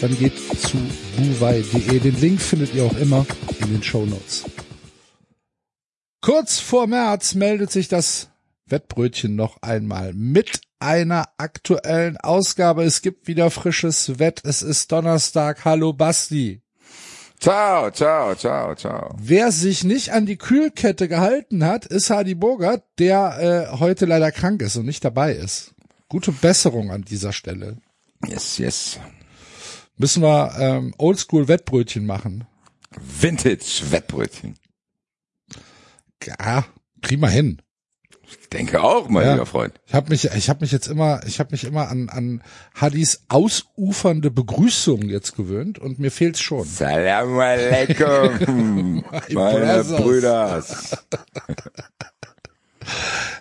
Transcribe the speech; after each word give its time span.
dann 0.00 0.16
geht 0.18 0.38
zu 0.60 0.76
buwei.de. 1.16 1.98
Den 1.98 2.20
Link 2.20 2.40
findet 2.40 2.74
ihr 2.74 2.84
auch 2.84 2.96
immer 2.98 3.26
in 3.60 3.72
den 3.72 3.82
Show 3.82 4.04
Notes. 4.06 4.44
Kurz 6.20 6.58
vor 6.58 6.86
März 6.86 7.34
meldet 7.34 7.70
sich 7.70 7.88
das 7.88 8.28
Wettbrötchen 8.66 9.34
noch 9.34 9.62
einmal 9.62 10.12
mit 10.12 10.60
einer 10.78 11.28
aktuellen 11.38 12.16
Ausgabe. 12.18 12.84
Es 12.84 13.02
gibt 13.02 13.26
wieder 13.26 13.50
frisches 13.50 14.18
Wett. 14.18 14.42
Es 14.44 14.62
ist 14.62 14.92
Donnerstag. 14.92 15.64
Hallo 15.64 15.92
Basti. 15.92 16.60
Ciao, 17.40 17.90
ciao, 17.90 18.34
ciao, 18.34 18.74
ciao. 18.74 19.14
Wer 19.20 19.52
sich 19.52 19.84
nicht 19.84 20.12
an 20.12 20.26
die 20.26 20.36
Kühlkette 20.36 21.06
gehalten 21.06 21.64
hat, 21.64 21.86
ist 21.86 22.10
Hadi 22.10 22.34
Bogart, 22.34 22.82
der 22.98 23.70
äh, 23.72 23.78
heute 23.78 24.06
leider 24.06 24.32
krank 24.32 24.60
ist 24.60 24.76
und 24.76 24.86
nicht 24.86 25.04
dabei 25.04 25.34
ist. 25.34 25.72
Gute 26.08 26.32
Besserung 26.32 26.90
an 26.90 27.02
dieser 27.02 27.32
Stelle. 27.32 27.76
Yes, 28.26 28.58
yes. 28.58 28.98
Müssen 29.98 30.22
wir 30.22 30.54
ähm, 30.58 30.94
Oldschool 30.98 31.48
Wettbrötchen 31.48 32.06
machen. 32.06 32.46
Vintage 33.20 33.82
Wettbrötchen. 33.90 34.54
Ja, 36.24 36.64
kriegen 37.02 37.20
wir 37.22 37.28
hin. 37.28 37.60
Ich 38.30 38.48
denke 38.50 38.82
auch, 38.82 39.08
mein 39.08 39.24
Ja. 39.24 39.32
lieber 39.34 39.46
Freund. 39.46 39.80
Ich 39.86 39.94
habe 39.94 40.10
mich, 40.10 40.26
ich 40.26 40.48
habe 40.50 40.60
mich 40.60 40.70
jetzt 40.70 40.86
immer, 40.86 41.20
ich 41.26 41.40
habe 41.40 41.50
mich 41.52 41.64
immer 41.64 41.88
an 41.88 42.10
an 42.10 42.42
Hadis 42.74 43.24
ausufernde 43.28 44.30
Begrüßung 44.30 45.08
jetzt 45.08 45.34
gewöhnt 45.34 45.78
und 45.78 45.98
mir 45.98 46.10
fehlt's 46.10 46.40
schon. 46.40 46.64
Salam 46.66 47.38
alaikum, 47.38 49.04
meine. 49.32 49.82
Brüders. 49.84 50.96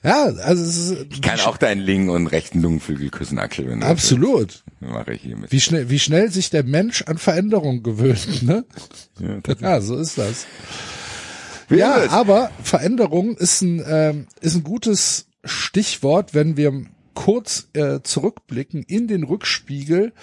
Ja, 0.08 0.24
also 0.24 0.64
es 0.64 0.78
ist, 0.78 1.08
Ich 1.12 1.22
kann 1.22 1.40
auch 1.42 1.58
deinen 1.58 1.82
linken 1.82 2.10
und 2.10 2.28
rechten 2.28 2.62
Lungenflügel 2.62 3.10
küssen, 3.10 3.40
Axel. 3.40 3.68
Wenn 3.68 3.84
absolut. 3.84 4.64
Mache 4.80 5.14
ich 5.14 5.22
hiermit. 5.22 5.52
Wie 5.52 5.60
schnell, 5.60 5.90
wie 5.90 6.00
schnell 6.00 6.32
sich 6.32 6.50
der 6.50 6.64
Mensch 6.64 7.04
an 7.04 7.18
Veränderungen 7.18 7.84
gewöhnt, 7.84 8.42
ne? 8.44 8.66
Ja, 9.20 9.40
Ja, 9.60 9.82
so 9.82 9.98
ist 9.98 10.18
das. 10.18 10.46
Wie 11.68 11.80
Ja, 11.80 11.96
ist 11.98 12.14
aber 12.14 12.52
Veränderung 12.64 13.36
ist 13.36 13.62
ein, 13.62 13.84
ähm, 13.86 14.28
ist 14.40 14.56
ein 14.56 14.64
gutes 14.64 15.28
Stichwort, 15.44 16.34
wenn 16.34 16.56
wir 16.56 16.86
kurz 17.14 17.68
äh, 17.74 18.00
zurückblicken 18.02 18.84
in 18.84 19.08
den 19.08 19.24
Rückspiegel. 19.24 20.14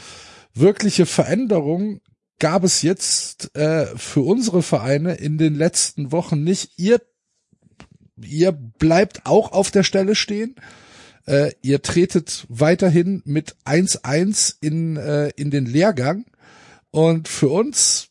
Wirkliche 0.55 1.05
Veränderung 1.05 2.01
gab 2.39 2.65
es 2.65 2.83
jetzt 2.83 3.55
äh, 3.57 3.87
für 3.97 4.21
unsere 4.21 4.63
Vereine 4.63 5.15
in 5.15 5.37
den 5.37 5.55
letzten 5.55 6.13
Wochen 6.13 6.43
nicht. 6.43 6.79
Ihr, 6.79 7.01
ihr 8.21 8.53
bleibt 8.53 9.27
auch 9.27 9.53
auf 9.53 9.71
der 9.71 9.83
Stelle 9.83 10.15
stehen. 10.15 10.57
Äh, 11.27 11.53
ihr 11.63 11.83
tretet 11.83 12.47
weiterhin 12.49 13.23
mit 13.25 13.57
1-1 13.65 14.57
in, 14.61 14.97
äh, 14.97 15.31
in 15.37 15.51
den 15.51 15.67
Lehrgang. 15.67 16.27
Und 16.91 17.29
für 17.29 17.49
uns, 17.49 18.09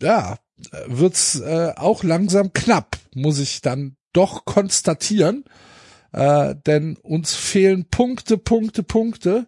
ja, 0.00 0.38
wird's 0.86 1.40
äh, 1.40 1.72
auch 1.76 2.02
langsam 2.02 2.52
knapp, 2.52 2.98
muss 3.14 3.38
ich 3.38 3.60
dann 3.60 3.96
doch 4.12 4.44
konstatieren. 4.44 5.44
Äh, 6.12 6.54
denn 6.66 6.96
uns 6.96 7.34
fehlen 7.34 7.86
Punkte, 7.86 8.38
Punkte, 8.38 8.82
Punkte, 8.82 9.46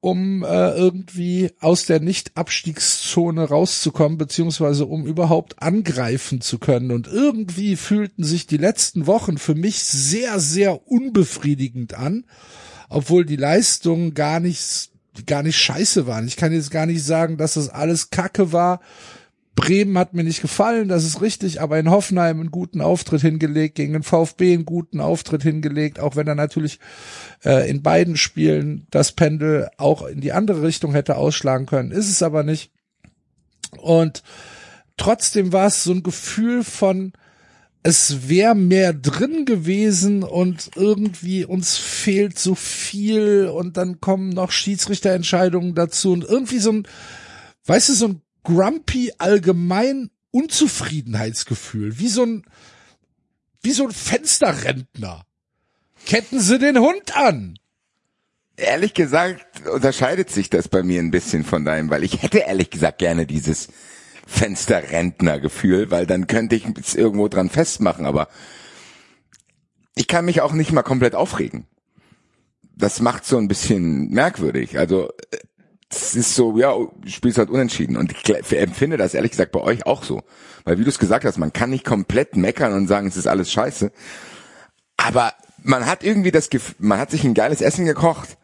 um 0.00 0.44
äh, 0.44 0.70
irgendwie 0.70 1.50
aus 1.60 1.86
der 1.86 2.00
Nicht-Abstiegszone 2.00 3.48
rauszukommen, 3.48 4.16
beziehungsweise 4.16 4.86
um 4.86 5.04
überhaupt 5.06 5.60
angreifen 5.60 6.40
zu 6.40 6.58
können. 6.58 6.92
Und 6.92 7.08
irgendwie 7.08 7.74
fühlten 7.74 8.22
sich 8.22 8.46
die 8.46 8.58
letzten 8.58 9.06
Wochen 9.06 9.38
für 9.38 9.56
mich 9.56 9.82
sehr, 9.82 10.38
sehr 10.38 10.86
unbefriedigend 10.88 11.94
an, 11.94 12.24
obwohl 12.88 13.24
die 13.24 13.36
Leistungen 13.36 14.14
gar 14.14 14.38
nicht, 14.38 14.90
gar 15.26 15.42
nicht 15.42 15.58
scheiße 15.58 16.06
waren. 16.06 16.28
Ich 16.28 16.36
kann 16.36 16.52
jetzt 16.52 16.70
gar 16.70 16.86
nicht 16.86 17.04
sagen, 17.04 17.36
dass 17.36 17.54
das 17.54 17.68
alles 17.68 18.10
Kacke 18.10 18.52
war. 18.52 18.80
Bremen 19.58 19.98
hat 19.98 20.14
mir 20.14 20.22
nicht 20.22 20.40
gefallen, 20.40 20.86
das 20.86 21.02
ist 21.02 21.20
richtig, 21.20 21.60
aber 21.60 21.80
in 21.80 21.90
Hoffenheim 21.90 22.38
einen 22.38 22.52
guten 22.52 22.80
Auftritt 22.80 23.22
hingelegt, 23.22 23.74
gegen 23.74 23.92
den 23.92 24.04
VfB 24.04 24.54
einen 24.54 24.64
guten 24.64 25.00
Auftritt 25.00 25.42
hingelegt, 25.42 25.98
auch 25.98 26.14
wenn 26.14 26.28
er 26.28 26.36
natürlich 26.36 26.78
äh, 27.44 27.68
in 27.68 27.82
beiden 27.82 28.16
Spielen 28.16 28.86
das 28.92 29.10
Pendel 29.10 29.68
auch 29.76 30.06
in 30.06 30.20
die 30.20 30.30
andere 30.30 30.62
Richtung 30.62 30.92
hätte 30.92 31.16
ausschlagen 31.16 31.66
können, 31.66 31.90
ist 31.90 32.08
es 32.08 32.22
aber 32.22 32.44
nicht. 32.44 32.70
Und 33.78 34.22
trotzdem 34.96 35.52
war 35.52 35.66
es 35.66 35.82
so 35.82 35.90
ein 35.90 36.04
Gefühl 36.04 36.62
von, 36.62 37.12
es 37.82 38.28
wäre 38.28 38.54
mehr 38.54 38.92
drin 38.92 39.44
gewesen 39.44 40.22
und 40.22 40.70
irgendwie 40.76 41.44
uns 41.44 41.76
fehlt 41.76 42.38
so 42.38 42.54
viel 42.54 43.46
und 43.52 43.76
dann 43.76 44.00
kommen 44.00 44.28
noch 44.30 44.52
Schiedsrichterentscheidungen 44.52 45.74
dazu 45.74 46.12
und 46.12 46.22
irgendwie 46.22 46.60
so 46.60 46.70
ein, 46.70 46.88
weißt 47.66 47.88
du, 47.88 47.94
so 47.94 48.06
ein 48.06 48.22
grumpy 48.48 49.12
allgemein 49.18 50.10
Unzufriedenheitsgefühl, 50.30 51.98
wie 51.98 52.08
so 52.08 52.24
ein, 52.24 52.44
wie 53.62 53.72
so 53.72 53.84
ein 53.84 53.92
Fensterrentner. 53.92 55.24
Ketten 56.06 56.40
Sie 56.40 56.58
den 56.58 56.78
Hund 56.78 57.14
an. 57.14 57.58
Ehrlich 58.56 58.94
gesagt 58.94 59.68
unterscheidet 59.68 60.30
sich 60.30 60.48
das 60.48 60.68
bei 60.68 60.82
mir 60.82 61.00
ein 61.00 61.10
bisschen 61.10 61.44
von 61.44 61.64
deinem, 61.64 61.90
weil 61.90 62.02
ich 62.02 62.22
hätte 62.22 62.38
ehrlich 62.38 62.70
gesagt 62.70 62.98
gerne 62.98 63.26
dieses 63.26 63.68
Fensterrentner-Gefühl, 64.26 65.90
weil 65.90 66.06
dann 66.06 66.26
könnte 66.26 66.56
ich 66.56 66.64
es 66.80 66.94
irgendwo 66.94 67.28
dran 67.28 67.50
festmachen, 67.50 68.06
aber 68.06 68.28
ich 69.94 70.06
kann 70.06 70.24
mich 70.24 70.40
auch 70.40 70.52
nicht 70.52 70.72
mal 70.72 70.82
komplett 70.82 71.14
aufregen. 71.14 71.66
Das 72.74 73.00
macht 73.00 73.26
so 73.26 73.36
ein 73.36 73.48
bisschen 73.48 74.08
merkwürdig. 74.10 74.78
Also 74.78 75.10
äh, 75.30 75.38
es 75.90 76.14
ist 76.14 76.34
so, 76.34 76.58
ja, 76.58 76.74
spielst 77.06 77.38
halt 77.38 77.50
unentschieden. 77.50 77.96
Und 77.96 78.12
ich 78.12 78.52
empfinde 78.52 78.96
das 78.96 79.14
ehrlich 79.14 79.30
gesagt 79.30 79.52
bei 79.52 79.60
euch 79.60 79.86
auch 79.86 80.04
so. 80.04 80.22
Weil 80.64 80.78
wie 80.78 80.84
du 80.84 80.90
es 80.90 80.98
gesagt 80.98 81.24
hast, 81.24 81.38
man 81.38 81.52
kann 81.52 81.70
nicht 81.70 81.84
komplett 81.84 82.36
meckern 82.36 82.74
und 82.74 82.88
sagen, 82.88 83.06
es 83.06 83.16
ist 83.16 83.26
alles 83.26 83.50
scheiße. 83.50 83.90
Aber 84.96 85.32
man 85.62 85.86
hat 85.86 86.04
irgendwie 86.04 86.30
das 86.30 86.50
Gefühl, 86.50 86.74
man 86.78 86.98
hat 86.98 87.10
sich 87.10 87.24
ein 87.24 87.34
geiles 87.34 87.62
Essen 87.62 87.86
gekocht. 87.86 88.36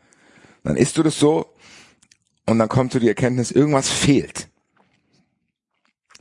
Dann 0.62 0.76
isst 0.76 0.96
du 0.96 1.02
das 1.02 1.18
so 1.18 1.54
und 2.46 2.58
dann 2.58 2.68
kommt 2.68 2.92
so 2.92 2.98
die 2.98 3.08
Erkenntnis, 3.08 3.50
irgendwas 3.50 3.90
fehlt. 3.90 4.48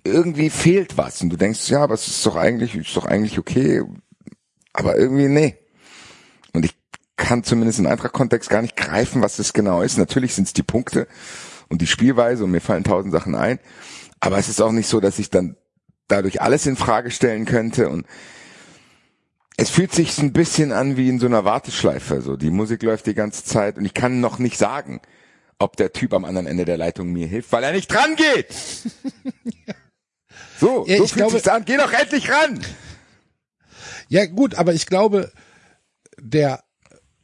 Irgendwie 0.04 0.50
fehlt 0.50 0.98
was 0.98 1.22
und 1.22 1.30
du 1.30 1.38
denkst, 1.38 1.70
ja, 1.70 1.82
aber 1.84 1.94
es 1.94 2.08
ist 2.08 2.26
doch 2.26 2.36
eigentlich, 2.36 2.76
ist 2.76 2.98
doch 2.98 3.06
eigentlich 3.06 3.40
okay, 3.40 3.84
aber 4.74 4.98
irgendwie 4.98 5.30
nee. 5.30 5.58
Kann 7.16 7.44
zumindest 7.44 7.80
im 7.80 7.86
Eintracht-Kontext 7.88 8.50
gar 8.50 8.62
nicht 8.62 8.76
greifen, 8.76 9.22
was 9.22 9.36
das 9.38 9.54
genau 9.54 9.82
ist. 9.82 9.98
Natürlich 9.98 10.34
sind 10.34 10.48
es 10.48 10.54
die 10.54 10.64
Punkte 10.64 11.08
und 11.70 11.82
die 11.82 11.88
Spielweise 11.88 12.44
und 12.44 12.52
mir 12.52 12.62
fallen 12.62 12.84
tausend 12.84 13.14
Sachen 13.14 13.36
ein, 13.36 13.60
aber 14.20 14.38
es 14.38 14.50
ist 14.50 14.62
auch 14.62 14.72
nicht 14.72 14.88
so, 14.88 15.00
dass 15.00 15.20
ich 15.20 15.30
dann 15.30 15.56
dadurch 16.08 16.42
alles 16.42 16.66
in 16.66 16.76
Frage 16.76 17.12
stellen 17.12 17.46
könnte 17.46 17.90
und 17.90 18.06
es 19.58 19.70
fühlt 19.70 19.94
sich 19.94 20.18
ein 20.18 20.34
bisschen 20.34 20.72
an 20.72 20.98
wie 20.98 21.08
in 21.10 21.20
so 21.20 21.28
einer 21.28 21.46
Warteschleife. 21.46 22.22
So, 22.22 22.36
die 22.36 22.50
Musik 22.50 22.82
läuft 22.82 23.06
die 23.06 23.14
ganze 23.14 23.44
Zeit 23.44 23.78
und 23.78 23.86
ich 23.86 23.94
kann 23.94 24.20
noch 24.20 24.40
nicht 24.40 24.58
sagen, 24.58 25.00
ob 25.60 25.78
der 25.78 25.94
Typ 25.94 26.14
am 26.14 26.26
anderen 26.26 26.48
Ende 26.48 26.66
der 26.66 26.78
Leitung 26.78 27.12
mir 27.14 27.28
hilft, 27.28 27.52
weil 27.52 27.64
er 27.64 27.72
nicht 27.74 27.88
dran 27.92 28.16
geht. 28.16 28.48
So, 30.60 30.86
Ja, 30.88 30.98
so 30.98 31.04
ich 31.04 31.12
fühlt 31.14 31.26
glaube- 31.26 31.32
sich's 31.34 31.48
an. 31.48 31.66
Geh 31.66 31.78
doch 31.78 31.92
endlich 31.92 32.30
ran. 32.32 32.60
Ja, 34.08 34.26
gut, 34.26 34.56
aber 34.56 34.74
ich 34.74 34.86
glaube, 34.86 35.32
der 36.20 36.63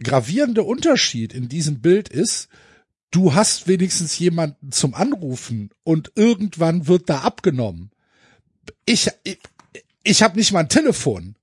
gravierende 0.04 0.64
Unterschied 0.64 1.34
in 1.34 1.50
diesem 1.50 1.82
Bild 1.82 2.10
ist, 2.10 2.48
du 3.12 3.34
hast 3.34 3.68
wenigstens 3.68 4.18
jemanden 4.20 4.72
zum 4.72 4.94
Anrufen 4.94 5.72
und 5.84 6.12
irgendwann 6.16 6.88
wird 6.88 7.10
da 7.10 7.20
abgenommen. 7.20 7.92
Ich, 8.86 9.10
ich, 9.24 9.40
ich 10.04 10.24
habe 10.24 10.38
nicht 10.38 10.52
mal 10.52 10.62
ein 10.62 10.70
Telefon. 10.70 11.36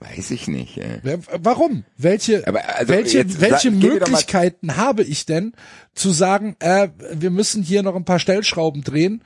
Weiß 0.00 0.30
ich 0.32 0.48
nicht. 0.48 0.78
Wer- 1.02 1.20
Warum? 1.38 1.84
Welche, 1.96 2.46
also 2.46 2.88
welche, 2.92 3.40
welche 3.40 3.70
Möglichkeiten 3.70 4.76
habe 4.76 5.02
ich 5.02 5.24
denn 5.26 5.52
zu 5.94 6.10
sagen, 6.10 6.56
äh, 6.58 6.88
wir 7.12 7.30
müssen 7.30 7.62
hier 7.62 7.82
noch 7.82 7.94
ein 7.96 8.04
paar 8.04 8.18
Stellschrauben 8.18 8.82
drehen, 8.82 9.22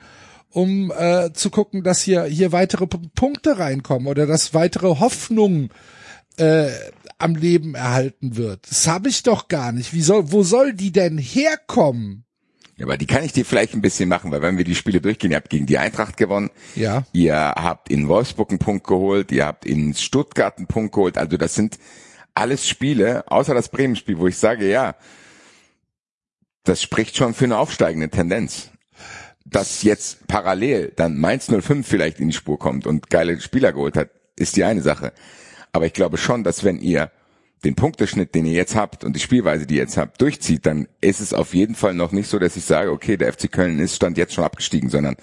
um 0.51 0.91
äh, 0.95 1.31
zu 1.33 1.49
gucken, 1.49 1.83
dass 1.83 2.01
hier 2.01 2.23
hier 2.25 2.51
weitere 2.51 2.87
Punkte 2.87 3.59
reinkommen 3.59 4.07
oder 4.07 4.25
dass 4.25 4.53
weitere 4.53 4.99
Hoffnung 4.99 5.69
äh, 6.37 6.69
am 7.19 7.35
Leben 7.35 7.75
erhalten 7.75 8.35
wird. 8.37 8.69
Das 8.69 8.87
habe 8.87 9.09
ich 9.09 9.23
doch 9.23 9.47
gar 9.47 9.71
nicht. 9.71 9.93
Wie 9.93 10.01
soll, 10.01 10.31
wo 10.31 10.43
soll 10.43 10.73
die 10.73 10.91
denn 10.91 11.17
herkommen? 11.17 12.25
Ja, 12.77 12.85
aber 12.85 12.97
die 12.97 13.07
kann 13.07 13.23
ich 13.25 13.33
dir 13.33 13.43
vielleicht 13.45 13.73
ein 13.73 13.81
bisschen 13.81 14.07
machen, 14.07 14.31
weil 14.31 14.41
wenn 14.41 14.57
wir 14.57 14.63
die 14.63 14.75
Spiele 14.75 15.01
durchgehen, 15.01 15.31
ihr 15.31 15.37
habt 15.37 15.49
gegen 15.49 15.65
die 15.65 15.77
Eintracht 15.77 16.15
gewonnen, 16.15 16.49
Ja. 16.75 17.03
ihr 17.11 17.35
habt 17.35 17.89
in 17.91 18.07
Wolfsburg 18.07 18.49
einen 18.51 18.59
Punkt 18.59 18.87
geholt, 18.87 19.31
ihr 19.33 19.45
habt 19.45 19.65
in 19.65 19.93
Stuttgart 19.93 20.57
einen 20.57 20.67
Punkt 20.67 20.93
geholt, 20.95 21.17
also 21.17 21.35
das 21.35 21.55
sind 21.55 21.77
alles 22.33 22.65
Spiele, 22.69 23.29
außer 23.29 23.53
das 23.53 23.67
Bremen-Spiel, 23.69 24.17
wo 24.17 24.27
ich 24.27 24.37
sage, 24.37 24.69
ja, 24.69 24.95
das 26.63 26.81
spricht 26.81 27.17
schon 27.17 27.33
für 27.33 27.45
eine 27.45 27.57
aufsteigende 27.57 28.09
Tendenz. 28.09 28.69
Dass 29.45 29.81
jetzt 29.83 30.27
parallel 30.27 30.93
dann 30.95 31.17
Mainz 31.17 31.47
05 31.51 31.85
vielleicht 31.87 32.19
in 32.19 32.27
die 32.29 32.35
Spur 32.35 32.59
kommt 32.59 32.85
und 32.85 33.09
geile 33.09 33.41
Spieler 33.41 33.73
geholt 33.73 33.97
hat, 33.97 34.09
ist 34.37 34.55
die 34.55 34.63
eine 34.63 34.81
Sache. 34.81 35.11
Aber 35.71 35.85
ich 35.85 35.93
glaube 35.93 36.17
schon, 36.17 36.43
dass 36.43 36.63
wenn 36.63 36.79
ihr 36.79 37.11
den 37.63 37.75
Punkteschnitt, 37.75 38.35
den 38.35 38.45
ihr 38.45 38.53
jetzt 38.53 38.75
habt 38.75 39.03
und 39.03 39.15
die 39.15 39.19
Spielweise, 39.19 39.65
die 39.65 39.75
ihr 39.75 39.81
jetzt 39.81 39.97
habt, 39.97 40.21
durchzieht, 40.21 40.65
dann 40.65 40.87
ist 41.01 41.19
es 41.19 41.33
auf 41.33 41.53
jeden 41.53 41.75
Fall 41.75 41.93
noch 41.93 42.11
nicht 42.11 42.29
so, 42.29 42.39
dass 42.39 42.55
ich 42.55 42.63
sage, 42.63 42.91
okay, 42.91 43.17
der 43.17 43.33
FC 43.33 43.51
Köln 43.51 43.79
ist 43.79 43.95
stand 43.95 44.17
jetzt 44.17 44.33
schon 44.33 44.45
abgestiegen, 44.45 44.89
sondern 44.89 45.17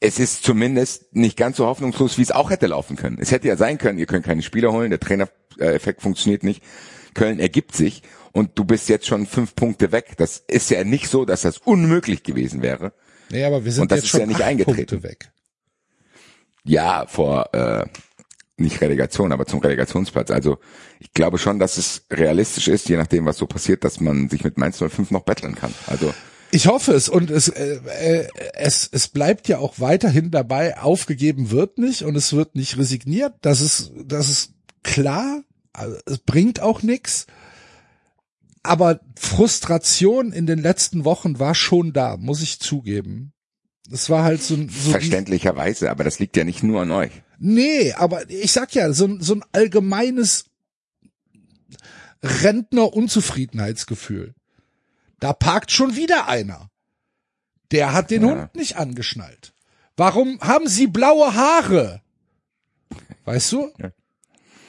es 0.00 0.18
ist 0.18 0.44
zumindest 0.44 1.14
nicht 1.16 1.36
ganz 1.36 1.56
so 1.56 1.66
hoffnungslos, 1.66 2.18
wie 2.18 2.22
es 2.22 2.30
auch 2.30 2.50
hätte 2.50 2.66
laufen 2.66 2.96
können. 2.96 3.18
Es 3.20 3.32
hätte 3.32 3.48
ja 3.48 3.56
sein 3.56 3.78
können, 3.78 3.98
ihr 3.98 4.06
könnt 4.06 4.24
keine 4.24 4.42
Spieler 4.42 4.72
holen, 4.72 4.90
der 4.90 5.00
Trainereffekt 5.00 6.02
funktioniert 6.02 6.44
nicht. 6.44 6.62
Köln 7.14 7.40
ergibt 7.40 7.74
sich 7.74 8.02
und 8.32 8.58
du 8.58 8.64
bist 8.64 8.88
jetzt 8.88 9.06
schon 9.06 9.26
fünf 9.26 9.56
Punkte 9.56 9.90
weg. 9.90 10.14
Das 10.18 10.44
ist 10.46 10.70
ja 10.70 10.84
nicht 10.84 11.08
so, 11.08 11.24
dass 11.24 11.42
das 11.42 11.58
unmöglich 11.58 12.22
gewesen 12.22 12.62
wäre. 12.62 12.92
Nee, 13.30 13.44
aber 13.44 13.64
wir 13.64 13.72
sind 13.72 13.82
Und 13.82 13.90
das 13.90 13.98
jetzt 13.98 14.04
ist 14.04 14.10
schon 14.10 14.20
ja 14.20 14.26
nicht 14.26 14.42
eingetreten. 14.42 14.76
Punkte 14.76 15.02
weg. 15.02 15.32
Ja, 16.64 17.06
vor 17.06 17.52
äh, 17.54 17.86
nicht 18.60 18.80
Relegation, 18.80 19.32
aber 19.32 19.46
zum 19.46 19.60
Relegationsplatz. 19.60 20.30
Also 20.30 20.58
ich 21.00 21.12
glaube 21.12 21.38
schon, 21.38 21.58
dass 21.58 21.78
es 21.78 22.02
realistisch 22.10 22.68
ist, 22.68 22.88
je 22.88 22.96
nachdem, 22.96 23.24
was 23.24 23.36
so 23.38 23.46
passiert, 23.46 23.84
dass 23.84 24.00
man 24.00 24.28
sich 24.28 24.44
mit 24.44 24.58
Mainz 24.58 24.78
05 24.78 25.10
noch 25.10 25.22
betteln 25.24 25.54
kann. 25.54 25.72
Also 25.86 26.12
Ich 26.50 26.66
hoffe 26.66 26.92
es 26.92 27.08
und 27.08 27.30
es, 27.30 27.48
äh, 27.48 27.76
äh, 27.86 28.28
es, 28.54 28.88
es 28.90 29.08
bleibt 29.08 29.48
ja 29.48 29.58
auch 29.58 29.74
weiterhin 29.80 30.30
dabei, 30.30 30.78
aufgegeben 30.78 31.50
wird 31.50 31.78
nicht 31.78 32.02
und 32.02 32.16
es 32.16 32.32
wird 32.32 32.54
nicht 32.54 32.76
resigniert. 32.78 33.34
Das 33.42 33.60
ist, 33.60 33.92
das 34.04 34.28
ist 34.28 34.52
klar. 34.82 35.42
Also, 35.72 35.96
es 36.06 36.18
bringt 36.18 36.60
auch 36.60 36.82
nichts. 36.82 37.26
Aber 38.62 39.00
Frustration 39.18 40.32
in 40.32 40.46
den 40.46 40.58
letzten 40.58 41.04
Wochen 41.04 41.38
war 41.38 41.54
schon 41.54 41.92
da, 41.92 42.16
muss 42.16 42.42
ich 42.42 42.58
zugeben. 42.60 43.32
Es 43.90 44.10
war 44.10 44.24
halt 44.24 44.42
so, 44.42 44.54
ein- 44.54 44.68
so 44.68 44.90
verständlicherweise, 44.90 45.90
aber 45.90 46.04
das 46.04 46.18
liegt 46.18 46.36
ja 46.36 46.44
nicht 46.44 46.62
nur 46.62 46.82
an 46.82 46.90
euch. 46.90 47.12
Nee, 47.38 47.92
aber 47.92 48.28
ich 48.30 48.52
sag 48.52 48.74
ja, 48.74 48.92
so, 48.92 49.06
ein- 49.06 49.20
so 49.20 49.34
ein 49.36 49.44
allgemeines 49.52 50.46
Rentner-Unzufriedenheitsgefühl. 52.22 54.34
Da 55.20 55.32
parkt 55.32 55.70
schon 55.72 55.96
wieder 55.96 56.28
einer. 56.28 56.70
Der 57.70 57.92
hat 57.92 58.10
den 58.10 58.22
Ja. 58.22 58.28
Hund 58.28 58.54
nicht 58.54 58.76
angeschnallt. 58.76 59.52
Warum 59.96 60.40
haben 60.40 60.68
sie 60.68 60.86
blaue 60.86 61.34
Haare? 61.34 62.02
Weißt 63.24 63.52
du? 63.52 63.70
Ja. 63.78 63.90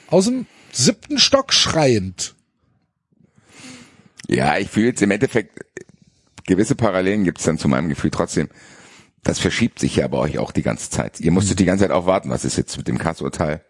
Aus 0.08 0.24
dem 0.26 0.46
siebten 0.72 1.18
Stock 1.18 1.52
schreiend. 1.52 2.34
Ja, 4.28 4.58
ich 4.58 4.68
fühle 4.68 4.88
jetzt 4.88 5.02
im 5.02 5.10
Endeffekt, 5.10 5.60
gewisse 6.46 6.74
Parallelen 6.74 7.24
gibt 7.24 7.38
es 7.38 7.44
dann 7.44 7.58
zu 7.58 7.68
meinem 7.68 7.88
Gefühl 7.88 8.10
trotzdem. 8.10 8.48
Das 9.22 9.38
verschiebt 9.38 9.78
sich 9.78 9.96
ja 9.96 10.08
bei 10.08 10.18
euch 10.18 10.38
auch 10.38 10.52
die 10.52 10.62
ganze 10.62 10.90
Zeit. 10.90 11.20
Ihr 11.20 11.30
musstet 11.30 11.58
die 11.60 11.64
ganze 11.64 11.84
Zeit 11.84 11.90
auch 11.90 12.06
warten, 12.06 12.30
was 12.30 12.44
ist 12.44 12.56
jetzt 12.56 12.76
mit 12.76 12.88
dem 12.88 12.98
Kassurteil? 12.98 13.62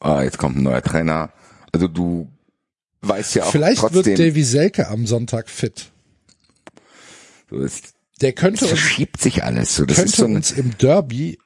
Ah, 0.00 0.22
jetzt 0.22 0.38
kommt 0.38 0.56
ein 0.56 0.62
neuer 0.62 0.82
Trainer. 0.82 1.32
Also 1.72 1.88
du 1.88 2.30
weißt 3.00 3.34
ja 3.34 3.44
auch 3.44 3.50
Vielleicht 3.50 3.80
trotzdem, 3.80 4.04
wird 4.04 4.18
Davy 4.18 4.44
Selke 4.44 4.88
am 4.88 5.06
Sonntag 5.06 5.48
fit. 5.50 5.90
so, 7.50 7.60
es, 7.60 7.82
Der 8.20 8.32
könnte 8.32 8.64
es 8.64 8.70
uns 8.70 8.80
verschiebt 8.80 9.20
sich 9.20 9.42
alles. 9.42 9.74
So, 9.74 9.84
das 9.84 9.96
könnte 9.96 10.10
ist 10.10 10.16
so 10.16 10.24
ein, 10.26 10.36
uns 10.36 10.52
im 10.52 10.78
Derby 10.78 11.38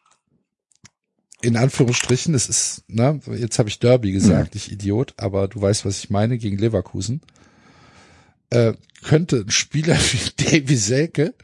in 1.43 1.57
Anführungsstrichen, 1.57 2.33
das 2.33 2.49
ist, 2.49 2.85
ne, 2.89 3.21
jetzt 3.37 3.59
habe 3.59 3.69
ich 3.69 3.81
Derby 3.81 4.13
gesagt, 4.13 4.55
ich 4.55 4.71
Idiot, 4.71 5.15
aber 5.17 5.49
du 5.49 5.61
weißt, 5.61 5.85
was 5.85 5.99
ich 5.99 6.09
meine, 6.09 6.39
gegen 6.39 6.57
Leverkusen, 6.57 7.21
äh, 8.51 8.75
könnte 9.03 9.45
ein 9.47 9.51
Spieler 9.51 9.97
wie 10.13 10.45
Davy 10.45 10.77
Selke 10.77 11.35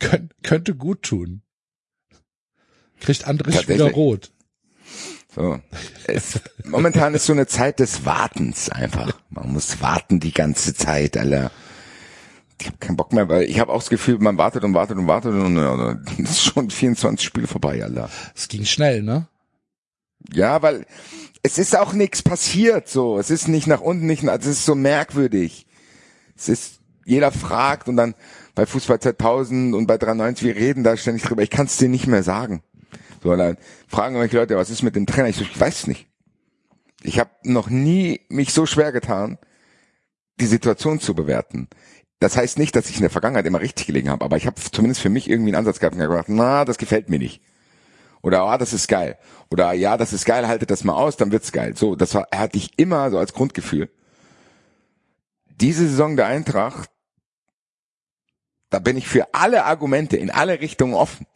könnt, 0.00 0.34
könnte 0.42 0.74
gut 0.74 1.02
tun. 1.02 1.42
Kriegt 3.00 3.26
andere 3.26 3.52
Spieler 3.52 3.90
rot. 3.92 4.32
So. 5.34 5.60
Es, 6.06 6.40
momentan 6.64 7.14
ist 7.14 7.26
so 7.26 7.32
eine 7.32 7.46
Zeit 7.46 7.78
des 7.78 8.04
Wartens 8.04 8.68
einfach. 8.68 9.12
Man 9.30 9.52
muss 9.52 9.80
warten 9.80 10.20
die 10.20 10.32
ganze 10.32 10.74
Zeit, 10.74 11.16
Alter. 11.16 11.52
Ich 12.60 12.66
habe 12.66 12.76
keinen 12.78 12.96
Bock 12.96 13.12
mehr, 13.12 13.28
weil 13.28 13.44
ich 13.44 13.58
habe 13.60 13.72
auch 13.72 13.78
das 13.78 13.88
Gefühl, 13.88 14.18
man 14.18 14.36
wartet 14.36 14.64
und 14.64 14.74
wartet 14.74 14.98
und 14.98 15.06
wartet 15.06 15.32
und 15.32 15.56
ja, 15.56 15.98
es 16.18 16.18
ist 16.30 16.42
schon 16.42 16.68
24 16.68 17.26
Spiele 17.26 17.46
vorbei, 17.46 17.82
Alter. 17.82 18.10
Es 18.34 18.48
ging 18.48 18.64
schnell, 18.64 19.02
ne? 19.02 19.28
Ja, 20.32 20.60
weil 20.60 20.84
es 21.42 21.56
ist 21.56 21.76
auch 21.76 21.92
nichts 21.94 22.22
passiert, 22.22 22.88
so. 22.88 23.18
Es 23.18 23.30
ist 23.30 23.48
nicht 23.48 23.66
nach 23.66 23.80
unten, 23.80 24.06
nicht 24.06 24.22
nach, 24.22 24.38
es 24.38 24.46
ist 24.46 24.66
so 24.66 24.74
merkwürdig. 24.74 25.66
Es 26.36 26.48
ist, 26.48 26.80
jeder 27.06 27.32
fragt 27.32 27.88
und 27.88 27.96
dann 27.96 28.14
bei 28.54 28.66
Fußball 28.66 29.00
2000 29.00 29.74
und 29.74 29.86
bei 29.86 29.98
93, 29.98 30.46
wir 30.46 30.56
reden 30.56 30.84
da 30.84 30.96
ständig 30.96 31.22
drüber. 31.22 31.42
Ich 31.42 31.50
kann 31.50 31.66
es 31.66 31.76
dir 31.76 31.88
nicht 31.88 32.06
mehr 32.06 32.22
sagen. 32.22 32.62
So, 33.22 33.34
dann 33.36 33.56
fragen 33.86 34.14
irgendwelche 34.14 34.38
Leute, 34.38 34.56
was 34.56 34.70
ist 34.70 34.82
mit 34.82 34.96
dem 34.96 35.06
Trainer? 35.06 35.28
Ich, 35.28 35.36
so, 35.36 35.42
ich 35.42 35.60
weiß 35.60 35.86
nicht. 35.86 36.08
Ich 37.02 37.18
habe 37.18 37.30
noch 37.42 37.70
nie 37.70 38.20
mich 38.28 38.52
so 38.52 38.66
schwer 38.66 38.92
getan, 38.92 39.38
die 40.40 40.46
Situation 40.46 41.00
zu 41.00 41.14
bewerten. 41.14 41.68
Das 42.18 42.36
heißt 42.36 42.58
nicht, 42.58 42.76
dass 42.76 42.90
ich 42.90 42.96
in 42.96 43.02
der 43.02 43.10
Vergangenheit 43.10 43.46
immer 43.46 43.60
richtig 43.60 43.86
gelegen 43.86 44.10
habe, 44.10 44.24
aber 44.24 44.36
ich 44.36 44.46
habe 44.46 44.60
zumindest 44.60 45.00
für 45.00 45.08
mich 45.08 45.28
irgendwie 45.28 45.50
einen 45.50 45.66
Ansatz 45.66 45.80
gehabt 45.80 45.96
und 45.96 46.02
gedacht, 46.02 46.28
na, 46.28 46.64
das 46.64 46.76
gefällt 46.76 47.08
mir 47.08 47.18
nicht. 47.18 47.42
Oder 48.22 48.42
ah, 48.42 48.58
das 48.58 48.74
ist 48.74 48.88
geil. 48.88 49.18
Oder 49.50 49.72
ja, 49.72 49.96
das 49.96 50.12
ist 50.12 50.26
geil, 50.26 50.46
haltet 50.46 50.70
das 50.70 50.84
mal 50.84 50.94
aus, 50.94 51.16
dann 51.16 51.32
wird's 51.32 51.52
geil. 51.52 51.74
So, 51.76 51.96
das 51.96 52.14
war, 52.14 52.28
hatte 52.34 52.58
ich 52.58 52.78
immer 52.78 53.10
so 53.10 53.18
als 53.18 53.32
Grundgefühl. 53.32 53.88
Diese 55.48 55.88
Saison 55.88 56.16
der 56.16 56.26
Eintracht, 56.26 56.90
da 58.70 58.78
bin 58.78 58.96
ich 58.96 59.08
für 59.08 59.34
alle 59.34 59.64
Argumente 59.64 60.16
in 60.16 60.30
alle 60.30 60.60
Richtungen 60.60 60.94
offen. 60.94 61.26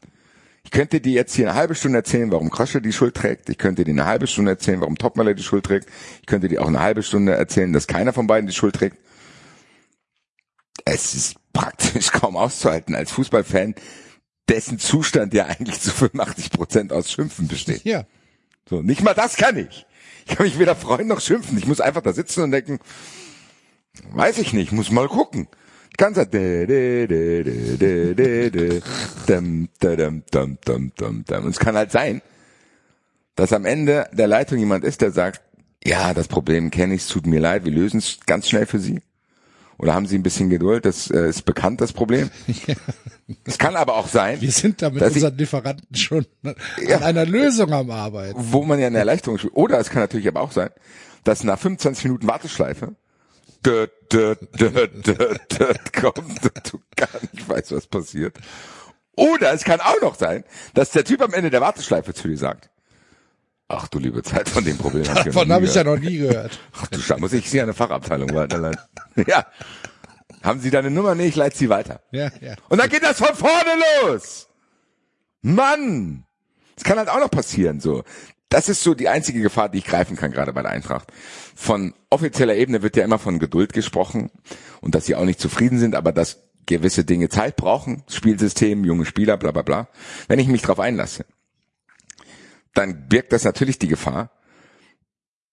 Ich 0.65 0.71
könnte 0.71 1.01
dir 1.01 1.13
jetzt 1.13 1.35
hier 1.35 1.49
eine 1.49 1.59
halbe 1.59 1.75
Stunde 1.75 1.99
erzählen, 1.99 2.31
warum 2.33 2.50
Krosche 2.50 2.81
die 2.81 2.93
Schuld 2.93 3.14
trägt. 3.14 3.50
Ich 3.50 3.59
könnte 3.59 3.85
dir 3.85 3.91
eine 3.91 4.07
halbe 4.07 4.26
Stunde 4.26 4.53
erzählen, 4.53 4.81
warum 4.81 4.97
Topmüller 4.97 5.35
die 5.35 5.43
Schuld 5.43 5.67
trägt. 5.67 5.88
Ich 6.21 6.26
könnte 6.26 6.49
dir 6.49 6.62
auch 6.62 6.69
eine 6.69 6.81
halbe 6.81 7.03
Stunde 7.03 7.35
erzählen, 7.35 7.73
dass 7.73 7.87
keiner 7.87 8.12
von 8.12 8.26
beiden 8.26 8.47
die 8.47 8.55
Schuld 8.55 8.75
trägt. 8.75 8.97
Es 10.87 11.14
ist 11.14 11.37
praktisch 11.53 12.11
kaum 12.12 12.37
auszuhalten 12.37 12.95
als 12.95 13.12
Fußballfan, 13.12 13.75
dessen 14.49 14.79
Zustand 14.79 15.35
ja 15.35 15.47
eigentlich 15.47 15.81
zu 15.81 15.91
85 15.91 16.50
Prozent 16.50 16.93
aus 16.93 17.11
Schimpfen 17.11 17.47
besteht. 17.47 17.85
Ja. 17.85 18.05
So, 18.69 18.81
nicht 18.81 19.03
mal 19.03 19.14
das 19.14 19.37
kann 19.37 19.59
ich. 19.59 19.87
Ich 20.26 20.37
kann 20.37 20.47
mich 20.47 20.59
weder 20.59 20.75
freuen 20.75 21.09
noch 21.09 21.21
schimpfen. 21.21 21.59
Ich 21.59 21.67
muss 21.67 21.81
einfach 21.81 22.00
da 22.00 22.14
sitzen 22.14 22.43
und 22.43 22.50
denken, 22.50 22.79
weiß 24.12 24.38
ich 24.38 24.55
nicht, 24.55 24.73
muss 24.73 24.91
mal 24.91 25.09
gucken. 25.09 25.49
Ganz 25.97 26.19
Und 31.45 31.51
es 31.51 31.59
kann 31.59 31.77
halt 31.77 31.93
sein, 31.93 32.23
dass 33.37 33.53
am 33.53 33.65
Ende 33.65 34.09
der 34.13 34.27
Leitung 34.27 34.59
jemand 34.59 34.85
ist, 34.85 35.01
der 35.01 35.13
sagt, 35.13 35.41
ja, 35.85 36.15
das 36.15 36.29
Problem 36.29 36.71
kenne 36.71 36.95
ich, 36.95 37.03
es 37.03 37.09
tut 37.09 37.27
mir 37.27 37.41
leid, 37.41 37.65
wir 37.65 37.73
lösen 37.73 37.99
es 37.99 38.19
ganz 38.27 38.49
schnell 38.49 38.67
für 38.67 38.79
Sie. 38.79 39.03
Oder 39.77 39.95
haben 39.95 40.07
Sie 40.07 40.17
ein 40.17 40.23
bisschen 40.23 40.51
Geduld? 40.51 40.85
Das 40.85 41.11
äh, 41.11 41.29
ist 41.29 41.43
bekannt, 41.45 41.81
das 41.81 41.93
Problem. 41.93 42.31
Ja. 42.67 42.75
Es 43.45 43.57
kann 43.57 43.75
aber 43.75 43.97
auch 43.97 44.07
sein. 44.07 44.43
Wir 44.43 44.53
sind 44.53 44.83
da 44.83 44.91
mit 44.91 45.03
unseren 45.03 45.35
Lieferanten 45.39 45.97
schon 45.97 46.27
an 46.43 46.55
ja, 46.87 46.99
einer 46.99 47.25
Lösung 47.25 47.73
am 47.73 47.91
Arbeiten. 47.91 48.39
Wo 48.39 48.65
man 48.65 48.79
ja 48.79 48.87
eine 48.87 48.99
Erleichterung 48.99 49.39
spielt. 49.39 49.57
Oder 49.57 49.79
es 49.79 49.89
kann 49.89 50.03
natürlich 50.03 50.29
aber 50.29 50.43
auch 50.43 50.53
sein, 50.53 50.69
dass 51.25 51.43
nach 51.43 51.59
25 51.59 52.05
Minuten 52.05 52.27
Warteschleife 52.27 52.95
dö, 53.64 53.87
dö, 54.12 54.35
dö, 54.59 54.87
dö, 54.88 55.35
dö, 55.59 55.75
kommt 56.00 56.44
und 56.44 56.73
du 56.73 56.80
gar 56.97 57.09
nicht 57.33 57.49
weißt, 57.49 57.73
was 57.73 57.87
passiert. 57.87 58.37
Oder 59.16 59.52
es 59.52 59.64
kann 59.64 59.80
auch 59.80 60.00
noch 60.00 60.16
sein, 60.16 60.44
dass 60.75 60.90
der 60.90 61.04
Typ 61.04 61.23
am 61.23 61.33
Ende 61.33 61.50
der 61.50 61.61
Warteschleife 61.61 62.14
zu 62.14 62.28
dir 62.28 62.37
sagt, 62.38 62.71
ach 63.68 63.88
du 63.88 63.99
liebe 63.99 64.23
Zeit, 64.23 64.49
von 64.49 64.64
dem 64.64 64.76
Problem 64.78 65.04
hab 65.09 65.11
ich 65.11 65.16
ja 65.18 65.25
noch 65.25 65.35
Davon 65.35 65.49
nie 65.49 65.54
habe 65.54 65.64
ich 65.64 65.75
ja 65.75 65.85
noch 65.85 65.99
nie 65.99 66.18
gehört. 66.18 66.59
Ach 66.73 66.87
du 66.88 66.99
Scheiße, 66.99 67.21
muss 67.21 67.33
ich 67.33 67.49
Sie 67.49 67.61
an 67.61 67.64
eine 67.64 67.75
Fachabteilung 67.75 68.35
weiterleiten? 68.35 68.80
ja. 69.26 69.47
Haben 70.42 70.61
Sie 70.61 70.71
deine 70.71 70.90
Nummer? 70.90 71.14
Nee, 71.14 71.26
ich 71.26 71.37
leite 71.37 71.56
sie 71.56 71.71
weiter. 71.71 72.00
Ja, 72.11 72.30
ja. 72.40 72.54
Und 72.68 72.78
dann 72.78 72.90
geht 72.90 73.02
das 73.02 73.18
von 73.18 73.35
vorne 73.35 73.71
los. 74.02 74.49
Mann! 75.40 76.25
Das 76.75 76.85
kann 76.85 76.99
halt 76.99 77.09
auch 77.09 77.21
noch 77.21 77.30
passieren, 77.30 77.80
so. 77.80 78.02
Das 78.54 78.68
ist 78.68 78.84
so 78.84 78.94
die 78.94 79.08
einzige 79.08 79.40
Gefahr, 79.40 79.68
die 79.68 79.78
ich 79.78 79.84
greifen 79.84 80.14
kann, 80.14 80.30
gerade 80.30 80.52
bei 80.52 80.62
der 80.62 80.70
Eintracht. 80.70 81.12
Von 81.56 81.92
offizieller 82.08 82.54
Ebene 82.54 82.82
wird 82.82 82.94
ja 82.96 83.02
immer 83.02 83.18
von 83.18 83.40
Geduld 83.40 83.73
gesprochen 83.73 84.30
und 84.80 84.94
dass 84.94 85.06
sie 85.06 85.16
auch 85.16 85.25
nicht 85.25 85.40
zufrieden 85.40 85.80
sind, 85.80 85.96
aber 85.96 86.12
dass 86.12 86.44
gewisse 86.64 87.04
Dinge 87.04 87.28
Zeit 87.28 87.56
brauchen, 87.56 88.04
Spielsystem, 88.08 88.84
junge 88.84 89.06
Spieler, 89.06 89.38
bla 89.38 89.50
bla 89.50 89.62
bla. 89.62 89.88
Wenn 90.28 90.38
ich 90.38 90.46
mich 90.46 90.62
darauf 90.62 90.78
einlasse, 90.78 91.26
dann 92.75 93.08
birgt 93.08 93.32
das 93.32 93.42
natürlich 93.42 93.80
die 93.80 93.88
Gefahr, 93.88 94.30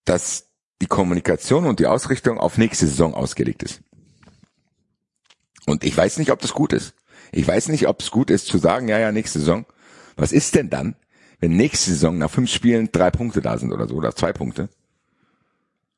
dass 0.06 0.52
die 0.80 0.86
Kommunikation 0.86 1.66
und 1.66 1.80
die 1.80 1.88
Ausrichtung 1.88 2.38
auf 2.38 2.60
nächste 2.60 2.86
Saison 2.86 3.16
ausgelegt 3.16 3.64
ist. 3.64 3.82
Und 5.66 5.84
ich 5.84 5.98
weiß 5.98 6.20
nicht, 6.20 6.30
ob 6.30 6.40
das 6.40 6.54
gut 6.54 6.72
ist. 6.72 6.94
Ich 7.32 7.48
weiß 7.48 7.70
nicht, 7.70 7.88
ob 7.88 8.00
es 8.00 8.12
gut 8.12 8.30
ist 8.30 8.46
zu 8.46 8.60
sagen, 8.60 8.88
ja, 8.88 9.00
ja, 9.00 9.12
nächste 9.12 9.40
Saison. 9.40 9.66
Was 10.18 10.32
ist 10.32 10.54
denn 10.54 10.70
dann, 10.70 10.96
wenn 11.42 11.58
nächste 11.58 11.92
Saison 11.92 12.18
nach 12.18 12.32
fünf 12.32 12.50
Spielen 12.50 12.90
drei 12.92 13.12
Punkte 13.12 13.42
da 13.42 13.58
sind 13.58 13.74
oder 13.74 13.88
so, 13.88 13.96
oder 13.96 14.16
zwei 14.16 14.32
Punkte? 14.32 14.70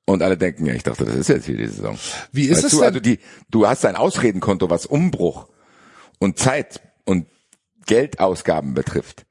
Und 0.06 0.22
alle 0.22 0.38
denken, 0.38 0.66
ja, 0.66 0.74
ich 0.74 0.84
dachte, 0.84 1.06
das 1.06 1.16
ist 1.16 1.30
jetzt 1.30 1.46
hier 1.46 1.56
die 1.58 1.68
Saison. 1.68 1.98
Wie 2.32 2.46
ist 2.48 2.58
weißt 2.58 2.66
es 2.66 2.72
du, 2.72 2.78
denn? 2.78 2.86
also 2.88 3.00
die, 3.00 3.20
du 3.50 3.68
hast 3.68 3.86
ein 3.86 3.96
Ausredenkonto, 3.96 4.70
was 4.70 4.86
Umbruch 4.86 5.48
und 6.20 6.40
Zeit 6.40 6.82
und 7.06 7.28
Geldausgaben 7.86 8.74
betrifft. 8.74 9.26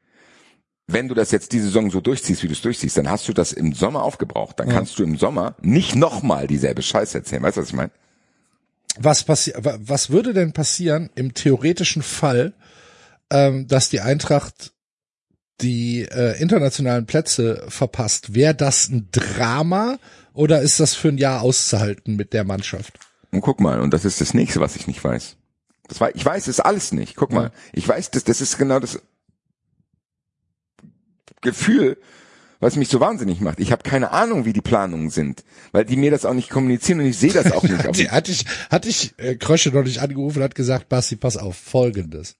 Wenn 0.87 1.09
du 1.09 1.15
das 1.15 1.31
jetzt 1.31 1.53
die 1.53 1.61
Saison 1.61 1.91
so 1.91 2.01
durchziehst, 2.01 2.43
wie 2.43 2.47
du 2.49 2.53
es 2.55 2.61
durchziehst, 2.63 2.97
dann 2.97 3.11
hast 3.11 3.29
du 3.29 3.33
das 3.33 3.53
im 3.53 3.73
Sommer 3.73 4.03
aufgebraucht. 4.03 4.61
Dann 4.61 4.69
kannst 4.69 4.99
du 4.99 5.03
im 5.03 5.17
Sommer 5.17 5.57
nicht 5.61 5.95
nochmal 5.95 6.47
dieselbe 6.47 6.83
Scheiße 6.83 7.19
erzählen. 7.19 7.43
Weißt 7.43 7.57
du, 7.57 7.61
was 7.63 7.69
ich 7.69 7.75
meine? 7.75 7.91
was 8.99 9.25
passi 9.25 9.55
wa- 9.57 9.79
was 9.81 10.11
würde 10.11 10.35
denn 10.35 10.53
passieren 10.53 11.09
im 11.15 11.33
theoretischen 11.33 12.03
Fall, 12.03 12.53
ähm, 13.31 13.67
dass 13.67 13.89
die 13.89 14.01
Eintracht 14.01 14.73
die 15.63 16.03
äh, 16.03 16.41
internationalen 16.41 17.07
Plätze 17.07 17.65
verpasst? 17.69 18.35
Wäre 18.35 18.55
das 18.55 18.89
ein 18.89 19.09
Drama 19.13 19.99
oder 20.35 20.61
ist 20.61 20.81
das 20.81 20.95
für 20.95 21.09
ein 21.09 21.19
Jahr 21.19 21.43
auszuhalten 21.43 22.17
mit 22.17 22.33
der 22.33 22.45
Mannschaft? 22.45 22.99
Und 23.31 23.41
guck 23.41 23.61
mal, 23.61 23.81
und 23.81 23.95
das 23.95 24.05
ist 24.05 24.21
das 24.21 24.35
nächste, 24.35 24.61
was 24.61 24.77
ich 24.77 24.87
nicht 24.87 25.03
weiß. 25.03 25.37
Das 25.89 26.01
war, 26.01 26.15
ich 26.15 26.25
weiß 26.25 26.49
es 26.49 26.61
alles 26.61 26.93
nicht. 26.93 27.17
Guck 27.17 27.33
mal, 27.33 27.51
ich 27.73 27.87
weiß, 27.87 28.11
das, 28.11 28.25
das 28.25 28.41
ist 28.41 28.59
genau 28.59 28.79
das 28.79 29.01
Gefühl, 31.41 31.99
was 32.61 32.77
mich 32.77 32.89
so 32.89 33.01
wahnsinnig 33.01 33.41
macht. 33.41 33.59
Ich 33.59 33.73
habe 33.73 33.83
keine 33.83 34.13
Ahnung, 34.13 34.45
wie 34.45 34.53
die 34.53 34.61
Planungen 34.61 35.11
sind, 35.11 35.45
weil 35.73 35.85
die 35.85 35.97
mir 35.97 36.11
das 36.11 36.25
auch 36.25 36.35
nicht 36.35 36.49
kommunizieren 36.49 37.01
und 37.01 37.07
ich 37.07 37.19
sehe 37.19 37.33
das 37.33 37.51
auch 37.51 37.63
nicht. 37.65 37.99
Die, 37.99 38.11
hatte 38.11 38.31
ich, 38.31 38.45
hatte 38.71 38.89
ich 38.89 39.19
äh, 39.19 39.35
Krösche 39.35 39.71
noch 39.71 39.83
nicht 39.83 39.99
angerufen 40.01 40.39
und 40.39 40.45
hat 40.45 40.55
gesagt, 40.55 40.89
Basti, 40.89 41.17
pass 41.17 41.37
auf, 41.37 41.57
folgendes. 41.57 42.37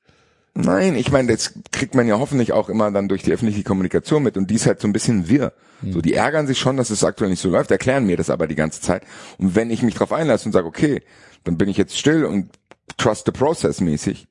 Nein, 0.55 0.97
ich 0.97 1.11
meine, 1.11 1.33
das 1.33 1.55
kriegt 1.71 1.95
man 1.95 2.07
ja 2.07 2.19
hoffentlich 2.19 2.53
auch 2.53 2.69
immer 2.69 2.91
dann 2.91 3.09
durch 3.09 3.23
die 3.23 3.33
öffentliche 3.33 3.63
Kommunikation 3.63 4.23
mit 4.23 4.37
und 4.37 4.51
die 4.51 4.57
ist 4.57 4.67
halt 4.67 4.81
so 4.81 4.89
ein 4.89 4.93
bisschen 4.93 5.29
wirr. 5.29 5.53
So, 5.91 6.01
die 6.01 6.15
ärgern 6.15 6.47
sich 6.47 6.59
schon, 6.59 6.77
dass 6.77 6.91
es 6.91 7.03
aktuell 7.03 7.31
nicht 7.31 7.41
so 7.41 7.49
läuft, 7.49 7.71
erklären 7.71 8.07
mir 8.07 8.17
das 8.17 8.31
aber 8.31 8.47
die 8.47 8.55
ganze 8.55 8.81
Zeit. 8.81 9.03
Und 9.39 9.57
wenn 9.57 9.71
ich 9.71 9.83
mich 9.83 9.95
drauf 9.95 10.13
einlasse 10.13 10.47
und 10.47 10.53
sage, 10.53 10.67
okay, 10.67 11.03
dann 11.45 11.59
bin 11.59 11.69
ich 11.69 11.77
jetzt 11.77 11.99
still 11.99 12.25
und 12.25 12.51
trust 12.99 13.27
the 13.27 13.33
process 13.33 13.81
mäßig. 13.81 14.29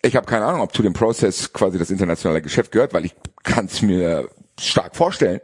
Ich 0.00 0.16
habe 0.16 0.26
keine 0.26 0.46
Ahnung, 0.46 0.62
ob 0.62 0.74
zu 0.74 0.82
dem 0.82 0.94
Prozess 0.94 1.52
quasi 1.52 1.78
das 1.78 1.90
internationale 1.90 2.40
Geschäft 2.40 2.72
gehört, 2.72 2.94
weil 2.94 3.04
ich 3.04 3.14
kann 3.42 3.66
es 3.66 3.82
mir 3.82 4.30
stark 4.58 4.96
vorstellen, 4.96 5.40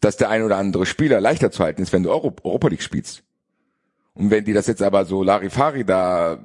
dass 0.00 0.16
der 0.16 0.30
ein 0.30 0.42
oder 0.42 0.56
andere 0.56 0.86
Spieler 0.86 1.20
leichter 1.20 1.50
zu 1.50 1.62
halten 1.62 1.82
ist, 1.82 1.92
wenn 1.92 2.02
du 2.02 2.10
Euro 2.10 2.34
Europa 2.42 2.68
League 2.68 2.82
spielst. 2.82 3.22
Und 4.14 4.30
wenn 4.30 4.44
die 4.44 4.54
das 4.54 4.66
jetzt 4.66 4.82
aber 4.82 5.04
so 5.04 5.22
Larifari 5.22 5.84
da 5.84 6.38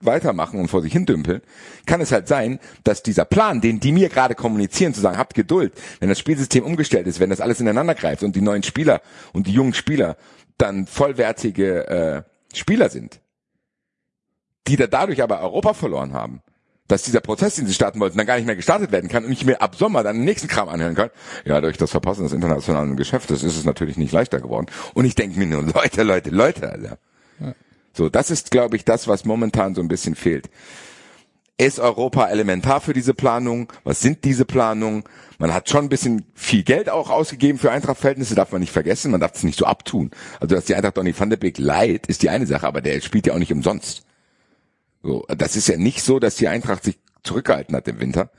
weitermachen 0.00 0.60
und 0.60 0.68
vor 0.68 0.82
sich 0.82 0.92
hin 0.92 1.06
dümpeln, 1.06 1.40
kann 1.86 2.00
es 2.00 2.12
halt 2.12 2.28
sein, 2.28 2.58
dass 2.84 3.02
dieser 3.02 3.24
Plan, 3.24 3.60
den 3.60 3.80
die 3.80 3.92
mir 3.92 4.08
gerade 4.08 4.34
kommunizieren, 4.34 4.94
zu 4.94 5.00
sagen, 5.00 5.18
habt 5.18 5.34
Geduld, 5.34 5.72
wenn 6.00 6.08
das 6.08 6.18
Spielsystem 6.18 6.64
umgestellt 6.64 7.06
ist, 7.06 7.20
wenn 7.20 7.30
das 7.30 7.40
alles 7.40 7.60
ineinander 7.60 7.94
greift 7.94 8.22
und 8.22 8.36
die 8.36 8.42
neuen 8.42 8.62
Spieler 8.62 9.00
und 9.32 9.46
die 9.46 9.52
jungen 9.52 9.74
Spieler 9.74 10.16
dann 10.58 10.86
vollwertige 10.86 11.86
äh, 11.88 12.22
Spieler 12.54 12.88
sind, 12.90 13.20
die 14.66 14.76
da 14.76 14.86
dadurch 14.86 15.22
aber 15.22 15.40
Europa 15.40 15.74
verloren 15.74 16.12
haben, 16.12 16.42
dass 16.88 17.02
dieser 17.02 17.20
Prozess, 17.20 17.56
den 17.56 17.66
sie 17.66 17.74
starten 17.74 18.00
wollten, 18.00 18.16
dann 18.16 18.26
gar 18.26 18.36
nicht 18.36 18.46
mehr 18.46 18.56
gestartet 18.56 18.92
werden 18.92 19.10
kann 19.10 19.24
und 19.24 19.32
ich 19.32 19.44
mir 19.44 19.60
ab 19.60 19.74
Sommer 19.74 20.02
dann 20.02 20.16
den 20.16 20.24
nächsten 20.24 20.48
Kram 20.48 20.68
anhören 20.68 20.94
kann. 20.94 21.10
Ja, 21.44 21.60
durch 21.60 21.76
das 21.76 21.90
Verpassen 21.90 22.22
des 22.22 22.32
internationalen 22.32 22.96
Geschäftes 22.96 23.42
ist 23.42 23.56
es 23.56 23.64
natürlich 23.64 23.96
nicht 23.96 24.12
leichter 24.12 24.40
geworden. 24.40 24.66
Und 24.94 25.04
ich 25.04 25.14
denke 25.14 25.38
mir 25.38 25.46
nur, 25.46 25.62
Leute, 25.62 26.02
Leute, 26.02 26.30
Leute, 26.30 26.70
Alter. 26.70 26.98
So, 27.96 28.10
das 28.10 28.30
ist, 28.30 28.50
glaube 28.50 28.76
ich, 28.76 28.84
das, 28.84 29.08
was 29.08 29.24
momentan 29.24 29.74
so 29.74 29.80
ein 29.80 29.88
bisschen 29.88 30.14
fehlt. 30.14 30.50
Ist 31.58 31.80
Europa 31.80 32.26
elementar 32.28 32.82
für 32.82 32.92
diese 32.92 33.14
Planung? 33.14 33.72
Was 33.84 34.00
sind 34.00 34.24
diese 34.24 34.44
Planungen? 34.44 35.04
Man 35.38 35.54
hat 35.54 35.70
schon 35.70 35.86
ein 35.86 35.88
bisschen 35.88 36.26
viel 36.34 36.62
Geld 36.62 36.90
auch 36.90 37.08
ausgegeben 37.08 37.58
für 37.58 37.70
Eintracht-Verhältnisse, 37.70 38.34
darf 38.34 38.52
man 38.52 38.60
nicht 38.60 38.72
vergessen. 38.72 39.10
Man 39.10 39.20
darf 39.20 39.32
es 39.34 39.42
nicht 39.42 39.58
so 39.58 39.64
abtun. 39.64 40.10
Also, 40.40 40.54
dass 40.54 40.66
die 40.66 40.74
Eintracht 40.74 40.98
Donny 40.98 41.18
van 41.18 41.30
de 41.30 41.38
Beek 41.38 41.56
leiht, 41.56 42.06
ist 42.08 42.22
die 42.22 42.28
eine 42.28 42.46
Sache, 42.46 42.66
aber 42.66 42.82
der 42.82 43.00
spielt 43.00 43.26
ja 43.26 43.32
auch 43.32 43.38
nicht 43.38 43.52
umsonst. 43.52 44.02
So, 45.02 45.24
das 45.28 45.56
ist 45.56 45.68
ja 45.68 45.78
nicht 45.78 46.02
so, 46.02 46.18
dass 46.18 46.36
die 46.36 46.48
Eintracht 46.48 46.84
sich 46.84 46.98
zurückgehalten 47.22 47.74
hat 47.74 47.88
im 47.88 48.00
Winter. 48.00 48.30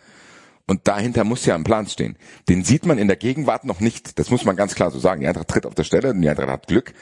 Und 0.67 0.87
dahinter 0.87 1.23
muss 1.23 1.45
ja 1.47 1.55
ein 1.55 1.63
Plan 1.63 1.87
stehen. 1.87 2.17
Den 2.49 2.63
sieht 2.63 2.85
man 2.85 2.99
in 2.99 3.07
der 3.07 3.17
Gegenwart 3.17 3.65
noch 3.65 3.79
nicht. 3.79 4.19
Das 4.19 4.29
muss 4.29 4.45
man 4.45 4.55
ganz 4.55 4.75
klar 4.75 4.91
so 4.91 4.99
sagen. 4.99 5.21
Die 5.21 5.27
Eintracht 5.27 5.47
tritt 5.47 5.65
auf 5.65 5.73
der 5.73 5.85
Stelle 5.85 6.11
und 6.11 6.21
die 6.21 6.29
Eintracht 6.29 6.49
hat 6.49 6.67
Glück, 6.67 6.93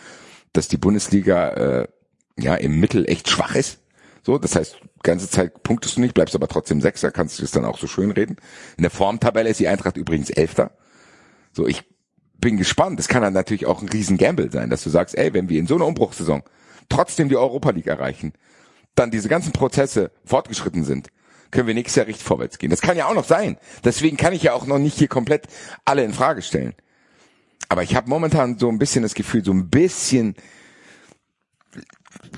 dass 0.53 0.69
die 0.69 0.77
Bundesliga 0.77 1.49
äh, 1.81 1.87
ja 2.37 2.55
im 2.55 2.79
Mittel 2.79 3.09
echt 3.09 3.29
schwach 3.29 3.55
ist. 3.55 3.79
So, 4.23 4.37
das 4.37 4.55
heißt, 4.55 4.77
ganze 5.03 5.29
Zeit 5.29 5.63
punktest 5.63 5.97
du 5.97 6.01
nicht, 6.01 6.13
bleibst 6.13 6.35
aber 6.35 6.47
trotzdem 6.47 6.81
Sechser, 6.81 7.11
kannst 7.11 7.37
du 7.37 7.43
das 7.43 7.51
dann 7.51 7.65
auch 7.65 7.77
so 7.77 7.87
schön 7.87 8.11
reden. 8.11 8.37
In 8.77 8.81
der 8.81 8.91
Formtabelle 8.91 9.49
ist 9.49 9.59
die 9.59 9.67
Eintracht 9.67 9.97
übrigens 9.97 10.29
Elfter. 10.29 10.71
So, 11.53 11.67
ich 11.67 11.83
bin 12.39 12.57
gespannt. 12.57 12.99
Das 12.99 13.07
kann 13.07 13.21
dann 13.21 13.33
natürlich 13.33 13.65
auch 13.65 13.81
ein 13.81 13.89
riesen 13.89 14.17
Gamble 14.17 14.51
sein, 14.51 14.69
dass 14.69 14.83
du 14.83 14.89
sagst, 14.89 15.17
ey, 15.17 15.33
wenn 15.33 15.49
wir 15.49 15.59
in 15.59 15.67
so 15.67 15.75
einer 15.75 15.85
Umbruchssaison 15.85 16.43
trotzdem 16.89 17.29
die 17.29 17.37
Europa 17.37 17.71
League 17.71 17.87
erreichen, 17.87 18.33
dann 18.95 19.11
diese 19.11 19.29
ganzen 19.29 19.51
Prozesse 19.51 20.11
fortgeschritten 20.25 20.83
sind, 20.83 21.09
können 21.51 21.67
wir 21.67 21.73
nächstes 21.73 21.95
Jahr 21.95 22.07
richtig 22.07 22.25
vorwärts 22.25 22.57
gehen. 22.57 22.69
Das 22.69 22.81
kann 22.81 22.97
ja 22.97 23.07
auch 23.07 23.13
noch 23.13 23.25
sein. 23.25 23.57
Deswegen 23.83 24.17
kann 24.17 24.33
ich 24.33 24.43
ja 24.43 24.53
auch 24.53 24.65
noch 24.65 24.79
nicht 24.79 24.97
hier 24.97 25.07
komplett 25.07 25.47
alle 25.85 26.03
in 26.03 26.13
Frage 26.13 26.41
stellen. 26.41 26.73
Aber 27.69 27.83
ich 27.83 27.95
habe 27.95 28.09
momentan 28.09 28.59
so 28.59 28.69
ein 28.69 28.79
bisschen 28.79 29.03
das 29.03 29.15
Gefühl, 29.15 29.43
so 29.43 29.51
ein 29.51 29.69
bisschen 29.69 30.35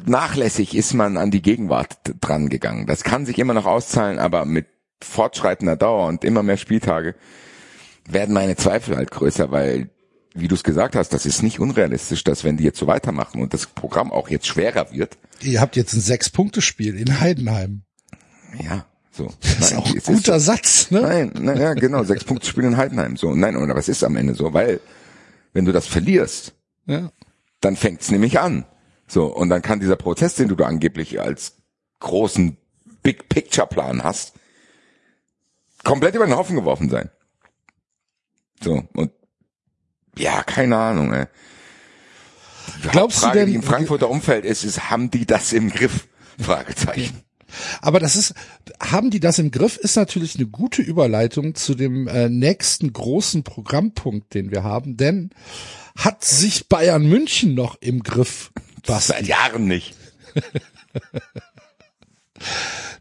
nachlässig 0.05 0.75
ist 0.75 0.93
man 0.93 1.17
an 1.17 1.31
die 1.31 1.41
Gegenwart 1.41 1.97
dran 2.21 2.49
gegangen. 2.49 2.85
Das 2.87 3.03
kann 3.03 3.25
sich 3.25 3.39
immer 3.39 3.53
noch 3.53 3.65
auszahlen, 3.65 4.19
aber 4.19 4.45
mit 4.45 4.67
fortschreitender 5.03 5.75
Dauer 5.75 6.07
und 6.07 6.23
immer 6.23 6.43
mehr 6.43 6.57
Spieltage 6.57 7.15
werden 8.09 8.33
meine 8.33 8.55
Zweifel 8.55 8.95
halt 8.95 9.11
größer, 9.11 9.51
weil, 9.51 9.89
wie 10.33 10.47
du 10.47 10.55
es 10.55 10.63
gesagt 10.63 10.95
hast, 10.95 11.09
das 11.13 11.25
ist 11.25 11.43
nicht 11.43 11.59
unrealistisch, 11.59 12.23
dass 12.23 12.43
wenn 12.43 12.57
die 12.57 12.63
jetzt 12.63 12.79
so 12.79 12.87
weitermachen 12.87 13.41
und 13.41 13.53
das 13.53 13.67
Programm 13.67 14.11
auch 14.11 14.29
jetzt 14.29 14.47
schwerer 14.47 14.91
wird, 14.91 15.17
Ihr 15.41 15.61
habt 15.61 15.75
jetzt 15.75 15.93
ein 15.93 16.01
Sechs-Punkte-Spiel 16.01 16.95
in 16.97 17.19
Heidenheim. 17.19 17.83
ja, 18.63 18.85
so. 19.11 19.27
Das 19.41 19.51
ist 19.59 19.71
Nein, 19.71 19.79
auch 19.79 19.87
ein 19.91 19.97
es 19.97 20.03
guter 20.05 20.39
so. 20.39 20.51
Satz, 20.51 20.89
ne? 20.89 21.01
Nein, 21.01 21.31
nein, 21.39 21.57
ja, 21.61 21.73
genau, 21.75 22.03
sechs 22.03 22.23
Punkte 22.23 22.47
Spiel 22.47 22.63
in 22.63 22.77
Heidenheim. 22.77 23.17
So, 23.17 23.35
nein, 23.35 23.55
oder 23.55 23.75
was 23.75 23.87
ist 23.87 24.03
am 24.03 24.15
Ende 24.15 24.33
so? 24.33 24.53
Weil, 24.53 24.79
wenn 25.53 25.65
du 25.65 25.71
das 25.71 25.85
verlierst, 25.85 26.53
Ja. 26.87 27.11
dann 27.61 27.75
fängt's 27.75 28.09
nämlich 28.09 28.39
an. 28.39 28.65
So, 29.07 29.25
und 29.25 29.49
dann 29.49 29.61
kann 29.61 29.79
dieser 29.79 29.95
Prozess, 29.95 30.35
den 30.35 30.47
du 30.49 30.55
da 30.55 30.65
angeblich 30.65 31.19
als 31.21 31.53
großen 31.99 32.57
Big 33.03 33.29
Picture 33.29 33.67
Plan 33.67 34.03
hast, 34.03 34.33
komplett 35.83 36.15
über 36.15 36.25
den 36.25 36.35
Haufen 36.35 36.55
geworfen 36.55 36.89
sein. 36.89 37.09
So, 38.61 38.83
und 38.93 39.11
ja, 40.17 40.43
keine 40.43 40.75
Ahnung, 40.77 41.13
ey. 41.13 41.25
Die 42.83 42.89
Glaubst 42.89 43.17
du 43.19 43.21
Hauptfrage, 43.27 43.39
denn- 43.39 43.47
die 43.49 43.55
im 43.55 43.63
Frankfurter 43.63 44.09
Umfeld 44.09 44.43
ist, 44.45 44.63
ist, 44.63 44.89
haben 44.89 45.09
die 45.09 45.25
das 45.25 45.53
im 45.53 45.69
Griff? 45.69 46.07
Fragezeichen. 46.39 47.21
Aber 47.81 47.99
das 48.01 48.15
ist, 48.17 48.33
haben 48.81 49.09
die 49.09 49.21
das 49.21 49.39
im 49.39 49.51
Griff, 49.51 49.77
ist 49.77 49.95
natürlich 49.95 50.35
eine 50.35 50.47
gute 50.47 50.81
Überleitung 50.81 51.55
zu 51.55 51.75
dem 51.75 52.07
äh, 52.07 52.27
nächsten 52.29 52.91
großen 52.91 53.43
Programmpunkt, 53.43 54.33
den 54.33 54.51
wir 54.51 54.63
haben, 54.63 54.97
denn 54.97 55.29
hat 55.97 56.25
sich 56.25 56.67
Bayern 56.67 57.07
München 57.07 57.55
noch 57.55 57.77
im 57.79 58.03
Griff? 58.03 58.51
Basti? 58.87 59.13
Seit 59.13 59.27
Jahren 59.27 59.65
nicht. 59.65 59.95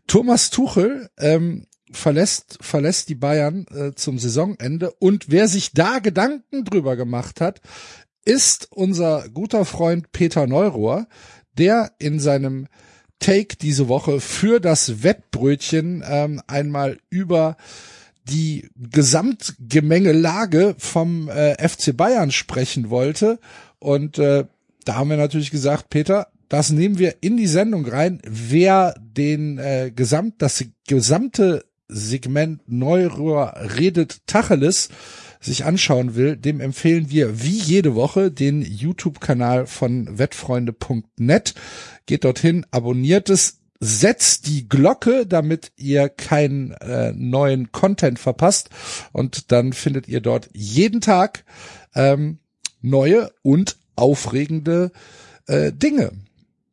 Thomas 0.06 0.50
Tuchel 0.50 1.10
ähm, 1.18 1.66
verlässt, 1.90 2.58
verlässt 2.60 3.08
die 3.08 3.14
Bayern 3.14 3.66
äh, 3.74 3.94
zum 3.94 4.18
Saisonende 4.18 4.90
und 4.98 5.30
wer 5.30 5.48
sich 5.48 5.72
da 5.72 5.98
Gedanken 5.98 6.64
drüber 6.64 6.96
gemacht 6.96 7.40
hat, 7.40 7.60
ist 8.24 8.68
unser 8.70 9.28
guter 9.28 9.64
Freund 9.64 10.12
Peter 10.12 10.46
Neurohr, 10.46 11.06
der 11.58 11.92
in 11.98 12.20
seinem 12.20 12.68
Take 13.18 13.56
diese 13.56 13.88
Woche 13.88 14.20
für 14.20 14.60
das 14.60 15.02
Wettbrötchen 15.02 16.04
ähm, 16.06 16.42
einmal 16.46 16.98
über 17.08 17.56
die 18.28 18.68
Gesamtgemengelage 18.76 20.74
vom 20.78 21.28
äh, 21.28 21.56
FC 21.68 21.96
Bayern 21.96 22.30
sprechen 22.30 22.90
wollte. 22.90 23.38
Und 23.78 24.18
äh, 24.18 24.46
da 24.86 24.94
haben 24.94 25.10
wir 25.10 25.16
natürlich 25.16 25.50
gesagt, 25.50 25.90
Peter, 25.90 26.28
das 26.48 26.70
nehmen 26.70 26.98
wir 26.98 27.16
in 27.20 27.36
die 27.36 27.48
Sendung 27.48 27.86
rein. 27.86 28.20
Wer 28.24 28.94
den 28.98 29.58
äh, 29.58 29.92
Gesamt, 29.94 30.34
das 30.38 30.64
gesamte 30.86 31.64
Segment 31.88 32.62
Neurohr 32.66 33.54
redet 33.78 34.26
Tacheles 34.26 34.88
sich 35.40 35.64
anschauen 35.64 36.14
will, 36.14 36.36
dem 36.36 36.60
empfehlen 36.60 37.10
wir 37.10 37.42
wie 37.42 37.58
jede 37.58 37.94
Woche 37.94 38.30
den 38.30 38.62
YouTube-Kanal 38.62 39.66
von 39.66 40.18
wettfreunde.net. 40.18 41.54
Geht 42.06 42.24
dorthin, 42.24 42.64
abonniert 42.70 43.28
es, 43.28 43.58
setzt 43.78 44.46
die 44.46 44.68
Glocke, 44.68 45.26
damit 45.26 45.72
ihr 45.76 46.08
keinen 46.08 46.72
äh, 46.72 47.12
neuen 47.12 47.72
Content 47.72 48.18
verpasst 48.18 48.70
und 49.12 49.52
dann 49.52 49.72
findet 49.72 50.08
ihr 50.08 50.20
dort 50.20 50.48
jeden 50.54 51.00
Tag 51.00 51.44
ähm, 51.94 52.38
neue 52.80 53.30
und 53.42 53.76
aufregende 53.96 54.92
äh, 55.46 55.72
Dinge. 55.72 56.12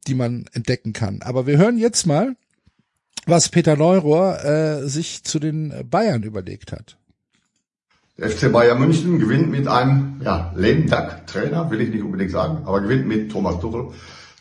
die 0.08 0.16
man 0.16 0.46
entdecken 0.54 0.94
kann. 0.94 1.22
Aber 1.22 1.48
wir 1.48 1.58
hören 1.58 1.78
jetzt 1.78 2.06
mal, 2.06 2.36
was 3.26 3.50
Peter 3.50 3.76
Neurohr 3.76 4.44
äh, 4.44 4.88
sich 4.88 5.24
zu 5.24 5.40
den 5.40 5.74
Bayern 5.90 6.24
überlegt 6.24 6.72
hat. 6.72 6.98
Der 8.18 8.30
FC 8.30 8.52
Bayern 8.52 8.80
München 8.80 9.18
gewinnt 9.18 9.50
mit 9.50 9.68
einem 9.68 10.22
ja, 10.24 10.54
lame 10.56 10.86
duck 10.86 11.26
Trainer, 11.26 11.72
will 11.72 11.82
ich 11.82 11.90
nicht 11.90 12.04
unbedingt 12.04 12.32
sagen, 12.32 12.60
aber 12.66 12.82
gewinnt 12.82 13.08
mit 13.08 13.32
Thomas 13.32 13.60
Tuchel 13.60 13.88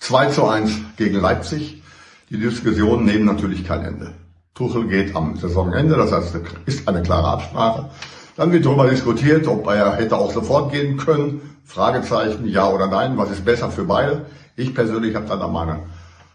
2 0.01 0.27
zu 0.27 0.47
1 0.47 0.71
gegen 0.97 1.17
Leipzig. 1.17 1.83
Die 2.29 2.39
Diskussionen 2.39 3.07
nehmen 3.07 3.25
natürlich 3.25 3.65
kein 3.65 3.85
Ende. 3.85 4.15
Tuchel 4.55 4.89
geht 4.89 5.17
am 5.17 5.37
Saisonende, 5.37 5.97
das 5.97 6.13
heißt, 6.13 6.37
ist 6.67 6.87
eine 6.87 7.03
klare 7.03 7.29
Absprache. 7.29 7.91
Dann 8.37 8.51
wird 8.51 8.65
darüber 8.65 8.89
diskutiert, 8.89 9.47
ob 9.47 9.67
er 9.67 9.97
hätte 9.97 10.17
auch 10.17 10.33
sofort 10.33 10.73
gehen 10.73 10.97
können. 10.97 11.57
Fragezeichen, 11.65 12.47
ja 12.49 12.69
oder 12.69 12.87
nein, 12.87 13.17
was 13.19 13.31
ist 13.31 13.45
besser 13.45 13.71
für 13.71 13.85
beide? 13.85 14.27
Ich 14.57 14.75
persönlich 14.75 15.15
habe 15.15 15.27
da 15.27 15.49
meine 15.49 15.81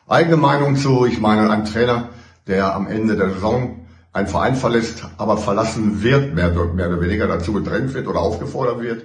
eigene 0.08 0.38
Meinung 0.38 0.75
zu. 0.75 1.06
Ich 1.06 1.20
meine, 1.20 1.50
ein 1.50 1.66
Trainer, 1.66 2.10
der 2.46 2.75
am 2.75 2.88
Ende 2.88 3.16
der 3.16 3.32
Saison 3.32 3.88
einen 4.13 4.27
Verein 4.27 4.56
verlässt, 4.56 5.06
aber 5.18 5.38
verlassen 5.38 6.01
wird, 6.04 6.34
mehr, 6.34 6.50
mehr 6.51 6.89
oder 6.89 7.01
weniger 7.01 7.27
dazu 7.27 7.54
gedrängt 7.54 7.94
wird 7.94 8.08
oder 8.08 8.20
aufgefordert 8.20 8.82
wird, 8.82 9.04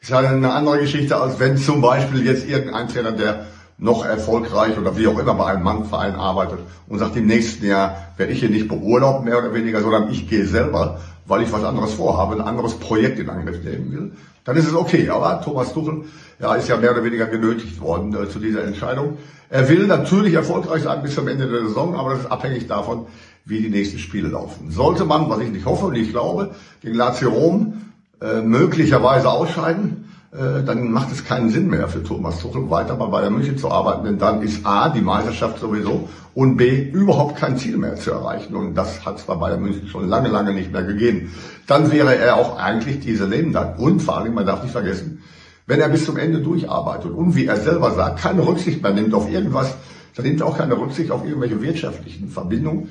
ist 0.00 0.12
halt 0.12 0.26
eine 0.26 0.52
andere 0.52 0.80
Geschichte, 0.80 1.16
als 1.16 1.38
wenn 1.38 1.56
zum 1.56 1.80
Beispiel 1.80 2.24
jetzt 2.26 2.46
irgendein 2.48 2.88
Trainer, 2.88 3.12
der 3.12 3.46
noch 3.78 4.04
erfolgreich 4.04 4.78
oder 4.78 4.96
wie 4.96 5.08
auch 5.08 5.18
immer 5.18 5.34
bei 5.34 5.46
einem 5.46 5.64
Mannverein 5.64 6.14
arbeitet 6.14 6.60
und 6.88 6.98
sagt, 6.98 7.16
im 7.16 7.26
nächsten 7.26 7.66
Jahr 7.66 8.12
werde 8.16 8.32
ich 8.32 8.40
hier 8.40 8.50
nicht 8.50 8.68
beurlaubt, 8.68 9.24
mehr 9.24 9.38
oder 9.38 9.54
weniger, 9.54 9.80
sondern 9.80 10.10
ich 10.10 10.28
gehe 10.28 10.46
selber, 10.46 11.00
weil 11.26 11.42
ich 11.42 11.52
was 11.52 11.64
anderes 11.64 11.94
vorhabe, 11.94 12.34
ein 12.34 12.40
anderes 12.40 12.74
Projekt 12.74 13.18
in 13.18 13.28
Angriff 13.28 13.62
nehmen 13.62 13.92
will, 13.92 14.12
dann 14.44 14.56
ist 14.56 14.66
es 14.66 14.74
okay. 14.74 15.08
Aber 15.08 15.40
Thomas 15.42 15.72
Tuchel 15.72 16.04
ja, 16.40 16.54
ist 16.54 16.68
ja 16.68 16.76
mehr 16.76 16.92
oder 16.92 17.04
weniger 17.04 17.26
genötigt 17.26 17.80
worden 17.80 18.14
äh, 18.14 18.28
zu 18.28 18.38
dieser 18.38 18.64
Entscheidung. 18.64 19.18
Er 19.48 19.68
will 19.68 19.86
natürlich 19.86 20.34
erfolgreich 20.34 20.82
sein 20.82 21.02
bis 21.02 21.14
zum 21.14 21.28
Ende 21.28 21.46
der 21.46 21.66
Saison, 21.66 21.94
aber 21.94 22.10
das 22.10 22.20
ist 22.20 22.30
abhängig 22.30 22.66
davon, 22.66 23.06
wie 23.44 23.60
die 23.60 23.70
nächsten 23.70 23.98
Spiele 23.98 24.28
laufen. 24.28 24.70
Sollte 24.70 25.04
man, 25.04 25.28
was 25.28 25.40
ich 25.40 25.50
nicht 25.50 25.66
hoffe 25.66 25.86
und 25.86 25.92
nicht 25.92 26.10
glaube, 26.10 26.54
gegen 26.80 26.94
Lazio 26.94 27.30
Rom 27.30 27.82
äh, 28.20 28.40
möglicherweise 28.40 29.28
ausscheiden, 29.30 30.11
äh, 30.32 30.62
dann 30.64 30.90
macht 30.90 31.12
es 31.12 31.24
keinen 31.24 31.50
Sinn 31.50 31.68
mehr 31.68 31.88
für 31.88 32.02
Thomas 32.02 32.40
Tuchel 32.40 32.70
weiter 32.70 32.94
bei 32.96 33.04
Bayern 33.04 33.34
München 33.34 33.58
zu 33.58 33.70
arbeiten, 33.70 34.04
denn 34.06 34.18
dann 34.18 34.40
ist 34.40 34.64
A, 34.64 34.88
die 34.88 35.02
Meisterschaft 35.02 35.58
sowieso 35.58 36.08
und 36.32 36.56
B, 36.56 36.88
überhaupt 36.90 37.36
kein 37.36 37.58
Ziel 37.58 37.76
mehr 37.76 37.96
zu 37.96 38.12
erreichen 38.12 38.56
und 38.56 38.74
das 38.74 39.04
hat 39.04 39.18
es 39.18 39.24
bei 39.24 39.34
Bayern 39.34 39.60
München 39.60 39.88
schon 39.88 40.08
lange, 40.08 40.30
lange 40.30 40.54
nicht 40.54 40.72
mehr 40.72 40.84
gegeben. 40.84 41.30
Dann 41.66 41.92
wäre 41.92 42.16
er 42.16 42.36
auch 42.36 42.58
eigentlich 42.58 43.00
diese 43.00 43.26
Leben 43.26 43.52
dann 43.52 43.76
und 43.76 44.00
vor 44.00 44.16
allem, 44.16 44.32
man 44.32 44.46
darf 44.46 44.62
nicht 44.62 44.72
vergessen, 44.72 45.22
wenn 45.66 45.80
er 45.80 45.90
bis 45.90 46.06
zum 46.06 46.16
Ende 46.16 46.40
durcharbeitet 46.40 47.12
und 47.12 47.36
wie 47.36 47.44
er 47.44 47.56
selber 47.58 47.90
sagt, 47.90 48.20
keine 48.20 48.46
Rücksicht 48.46 48.82
mehr 48.82 48.94
nimmt 48.94 49.12
auf 49.12 49.30
irgendwas, 49.30 49.76
dann 50.16 50.24
nimmt 50.24 50.40
er 50.40 50.46
auch 50.46 50.56
keine 50.56 50.78
Rücksicht 50.78 51.10
auf 51.10 51.26
irgendwelche 51.26 51.60
wirtschaftlichen 51.60 52.28
Verbindungen, 52.28 52.88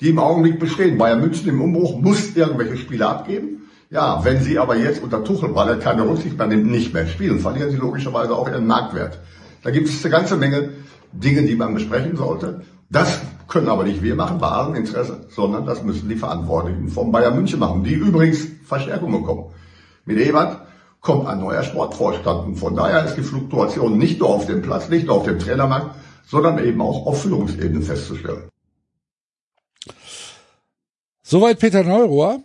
die 0.00 0.10
im 0.10 0.20
Augenblick 0.20 0.60
bestehen. 0.60 0.96
Bayern 0.96 1.20
München 1.20 1.48
im 1.48 1.60
Umbruch 1.60 2.00
muss 2.00 2.36
irgendwelche 2.36 2.76
Spiele 2.76 3.08
abgeben 3.08 3.63
ja, 3.94 4.24
wenn 4.24 4.42
Sie 4.42 4.58
aber 4.58 4.76
jetzt 4.76 5.04
unter 5.04 5.22
Tuchel, 5.22 5.54
weil 5.54 5.68
er 5.68 5.78
keine 5.78 6.06
Rücksicht 6.08 6.36
mehr 6.36 6.48
nimmt, 6.48 6.66
nicht 6.66 6.92
mehr 6.92 7.06
spielen, 7.06 7.38
verlieren 7.38 7.70
Sie 7.70 7.76
logischerweise 7.76 8.34
auch 8.34 8.48
Ihren 8.48 8.66
Marktwert. 8.66 9.20
Da 9.62 9.70
gibt 9.70 9.88
es 9.88 10.04
eine 10.04 10.10
ganze 10.10 10.36
Menge 10.36 10.70
Dinge, 11.12 11.42
die 11.42 11.54
man 11.54 11.74
besprechen 11.74 12.16
sollte. 12.16 12.62
Das 12.90 13.20
können 13.46 13.68
aber 13.68 13.84
nicht 13.84 14.02
wir 14.02 14.16
machen, 14.16 14.38
bei 14.38 14.48
allem 14.48 14.74
Interesse, 14.74 15.28
sondern 15.30 15.64
das 15.64 15.84
müssen 15.84 16.08
die 16.08 16.16
Verantwortlichen 16.16 16.88
vom 16.88 17.12
Bayern 17.12 17.36
München 17.36 17.60
machen, 17.60 17.84
die 17.84 17.94
übrigens 17.94 18.48
Verstärkung 18.64 19.12
bekommen. 19.12 19.52
Mit 20.06 20.18
Ebert 20.18 20.66
kommt 21.00 21.28
ein 21.28 21.38
neuer 21.38 21.62
Sportvorstand 21.62 22.46
und 22.46 22.56
von 22.56 22.74
daher 22.74 23.04
ist 23.04 23.14
die 23.14 23.22
Fluktuation 23.22 23.96
nicht 23.96 24.18
nur 24.18 24.30
auf 24.30 24.46
dem 24.46 24.60
Platz, 24.60 24.88
nicht 24.88 25.06
nur 25.06 25.18
auf 25.18 25.24
dem 25.24 25.38
Trainermarkt, 25.38 25.94
sondern 26.26 26.58
eben 26.58 26.80
auch 26.80 27.06
auf 27.06 27.22
Führungsebene 27.22 27.80
festzustellen. 27.80 28.48
Soweit 31.22 31.60
Peter 31.60 31.84
Neurohr. 31.84 32.40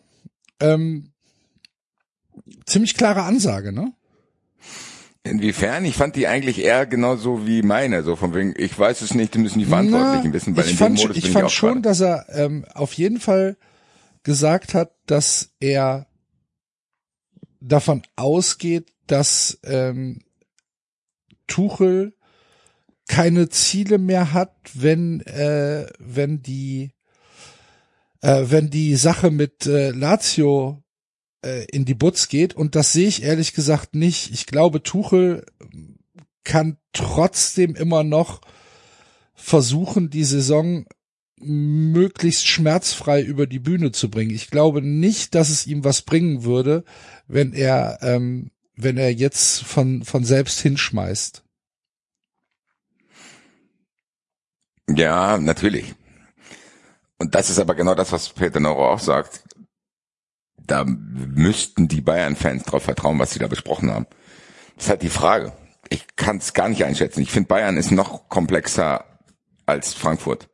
Ähm, 0.59 1.09
ziemlich 2.65 2.95
klare 2.95 3.23
Ansage, 3.23 3.71
ne? 3.71 3.93
Inwiefern? 5.23 5.83
Ich 5.85 5.95
fand 5.95 6.15
die 6.15 6.27
eigentlich 6.27 6.59
eher 6.63 6.85
genauso 6.85 7.45
wie 7.45 7.61
meine, 7.61 8.03
so 8.03 8.15
von 8.15 8.33
wegen, 8.33 8.53
ich 8.57 8.77
weiß 8.77 9.01
es 9.01 9.13
nicht, 9.13 9.33
die 9.33 9.39
müssen 9.39 9.59
die 9.59 9.65
Verantwortlichen 9.65 10.29
Na, 10.29 10.33
wissen, 10.33 10.55
weil 10.55 10.65
ich 10.65 10.71
in 10.71 10.77
fand, 10.77 10.97
dem 10.97 11.01
Modus 11.03 11.17
ich 11.17 11.23
bin 11.23 11.33
fand 11.33 11.47
ich 11.47 11.53
schon, 11.53 11.69
gerade. 11.69 11.81
dass 11.81 11.99
er 11.99 12.25
ähm, 12.29 12.65
auf 12.73 12.93
jeden 12.93 13.19
Fall 13.19 13.57
gesagt 14.23 14.73
hat, 14.73 14.93
dass 15.07 15.51
er 15.59 16.07
davon 17.59 18.01
ausgeht, 18.15 18.93
dass 19.07 19.59
ähm, 19.63 20.21
Tuchel 21.47 22.13
keine 23.07 23.49
Ziele 23.49 23.97
mehr 23.97 24.33
hat, 24.33 24.55
wenn 24.73 25.21
äh, 25.21 25.87
wenn 25.99 26.41
die 26.41 26.91
äh, 28.21 28.45
wenn 28.45 28.69
die 28.69 28.95
Sache 28.95 29.31
mit 29.31 29.65
äh, 29.65 29.89
Lazio 29.91 30.81
äh, 31.43 31.65
in 31.65 31.85
die 31.85 31.93
Butz 31.93 32.27
geht 32.27 32.53
und 32.53 32.75
das 32.75 32.93
sehe 32.93 33.07
ich 33.07 33.23
ehrlich 33.23 33.53
gesagt 33.53 33.95
nicht. 33.95 34.31
Ich 34.31 34.45
glaube, 34.45 34.83
Tuchel 34.83 35.45
kann 36.43 36.77
trotzdem 36.93 37.75
immer 37.75 38.03
noch 38.03 38.41
versuchen, 39.35 40.09
die 40.09 40.23
Saison 40.23 40.85
möglichst 41.41 42.47
schmerzfrei 42.47 43.21
über 43.21 43.47
die 43.47 43.59
Bühne 43.59 43.91
zu 43.91 44.09
bringen. 44.09 44.31
Ich 44.31 44.49
glaube 44.49 44.81
nicht, 44.81 45.35
dass 45.35 45.49
es 45.49 45.67
ihm 45.67 45.83
was 45.83 46.01
bringen 46.01 46.43
würde, 46.43 46.83
wenn 47.27 47.53
er 47.53 47.99
ähm, 48.01 48.51
wenn 48.75 48.97
er 48.97 49.13
jetzt 49.13 49.63
von 49.63 50.03
von 50.03 50.25
selbst 50.25 50.59
hinschmeißt. 50.59 51.43
Ja, 54.89 55.37
natürlich. 55.37 55.93
Und 57.19 57.35
das 57.35 57.49
ist 57.49 57.59
aber 57.59 57.75
genau 57.75 57.95
das, 57.95 58.11
was 58.11 58.29
Peter 58.29 58.59
Neuro 58.59 58.91
auch 58.91 58.99
sagt. 58.99 59.43
Da 60.69 60.85
müssten 60.85 61.87
die 61.87 62.01
Bayern-Fans 62.01 62.63
drauf 62.63 62.83
vertrauen, 62.83 63.17
was 63.19 63.31
sie 63.31 63.39
da 63.39 63.47
besprochen 63.47 63.91
haben. 63.91 64.05
Das 64.75 64.85
ist 64.85 64.89
halt 64.89 65.01
die 65.01 65.09
Frage. 65.09 65.51
Ich 65.89 66.15
kann 66.15 66.37
es 66.37 66.53
gar 66.53 66.69
nicht 66.69 66.85
einschätzen. 66.85 67.21
Ich 67.21 67.31
finde, 67.31 67.47
Bayern 67.47 67.75
ist 67.77 67.91
noch 67.91 68.29
komplexer 68.29 69.03
als 69.65 69.93
Frankfurt. 69.93 70.47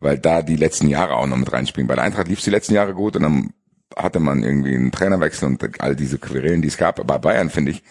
Weil 0.00 0.18
da 0.18 0.42
die 0.42 0.56
letzten 0.56 0.88
Jahre 0.88 1.16
auch 1.16 1.26
noch 1.26 1.36
mit 1.36 1.52
reinspielen. 1.52 1.86
Bei 1.86 1.94
der 1.94 2.04
Eintracht 2.04 2.28
lief 2.28 2.38
es 2.38 2.44
die 2.44 2.50
letzten 2.50 2.74
Jahre 2.74 2.94
gut 2.94 3.16
und 3.16 3.22
dann 3.22 3.52
hatte 3.96 4.18
man 4.18 4.42
irgendwie 4.42 4.74
einen 4.74 4.92
Trainerwechsel 4.92 5.46
und 5.46 5.80
all 5.80 5.94
diese 5.94 6.18
Querelen, 6.18 6.62
die 6.62 6.68
es 6.68 6.76
gab. 6.76 6.98
Aber 6.98 7.18
bei 7.18 7.32
Bayern 7.32 7.50
finde 7.50 7.72
ich, 7.72 7.82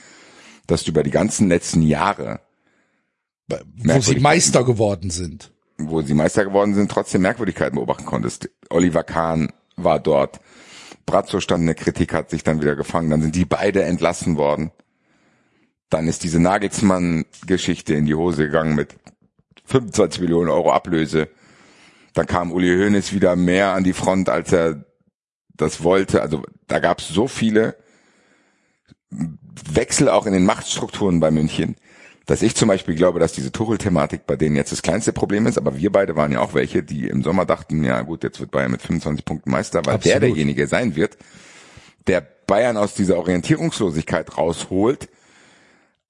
dass 0.68 0.84
du 0.84 0.92
über 0.92 1.04
die 1.04 1.12
ganzen 1.12 1.48
letzten 1.50 1.82
Jahre 1.82 2.40
Wo 3.48 4.00
sie. 4.00 4.20
Meister 4.20 4.64
geworden 4.64 5.12
sind. 5.12 5.52
wo 5.78 6.02
sie 6.02 6.14
Meister 6.14 6.46
geworden 6.46 6.74
sind, 6.74 6.90
trotzdem 6.90 7.22
Merkwürdigkeiten 7.22 7.76
beobachten 7.76 8.06
konntest. 8.06 8.50
Oliver 8.70 9.04
Kahn 9.04 9.52
war 9.76 10.00
dort. 10.00 10.40
Brazzo 11.06 11.40
stand 11.40 11.62
in 11.62 11.68
der 11.68 11.76
Kritik, 11.76 12.14
hat 12.14 12.30
sich 12.30 12.44
dann 12.44 12.62
wieder 12.62 12.76
gefangen. 12.76 13.10
Dann 13.10 13.22
sind 13.22 13.36
die 13.36 13.46
beide 13.46 13.84
entlassen 13.84 14.38
worden. 14.38 14.72
Dann 15.90 16.08
ist 16.08 16.24
diese 16.24 16.40
Nagelsmann-Geschichte 16.40 17.94
in 17.94 18.06
die 18.06 18.16
Hose 18.16 18.46
gegangen 18.46 18.76
mit 18.76 18.96
25 19.66 20.22
Millionen 20.22 20.50
Euro 20.50 20.72
Ablöse. 20.72 21.30
Dann 22.14 22.26
kam 22.26 22.52
Uli 22.52 22.76
Hoeneß 22.78 23.14
wieder 23.14 23.36
mehr 23.36 23.74
an 23.74 23.84
die 23.84 23.94
Front, 23.94 24.30
als 24.30 24.52
er 24.52 24.86
das 25.56 25.84
wollte. 25.84 26.22
Also 26.22 26.44
da 26.68 26.80
gab 26.80 27.00
es 27.00 27.10
so 27.10 27.28
viele 27.28 27.76
Wechsel 29.72 30.10
auch 30.10 30.26
in 30.26 30.34
den 30.34 30.46
Machtstrukturen 30.46 31.20
bei 31.20 31.32
München, 31.32 31.76
dass 32.26 32.42
ich 32.42 32.56
zum 32.56 32.70
Beispiel 32.70 32.96
glaube, 32.96 33.20
dass 33.20 33.34
diese 33.34 33.52
Tuchel-Thematik 33.52 34.26
bei 34.26 34.36
denen 34.36 34.56
jetzt 34.56 34.72
das 34.72 34.82
kleinste 34.82 35.12
Problem 35.12 35.46
ist, 35.46 35.58
aber 35.58 35.78
wir 35.78 35.92
beide 35.92 36.16
waren 36.16 36.32
ja 36.32 36.40
auch 36.40 36.54
welche, 36.54 36.84
die 36.84 37.08
im 37.08 37.22
Sommer 37.22 37.46
dachten, 37.46 37.84
ja 37.84 38.02
gut, 38.02 38.24
jetzt 38.24 38.40
wird 38.40 38.52
Bayern 38.52 38.72
mit 38.72 38.82
25 38.82 39.26
Punkten 39.26 39.52
Meister, 39.52 39.80
weil 39.80 39.98
der 40.00 40.16
Absolut. 40.16 40.22
derjenige 40.22 40.68
sein 40.68 40.96
wird, 40.96 41.18
der 42.08 42.22
Bayern 42.22 42.78
aus 42.78 42.94
dieser 42.94 43.18
Orientierungslosigkeit 43.18 44.38
rausholt. 44.38 45.10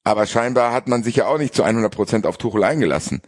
Aber 0.03 0.27
scheinbar 0.27 0.73
hat 0.73 0.87
man 0.87 1.03
sich 1.03 1.15
ja 1.15 1.27
auch 1.27 1.37
nicht 1.37 1.55
zu 1.55 1.63
100 1.63 1.93
Prozent 1.93 2.25
auf 2.25 2.37
Tuchel 2.37 2.63
eingelassen. 2.63 3.21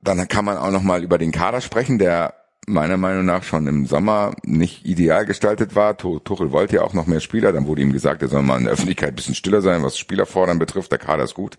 Dann 0.00 0.26
kann 0.28 0.44
man 0.44 0.56
auch 0.56 0.70
noch 0.70 0.82
mal 0.82 1.02
über 1.02 1.18
den 1.18 1.32
Kader 1.32 1.60
sprechen, 1.60 1.98
der 1.98 2.34
meiner 2.66 2.96
Meinung 2.96 3.24
nach 3.24 3.42
schon 3.44 3.66
im 3.66 3.86
Sommer 3.86 4.34
nicht 4.44 4.84
ideal 4.84 5.24
gestaltet 5.24 5.74
war. 5.74 5.96
Tu- 5.96 6.18
Tuchel 6.18 6.50
wollte 6.52 6.76
ja 6.76 6.82
auch 6.82 6.92
noch 6.94 7.06
mehr 7.06 7.20
Spieler. 7.20 7.52
Dann 7.52 7.66
wurde 7.66 7.82
ihm 7.82 7.92
gesagt, 7.92 8.22
er 8.22 8.28
soll 8.28 8.42
mal 8.42 8.58
in 8.58 8.64
der 8.64 8.72
Öffentlichkeit 8.72 9.10
ein 9.10 9.14
bisschen 9.14 9.34
stiller 9.34 9.62
sein, 9.62 9.82
was 9.82 9.98
Spielerfordern 9.98 10.58
betrifft. 10.58 10.90
Der 10.90 10.98
Kader 10.98 11.24
ist 11.24 11.34
gut. 11.34 11.58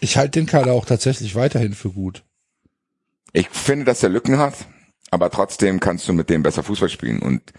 Ich 0.00 0.16
halte 0.16 0.40
den 0.40 0.46
Kader 0.46 0.72
auch 0.72 0.86
tatsächlich 0.86 1.34
weiterhin 1.34 1.74
für 1.74 1.90
gut. 1.90 2.24
Ich 3.32 3.48
finde, 3.50 3.84
dass 3.84 4.02
er 4.02 4.08
Lücken 4.08 4.38
hat, 4.38 4.54
aber 5.10 5.30
trotzdem 5.30 5.78
kannst 5.78 6.08
du 6.08 6.12
mit 6.12 6.30
dem 6.30 6.42
besser 6.42 6.62
Fußball 6.62 6.88
spielen. 6.88 7.20
Und 7.20 7.52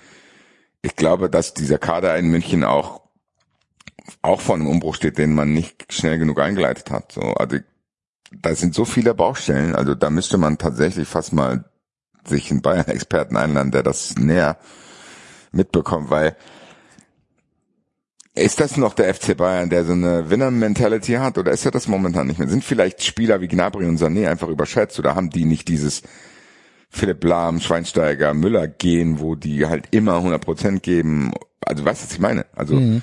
ich 0.82 0.96
glaube, 0.96 1.30
dass 1.30 1.54
dieser 1.54 1.78
Kader 1.78 2.18
in 2.18 2.30
München 2.30 2.64
auch 2.64 3.02
auch 4.24 4.42
vor 4.42 4.56
einem 4.56 4.68
Umbruch 4.68 4.96
steht, 4.96 5.18
den 5.18 5.34
man 5.34 5.54
nicht 5.54 5.94
schnell 5.94 6.18
genug 6.18 6.40
eingeleitet 6.40 6.92
hat. 6.92 7.12
So, 7.14 7.22
also 7.22 7.58
da 8.32 8.56
sind 8.56 8.74
so 8.74 8.84
viele 8.84 9.14
Baustellen. 9.14 9.76
Also 9.76 9.96
da 9.96 10.10
müsste 10.10 10.38
man 10.38 10.58
tatsächlich 10.58 11.08
fast 11.08 11.34
mal 11.34 11.66
sich 12.26 12.52
einen 12.52 12.62
Bayern-Experten 12.62 13.38
einladen, 13.38 13.72
der 13.72 13.84
das 13.84 14.16
näher 14.16 14.58
mitbekommt, 15.52 16.10
weil 16.10 16.36
Ist 18.34 18.62
das 18.62 18.78
noch 18.78 18.94
der 18.94 19.14
FC 19.14 19.36
Bayern, 19.36 19.70
der 19.70 19.84
so 19.84 19.92
eine 19.92 20.30
Winner-Mentality 20.30 21.14
hat, 21.14 21.38
oder 21.38 21.52
ist 21.52 21.66
er 21.66 21.72
das 21.72 21.90
momentan 21.90 22.28
nicht 22.28 22.40
mehr? 22.40 22.48
Sind 22.48 22.64
vielleicht 22.64 23.04
Spieler 23.04 23.42
wie 23.42 23.50
Gnabry 23.50 23.86
und 23.86 24.00
Sané 24.00 24.30
einfach 24.30 24.48
überschätzt, 24.48 24.98
oder 25.00 25.16
haben 25.16 25.30
die 25.32 25.44
nicht 25.44 25.68
dieses 25.68 26.02
Philipp 26.90 27.24
Lahm, 27.26 27.60
Schweinsteiger, 27.60 28.34
Müller 28.34 28.68
gehen, 28.70 29.20
wo 29.20 29.36
die 29.36 29.66
halt 29.66 29.90
immer 29.92 30.18
100% 30.20 30.80
geben? 30.80 31.34
Also 31.66 31.84
weißt 31.84 32.04
du, 32.04 32.06
was 32.06 32.14
ich 32.14 32.20
meine? 32.20 32.46
Also 32.56 32.76
Mhm. 32.76 33.02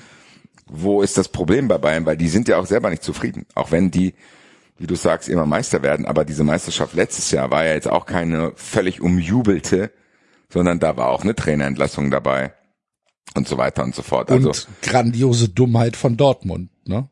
wo 0.65 1.03
ist 1.03 1.17
das 1.17 1.27
Problem 1.29 1.67
bei 1.67 1.77
Bayern? 1.77 2.07
Weil 2.07 2.17
die 2.17 2.27
sind 2.29 2.47
ja 2.47 2.57
auch 2.57 2.65
selber 2.65 2.89
nicht 2.89 3.03
zufrieden, 3.03 3.45
auch 3.53 3.71
wenn 3.71 3.91
die 3.91 4.15
wie 4.79 4.87
du 4.87 4.95
sagst, 4.95 5.29
immer 5.29 5.45
Meister 5.45 5.83
werden, 5.83 6.05
aber 6.05 6.25
diese 6.25 6.43
Meisterschaft 6.43 6.93
letztes 6.93 7.31
Jahr 7.31 7.51
war 7.51 7.65
ja 7.65 7.73
jetzt 7.73 7.89
auch 7.89 8.05
keine 8.05 8.53
völlig 8.55 9.01
umjubelte, 9.01 9.91
sondern 10.51 10.79
da 10.79 10.97
war 10.97 11.09
auch 11.09 11.21
eine 11.21 11.35
Trainerentlassung 11.35 12.09
dabei 12.09 12.53
und 13.35 13.47
so 13.47 13.57
weiter 13.57 13.83
und 13.83 13.93
so 13.93 14.01
fort. 14.01 14.31
Und 14.31 14.47
Also 14.47 14.67
grandiose 14.81 15.49
Dummheit 15.49 15.95
von 15.95 16.17
Dortmund, 16.17 16.69
ne? 16.87 17.09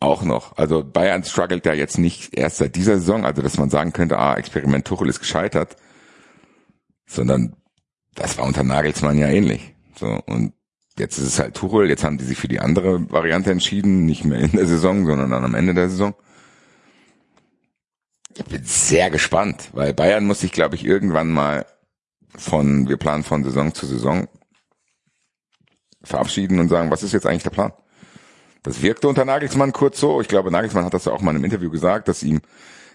auch 0.00 0.22
noch. 0.22 0.56
Also 0.56 0.82
Bayern 0.82 1.22
struggelt 1.24 1.64
ja 1.64 1.74
jetzt 1.74 1.98
nicht 1.98 2.36
erst 2.36 2.56
seit 2.56 2.74
dieser 2.74 2.96
Saison, 2.96 3.24
also 3.24 3.40
dass 3.40 3.58
man 3.58 3.70
sagen 3.70 3.92
könnte, 3.92 4.18
ah, 4.18 4.36
Experiment 4.36 4.84
Tuchel 4.84 5.08
ist 5.08 5.20
gescheitert, 5.20 5.76
sondern 7.06 7.54
das 8.14 8.36
war 8.36 8.44
unter 8.44 8.64
Nagelsmann 8.64 9.18
ja 9.18 9.28
ähnlich. 9.28 9.74
So 9.94 10.18
und 10.26 10.54
jetzt 10.98 11.18
ist 11.18 11.26
es 11.26 11.38
halt 11.38 11.54
Tuchel, 11.54 11.88
jetzt 11.88 12.04
haben 12.04 12.18
die 12.18 12.24
sich 12.24 12.36
für 12.36 12.48
die 12.48 12.60
andere 12.60 13.10
Variante 13.10 13.52
entschieden, 13.52 14.04
nicht 14.04 14.24
mehr 14.24 14.40
in 14.40 14.52
der 14.52 14.66
Saison, 14.66 15.06
sondern 15.06 15.30
dann 15.30 15.44
am 15.44 15.54
Ende 15.54 15.74
der 15.74 15.88
Saison. 15.88 16.14
Ich 18.34 18.44
bin 18.44 18.64
sehr 18.64 19.10
gespannt, 19.10 19.70
weil 19.72 19.92
Bayern 19.92 20.24
muss 20.24 20.40
sich, 20.40 20.52
glaube 20.52 20.74
ich, 20.74 20.84
irgendwann 20.84 21.30
mal 21.30 21.66
von, 22.34 22.88
wir 22.88 22.96
planen 22.96 23.24
von 23.24 23.44
Saison 23.44 23.74
zu 23.74 23.86
Saison 23.86 24.26
verabschieden 26.02 26.58
und 26.58 26.68
sagen, 26.68 26.90
was 26.90 27.02
ist 27.02 27.12
jetzt 27.12 27.26
eigentlich 27.26 27.42
der 27.42 27.50
Plan? 27.50 27.72
Das 28.62 28.80
wirkte 28.80 29.08
unter 29.08 29.24
Nagelsmann 29.24 29.72
kurz 29.72 30.00
so. 30.00 30.20
Ich 30.20 30.28
glaube, 30.28 30.50
Nagelsmann 30.50 30.84
hat 30.84 30.94
das 30.94 31.04
ja 31.04 31.12
auch 31.12 31.20
mal 31.20 31.36
im 31.36 31.44
Interview 31.44 31.70
gesagt, 31.70 32.08
dass 32.08 32.22
ihm 32.22 32.40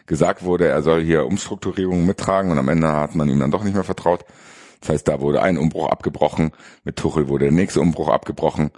gesagt 0.05 0.43
wurde, 0.43 0.67
er 0.67 0.81
soll 0.81 1.03
hier 1.03 1.25
Umstrukturierungen 1.25 2.05
mittragen 2.05 2.51
und 2.51 2.57
am 2.57 2.69
Ende 2.69 2.91
hat 2.91 3.15
man 3.15 3.29
ihm 3.29 3.39
dann 3.39 3.51
doch 3.51 3.63
nicht 3.63 3.73
mehr 3.73 3.83
vertraut. 3.83 4.25
Das 4.79 4.89
heißt, 4.89 5.07
da 5.07 5.19
wurde 5.19 5.41
ein 5.41 5.57
Umbruch 5.57 5.89
abgebrochen, 5.89 6.51
mit 6.83 6.95
Tuchel 6.95 7.27
wurde 7.27 7.45
der 7.45 7.51
nächste 7.51 7.81
Umbruch 7.81 8.09
abgebrochen. 8.09 8.71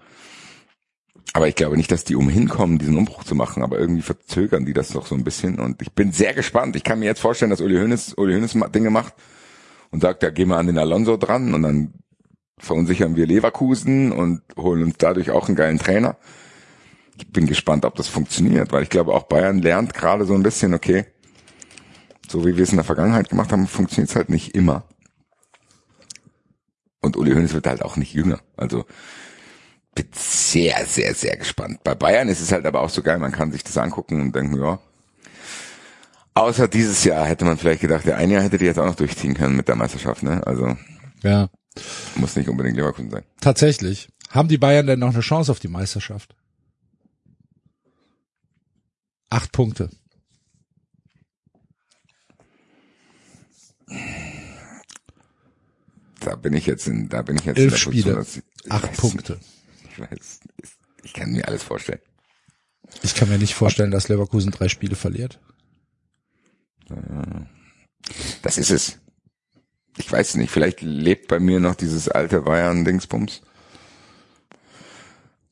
Aber 1.33 1.47
ich 1.47 1.55
glaube 1.55 1.77
nicht, 1.77 1.91
dass 1.91 2.03
die 2.03 2.15
umhin 2.15 2.49
kommen, 2.49 2.79
diesen 2.79 2.97
Umbruch 2.97 3.23
zu 3.23 3.35
machen, 3.35 3.61
aber 3.61 3.79
irgendwie 3.79 4.01
verzögern 4.01 4.65
die 4.65 4.73
das 4.73 4.89
doch 4.89 5.05
so 5.05 5.15
ein 5.15 5.23
bisschen 5.23 5.59
und 5.59 5.81
ich 5.81 5.91
bin 5.91 6.11
sehr 6.11 6.33
gespannt. 6.33 6.75
Ich 6.75 6.83
kann 6.83 6.99
mir 6.99 7.05
jetzt 7.05 7.21
vorstellen, 7.21 7.51
dass 7.51 7.61
Uli 7.61 7.77
Hoeneß, 7.77 8.15
Uli 8.15 8.33
Hoeneß 8.33 8.57
Dinge 8.73 8.89
macht 8.89 9.13
und 9.91 10.01
sagt, 10.01 10.23
ja, 10.23 10.31
gehen 10.31 10.49
wir 10.49 10.57
an 10.57 10.67
den 10.67 10.77
Alonso 10.77 11.17
dran 11.17 11.53
und 11.53 11.63
dann 11.63 11.93
verunsichern 12.57 13.15
wir 13.15 13.27
Leverkusen 13.27 14.11
und 14.11 14.41
holen 14.57 14.83
uns 14.83 14.95
dadurch 14.97 15.31
auch 15.31 15.47
einen 15.47 15.55
geilen 15.55 15.79
Trainer. 15.79 16.17
Ich 17.17 17.31
bin 17.31 17.47
gespannt, 17.47 17.85
ob 17.85 17.95
das 17.95 18.07
funktioniert, 18.07 18.71
weil 18.71 18.83
ich 18.83 18.89
glaube, 18.89 19.13
auch 19.13 19.23
Bayern 19.23 19.59
lernt 19.59 19.93
gerade 19.93 20.25
so 20.25 20.33
ein 20.33 20.43
bisschen, 20.43 20.73
okay, 20.73 21.05
so 22.27 22.45
wie 22.45 22.55
wir 22.55 22.63
es 22.63 22.71
in 22.71 22.77
der 22.77 22.85
Vergangenheit 22.85 23.29
gemacht 23.29 23.51
haben, 23.51 23.67
funktioniert 23.67 24.09
es 24.09 24.15
halt 24.15 24.29
nicht 24.29 24.55
immer. 24.55 24.83
Und 27.01 27.17
Uli 27.17 27.31
Hoeneß 27.31 27.53
wird 27.53 27.67
halt 27.67 27.81
auch 27.81 27.95
nicht 27.95 28.13
jünger. 28.13 28.39
Also 28.57 28.85
bin 30.03 30.09
sehr, 30.13 30.85
sehr, 30.85 31.13
sehr 31.13 31.37
gespannt. 31.37 31.83
Bei 31.83 31.95
Bayern 31.95 32.27
ist 32.29 32.41
es 32.41 32.51
halt 32.51 32.65
aber 32.65 32.81
auch 32.81 32.89
so 32.89 33.01
geil, 33.01 33.17
man 33.19 33.31
kann 33.31 33.51
sich 33.51 33.63
das 33.63 33.77
angucken 33.77 34.21
und 34.21 34.35
denken, 34.35 34.59
ja. 34.61 34.79
Außer 36.33 36.67
dieses 36.67 37.03
Jahr 37.03 37.25
hätte 37.25 37.43
man 37.45 37.57
vielleicht 37.57 37.81
gedacht, 37.81 38.05
der 38.05 38.17
ein 38.17 38.29
Jahr 38.31 38.43
hätte 38.43 38.57
die 38.57 38.65
jetzt 38.65 38.79
auch 38.79 38.85
noch 38.85 38.95
durchziehen 38.95 39.33
können 39.33 39.55
mit 39.55 39.67
der 39.67 39.75
Meisterschaft, 39.75 40.23
ne? 40.23 40.45
Also 40.47 40.77
Ja. 41.21 41.49
muss 42.15 42.35
nicht 42.35 42.47
unbedingt 42.49 42.77
Leverkusen 42.77 43.09
sein. 43.11 43.23
Tatsächlich. 43.41 44.07
Haben 44.29 44.47
die 44.47 44.57
Bayern 44.57 44.87
denn 44.87 44.99
noch 44.99 45.13
eine 45.13 45.21
Chance 45.21 45.51
auf 45.51 45.59
die 45.59 45.67
Meisterschaft? 45.67 46.35
Acht 49.29 49.51
Punkte. 49.51 49.89
Da 56.19 56.35
bin 56.35 56.53
ich 56.53 56.65
jetzt 56.65 56.87
in, 56.87 57.09
da 57.09 57.21
bin 57.21 57.37
ich 57.37 57.45
jetzt 57.45 57.57
Elf 57.57 57.65
in 57.65 57.69
der 57.71 57.77
Spiele. 57.77 58.15
dass 58.15 58.37
ich, 58.37 58.43
Acht 58.69 58.97
Punkte. 58.97 59.33
Nicht, 59.33 59.45
ich 59.99 60.11
weiß, 60.11 60.39
ich 61.03 61.13
kann 61.13 61.31
mir 61.31 61.47
alles 61.47 61.63
vorstellen. 61.63 62.01
Ich 63.03 63.15
kann 63.15 63.29
mir 63.29 63.37
nicht 63.37 63.53
vorstellen, 63.53 63.91
dass 63.91 64.07
Leverkusen 64.07 64.51
drei 64.51 64.67
Spiele 64.67 64.95
verliert. 64.95 65.39
Das 68.41 68.57
ist 68.57 68.71
es. 68.71 68.99
Ich 69.97 70.11
weiß 70.11 70.35
nicht, 70.35 70.49
vielleicht 70.49 70.81
lebt 70.81 71.27
bei 71.27 71.39
mir 71.39 71.59
noch 71.59 71.75
dieses 71.75 72.07
alte 72.09 72.41
Bayern-Dingsbums. 72.41 73.41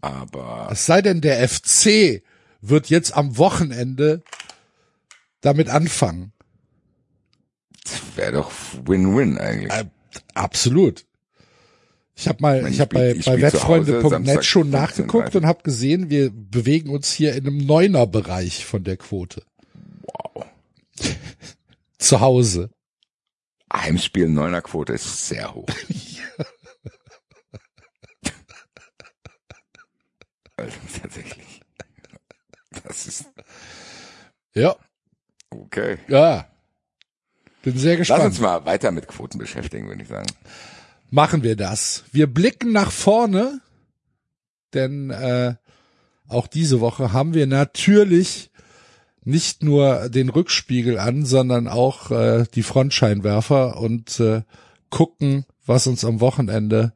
Aber 0.02 0.70
Es 0.72 0.86
sei 0.86 1.02
denn, 1.02 1.22
der 1.22 1.48
FC 1.48 2.24
wird 2.62 2.90
jetzt 2.90 3.16
am 3.16 3.38
Wochenende 3.38 4.24
damit 5.42 5.70
anfangen. 5.70 6.34
wäre 8.16 8.32
doch 8.34 8.52
Win-Win 8.86 9.38
eigentlich. 9.38 9.72
Äh, 9.72 9.86
absolut. 10.34 11.06
Ich 12.20 12.28
habe 12.28 12.40
mal, 12.42 12.66
ich 12.68 12.74
ich 12.74 12.80
habe 12.82 12.96
bei, 12.96 13.14
bei 13.14 13.40
wettfreunde.net 13.42 14.10
Samstag 14.10 14.44
schon 14.44 14.72
nachgeguckt 14.72 15.30
15:30. 15.30 15.38
und 15.38 15.46
habe 15.46 15.62
gesehen, 15.62 16.10
wir 16.10 16.32
bewegen 16.32 16.90
uns 16.90 17.12
hier 17.14 17.36
in 17.36 17.46
einem 17.46 17.58
Neuner-Bereich 17.60 18.66
von 18.66 18.84
der 18.84 18.98
Quote. 18.98 19.44
wow. 20.02 20.44
Zu 22.00 22.20
Hause. 22.20 22.72
Heimspiel 23.72 24.30
neuner 24.30 24.64
Quote 24.64 24.94
ist 24.94 25.28
sehr 25.28 25.54
hoch. 25.54 25.68
also 30.58 30.78
tatsächlich. 31.02 31.62
Das 32.84 33.06
ist 33.06 33.26
Ja, 34.56 34.76
okay. 35.52 35.98
ja. 36.08 36.48
Bin 37.62 37.78
sehr 37.78 37.92
Lass 37.94 38.00
gespannt. 38.08 38.24
uns 38.26 38.40
mal 38.40 38.66
weiter 38.66 38.92
mit 38.92 39.08
Quoten 39.08 39.38
beschäftigen, 39.38 39.88
würde 39.88 40.02
ich 40.02 40.08
sagen. 40.08 40.28
Machen 41.10 41.44
wir 41.44 41.56
das. 41.56 42.04
Wir 42.12 42.28
blicken 42.28 42.72
nach 42.72 42.92
vorne, 42.92 43.62
denn 44.74 45.10
äh, 45.10 45.56
auch 46.28 46.48
diese 46.48 46.82
Woche 46.82 47.14
haben 47.14 47.34
wir 47.34 47.48
natürlich 47.48 48.52
nicht 49.24 49.64
nur 49.64 50.10
den 50.10 50.30
Rückspiegel 50.30 51.00
an, 51.00 51.26
sondern 51.26 51.68
auch 51.68 52.12
äh, 52.12 52.46
die 52.54 52.64
Frontscheinwerfer 52.64 53.78
und 53.78 54.20
äh, 54.20 54.44
gucken, 54.90 55.46
was 55.66 55.88
uns 55.88 56.06
am 56.06 56.22
Wochenende 56.22 56.94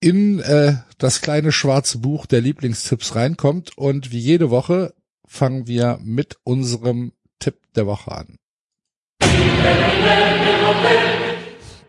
in 0.00 0.38
äh, 0.40 0.74
das 0.98 1.22
kleine 1.22 1.50
schwarze 1.50 1.98
Buch 1.98 2.26
der 2.26 2.42
Lieblingstipps 2.42 3.14
reinkommt. 3.14 3.78
Und 3.78 4.12
wie 4.12 4.18
jede 4.18 4.50
Woche 4.50 4.92
fangen 5.26 5.66
wir 5.66 5.98
mit 6.02 6.36
unserem 6.44 7.12
Tipp 7.38 7.56
der 7.74 7.86
Woche 7.86 8.12
an. 8.12 8.36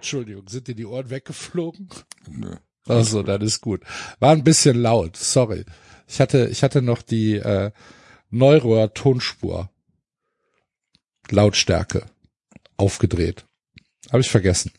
Entschuldigung, 0.05 0.47
sind 0.47 0.67
dir 0.67 0.75
die 0.75 0.85
Ohren 0.85 1.09
weggeflogen? 1.09 1.89
Nö. 2.29 2.57
Also, 2.87 3.23
das 3.23 3.41
ist 3.41 3.61
gut. 3.61 3.81
War 4.19 4.33
ein 4.33 4.43
bisschen 4.43 4.79
laut, 4.79 5.17
sorry. 5.17 5.65
Ich 6.07 6.21
hatte, 6.21 6.47
ich 6.51 6.61
hatte 6.61 6.83
noch 6.83 7.01
die 7.01 7.37
äh, 7.37 7.71
Neurohr 8.29 8.93
Tonspur 8.93 9.71
Lautstärke 11.31 12.05
aufgedreht. 12.77 13.45
Habe 14.11 14.19
ich 14.21 14.29
vergessen. 14.29 14.71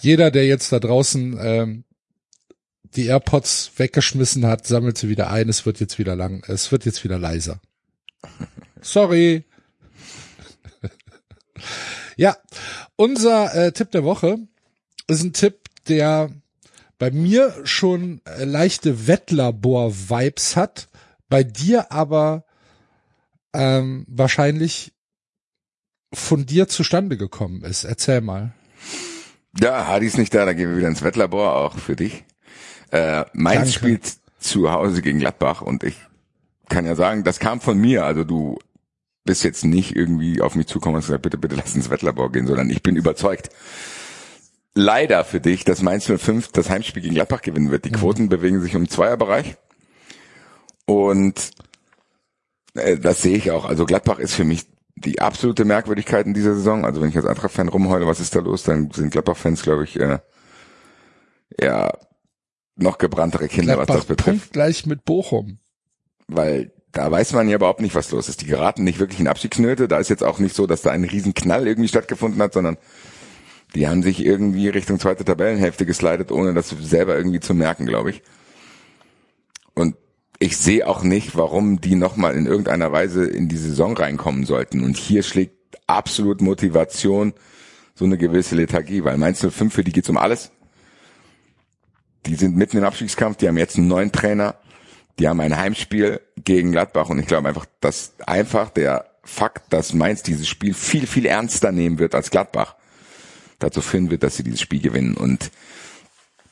Jeder, 0.00 0.32
der 0.32 0.46
jetzt 0.46 0.72
da 0.72 0.80
draußen 0.80 1.38
ähm, 1.40 1.84
die 2.82 3.06
AirPods 3.06 3.70
weggeschmissen 3.76 4.46
hat, 4.46 4.66
sammelt 4.66 4.98
sie 4.98 5.08
wieder 5.08 5.30
ein. 5.30 5.48
Es 5.48 5.64
wird 5.64 5.78
jetzt 5.78 6.00
wieder 6.00 6.16
lang, 6.16 6.42
es 6.48 6.72
wird 6.72 6.86
jetzt 6.86 7.04
wieder 7.04 7.20
leiser. 7.20 7.60
Sorry. 8.80 9.44
Ja, 12.16 12.36
unser 12.96 13.54
äh, 13.54 13.72
Tipp 13.72 13.90
der 13.90 14.04
Woche 14.04 14.38
ist 15.06 15.22
ein 15.22 15.32
Tipp, 15.32 15.68
der 15.88 16.30
bei 16.98 17.10
mir 17.10 17.54
schon 17.64 18.20
äh, 18.24 18.44
leichte 18.44 19.06
Wettlabor-Vibes 19.06 20.56
hat, 20.56 20.88
bei 21.28 21.42
dir 21.42 21.92
aber 21.92 22.44
ähm, 23.52 24.06
wahrscheinlich 24.08 24.92
von 26.12 26.46
dir 26.46 26.68
zustande 26.68 27.16
gekommen 27.16 27.62
ist. 27.64 27.84
Erzähl 27.84 28.20
mal. 28.20 28.52
Ja, 29.60 29.86
Hadi 29.86 30.06
ist 30.06 30.18
nicht 30.18 30.34
da, 30.34 30.44
da 30.44 30.52
gehen 30.52 30.70
wir 30.70 30.78
wieder 30.78 30.88
ins 30.88 31.02
Wettlabor, 31.02 31.54
auch 31.54 31.78
für 31.78 31.96
dich. 31.96 32.24
Äh, 32.90 33.24
Mainz 33.32 33.72
Danke. 33.72 33.72
spielt 33.72 34.16
zu 34.38 34.70
Hause 34.70 35.02
gegen 35.02 35.18
Gladbach 35.18 35.62
und 35.62 35.84
ich 35.84 35.96
kann 36.68 36.86
ja 36.86 36.94
sagen, 36.94 37.24
das 37.24 37.38
kam 37.38 37.60
von 37.60 37.78
mir. 37.78 38.04
Also 38.04 38.24
du 38.24 38.58
bist 39.24 39.42
jetzt 39.42 39.64
nicht 39.64 39.96
irgendwie 39.96 40.40
auf 40.40 40.54
mich 40.54 40.66
zukommen 40.66 40.96
und 40.96 41.00
gesagt, 41.02 41.22
bitte, 41.22 41.38
bitte 41.38 41.56
lass 41.56 41.74
ins 41.74 41.90
Wettlabor 41.90 42.30
gehen, 42.30 42.46
sondern 42.46 42.70
ich 42.70 42.82
bin 42.82 42.96
überzeugt. 42.96 43.50
Leider 44.74 45.24
für 45.24 45.40
dich, 45.40 45.64
dass 45.64 45.82
Mainz 45.82 46.06
05 46.06 46.48
das 46.48 46.68
Heimspiel 46.68 47.02
gegen 47.02 47.14
Gladbach 47.14 47.42
gewinnen 47.42 47.70
wird. 47.70 47.84
Die 47.84 47.92
Quoten 47.92 48.28
bewegen 48.28 48.60
sich 48.60 48.74
im 48.74 48.88
Zweierbereich. 48.88 49.56
Und 50.84 51.50
äh, 52.74 52.98
das 52.98 53.22
sehe 53.22 53.36
ich 53.36 53.50
auch. 53.50 53.64
Also 53.64 53.86
Gladbach 53.86 54.18
ist 54.18 54.34
für 54.34 54.44
mich 54.44 54.66
die 54.96 55.20
absolute 55.20 55.64
Merkwürdigkeit 55.64 56.26
in 56.26 56.34
dieser 56.34 56.54
Saison. 56.54 56.84
Also 56.84 57.00
wenn 57.00 57.08
ich 57.08 57.16
als 57.16 57.26
Eintracht-Fan 57.26 57.68
rumheule, 57.68 58.06
was 58.06 58.20
ist 58.20 58.34
da 58.34 58.40
los, 58.40 58.64
dann 58.64 58.90
sind 58.90 59.10
Gladbach-Fans, 59.10 59.62
glaube 59.62 59.84
ich, 59.84 59.98
äh, 59.98 60.18
ja 61.60 61.92
noch 62.76 62.98
gebranntere 62.98 63.48
Kinder, 63.48 63.78
was 63.78 63.86
das 63.86 63.94
Gladbach 63.94 64.08
betrifft. 64.08 64.38
Punkt 64.40 64.52
gleich 64.52 64.86
mit 64.86 65.04
Bochum. 65.04 65.58
weil 66.26 66.73
da 66.94 67.10
weiß 67.10 67.32
man 67.32 67.48
ja 67.48 67.56
überhaupt 67.56 67.80
nicht, 67.80 67.94
was 67.94 68.10
los 68.12 68.28
ist. 68.28 68.40
Die 68.40 68.46
geraten 68.46 68.84
nicht 68.84 68.98
wirklich 68.98 69.20
in 69.20 69.28
Abstiegsnöte. 69.28 69.88
Da 69.88 69.98
ist 69.98 70.08
jetzt 70.08 70.24
auch 70.24 70.38
nicht 70.38 70.54
so, 70.54 70.66
dass 70.66 70.82
da 70.82 70.90
ein 70.90 71.04
Riesenknall 71.04 71.66
irgendwie 71.66 71.88
stattgefunden 71.88 72.40
hat, 72.40 72.54
sondern 72.54 72.78
die 73.74 73.88
haben 73.88 74.02
sich 74.02 74.24
irgendwie 74.24 74.68
Richtung 74.68 75.00
zweite 75.00 75.24
Tabellenhälfte 75.24 75.84
geslidet, 75.84 76.30
ohne 76.30 76.54
das 76.54 76.70
selber 76.70 77.16
irgendwie 77.16 77.40
zu 77.40 77.54
merken, 77.54 77.86
glaube 77.86 78.10
ich. 78.10 78.22
Und 79.74 79.96
ich 80.38 80.56
sehe 80.56 80.86
auch 80.86 81.02
nicht, 81.02 81.36
warum 81.36 81.80
die 81.80 81.96
nochmal 81.96 82.36
in 82.36 82.46
irgendeiner 82.46 82.92
Weise 82.92 83.24
in 83.24 83.48
die 83.48 83.56
Saison 83.56 83.96
reinkommen 83.96 84.44
sollten. 84.44 84.84
Und 84.84 84.96
hier 84.96 85.24
schlägt 85.24 85.78
absolut 85.86 86.40
Motivation 86.40 87.34
so 87.94 88.04
eine 88.04 88.18
gewisse 88.18 88.54
Lethargie, 88.54 89.04
weil 89.04 89.18
Mainz 89.18 89.40
05, 89.40 89.72
für 89.72 89.84
die 89.84 89.92
geht's 89.92 90.08
um 90.08 90.16
alles. 90.16 90.52
Die 92.26 92.36
sind 92.36 92.56
mitten 92.56 92.78
im 92.78 92.84
Abstiegskampf, 92.84 93.36
die 93.36 93.48
haben 93.48 93.58
jetzt 93.58 93.76
einen 93.76 93.88
neuen 93.88 94.12
Trainer, 94.12 94.56
die 95.18 95.28
haben 95.28 95.40
ein 95.40 95.56
Heimspiel 95.56 96.20
gegen 96.36 96.72
Gladbach 96.72 97.08
und 97.08 97.18
ich 97.18 97.26
glaube 97.26 97.48
einfach, 97.48 97.66
dass 97.80 98.14
einfach 98.26 98.70
der 98.70 99.06
Fakt, 99.22 99.72
dass 99.72 99.94
Mainz 99.94 100.22
dieses 100.22 100.48
Spiel 100.48 100.74
viel, 100.74 101.06
viel 101.06 101.26
ernster 101.26 101.72
nehmen 101.72 101.98
wird 101.98 102.14
als 102.14 102.30
Gladbach, 102.30 102.74
dazu 103.58 103.80
führen 103.80 104.10
wird, 104.10 104.22
dass 104.22 104.36
sie 104.36 104.44
dieses 104.44 104.60
Spiel 104.60 104.80
gewinnen. 104.80 105.16
Und 105.16 105.50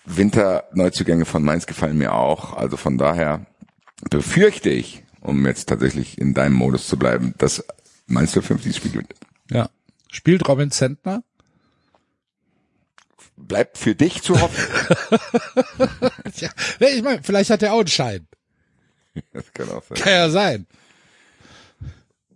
Winterneuzugänge 0.05 1.25
von 1.25 1.43
Mainz 1.43 1.67
gefallen 1.67 1.99
mir 1.99 2.15
auch. 2.15 2.55
Also 2.55 2.77
von 2.77 2.99
daher 2.99 3.47
befürchte 4.11 4.71
ich, 4.71 5.03
um 5.21 5.47
jetzt 5.47 5.69
tatsächlich 5.69 6.19
in 6.19 6.35
deinem 6.35 6.55
Modus 6.55 6.87
zu 6.87 6.99
bleiben, 6.99 7.35
dass 7.39 7.65
Mainz 8.07 8.33
05 8.33 8.63
dieses 8.63 8.79
Spiel 8.79 8.93
gewinnt. 8.93 9.15
Ja. 9.51 9.69
Spielt 10.11 10.47
Robin 10.49 10.71
Zentner? 10.71 11.23
Bleibt 13.37 13.79
für 13.79 13.95
dich 13.95 14.23
zu 14.23 14.41
hoffen. 14.41 14.65
Ja, 16.37 16.51
ich 16.89 17.03
meine, 17.03 17.23
vielleicht 17.23 17.51
hat 17.51 17.63
er 17.63 17.75
auch 17.75 17.81
einen 17.81 17.89
Schein. 17.89 18.27
das 19.33 19.53
kann 19.53 19.69
auch 19.71 19.83
sein. 19.83 19.99
Kann 19.99 20.13
ja 20.13 20.31
sein. 20.31 20.67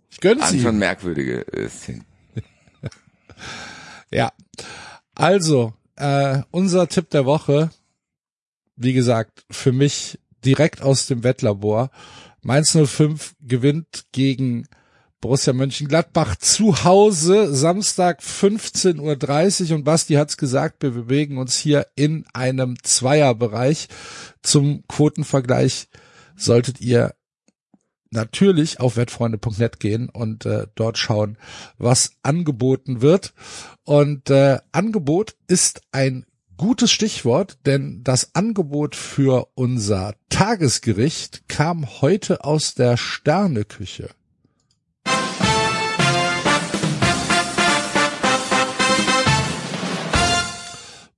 Ich 0.09 0.19
gönn's 0.19 0.51
ihm. 0.51 0.61
schon 0.61 0.77
merkwürdige 0.77 1.47
äh, 1.53 1.69
Szenen. 1.69 2.05
Ja. 4.09 4.31
Also, 5.15 5.73
äh, 5.97 6.41
unser 6.49 6.87
Tipp 6.87 7.09
der 7.09 7.25
Woche, 7.25 7.71
wie 8.77 8.93
gesagt, 8.93 9.45
für 9.51 9.73
mich 9.73 10.17
direkt 10.45 10.81
aus 10.81 11.07
dem 11.07 11.23
Wettlabor. 11.23 11.91
Mainz 12.41 12.71
05 12.71 13.35
gewinnt 13.41 14.05
gegen 14.13 14.67
Borussia 15.19 15.51
Mönchengladbach 15.51 16.35
zu 16.35 16.83
Hause, 16.83 17.53
Samstag 17.53 18.21
15.30 18.21 19.69
Uhr 19.69 19.75
und 19.75 19.83
Basti 19.83 20.13
hat's 20.13 20.37
gesagt, 20.37 20.83
wir 20.83 20.91
bewegen 20.91 21.37
uns 21.37 21.57
hier 21.57 21.87
in 21.95 22.25
einem 22.33 22.81
Zweierbereich. 22.83 23.87
Zum 24.43 24.83
Quotenvergleich 24.87 25.87
solltet 26.37 26.79
ihr 26.79 27.13
natürlich 28.11 28.79
auf 28.79 28.95
wettfreunde.net 28.97 29.79
gehen 29.79 30.09
und 30.09 30.45
äh, 30.45 30.67
dort 30.75 30.97
schauen, 30.97 31.37
was 31.77 32.11
angeboten 32.23 33.01
wird. 33.01 33.33
Und 33.83 34.29
äh, 34.29 34.59
Angebot 34.71 35.35
ist 35.47 35.81
ein 35.91 36.25
gutes 36.57 36.91
Stichwort, 36.91 37.57
denn 37.65 38.03
das 38.03 38.33
Angebot 38.33 38.95
für 38.95 39.49
unser 39.55 40.15
Tagesgericht 40.29 41.47
kam 41.47 42.01
heute 42.01 42.43
aus 42.43 42.73
der 42.73 42.97
Sterneküche. 42.97 44.09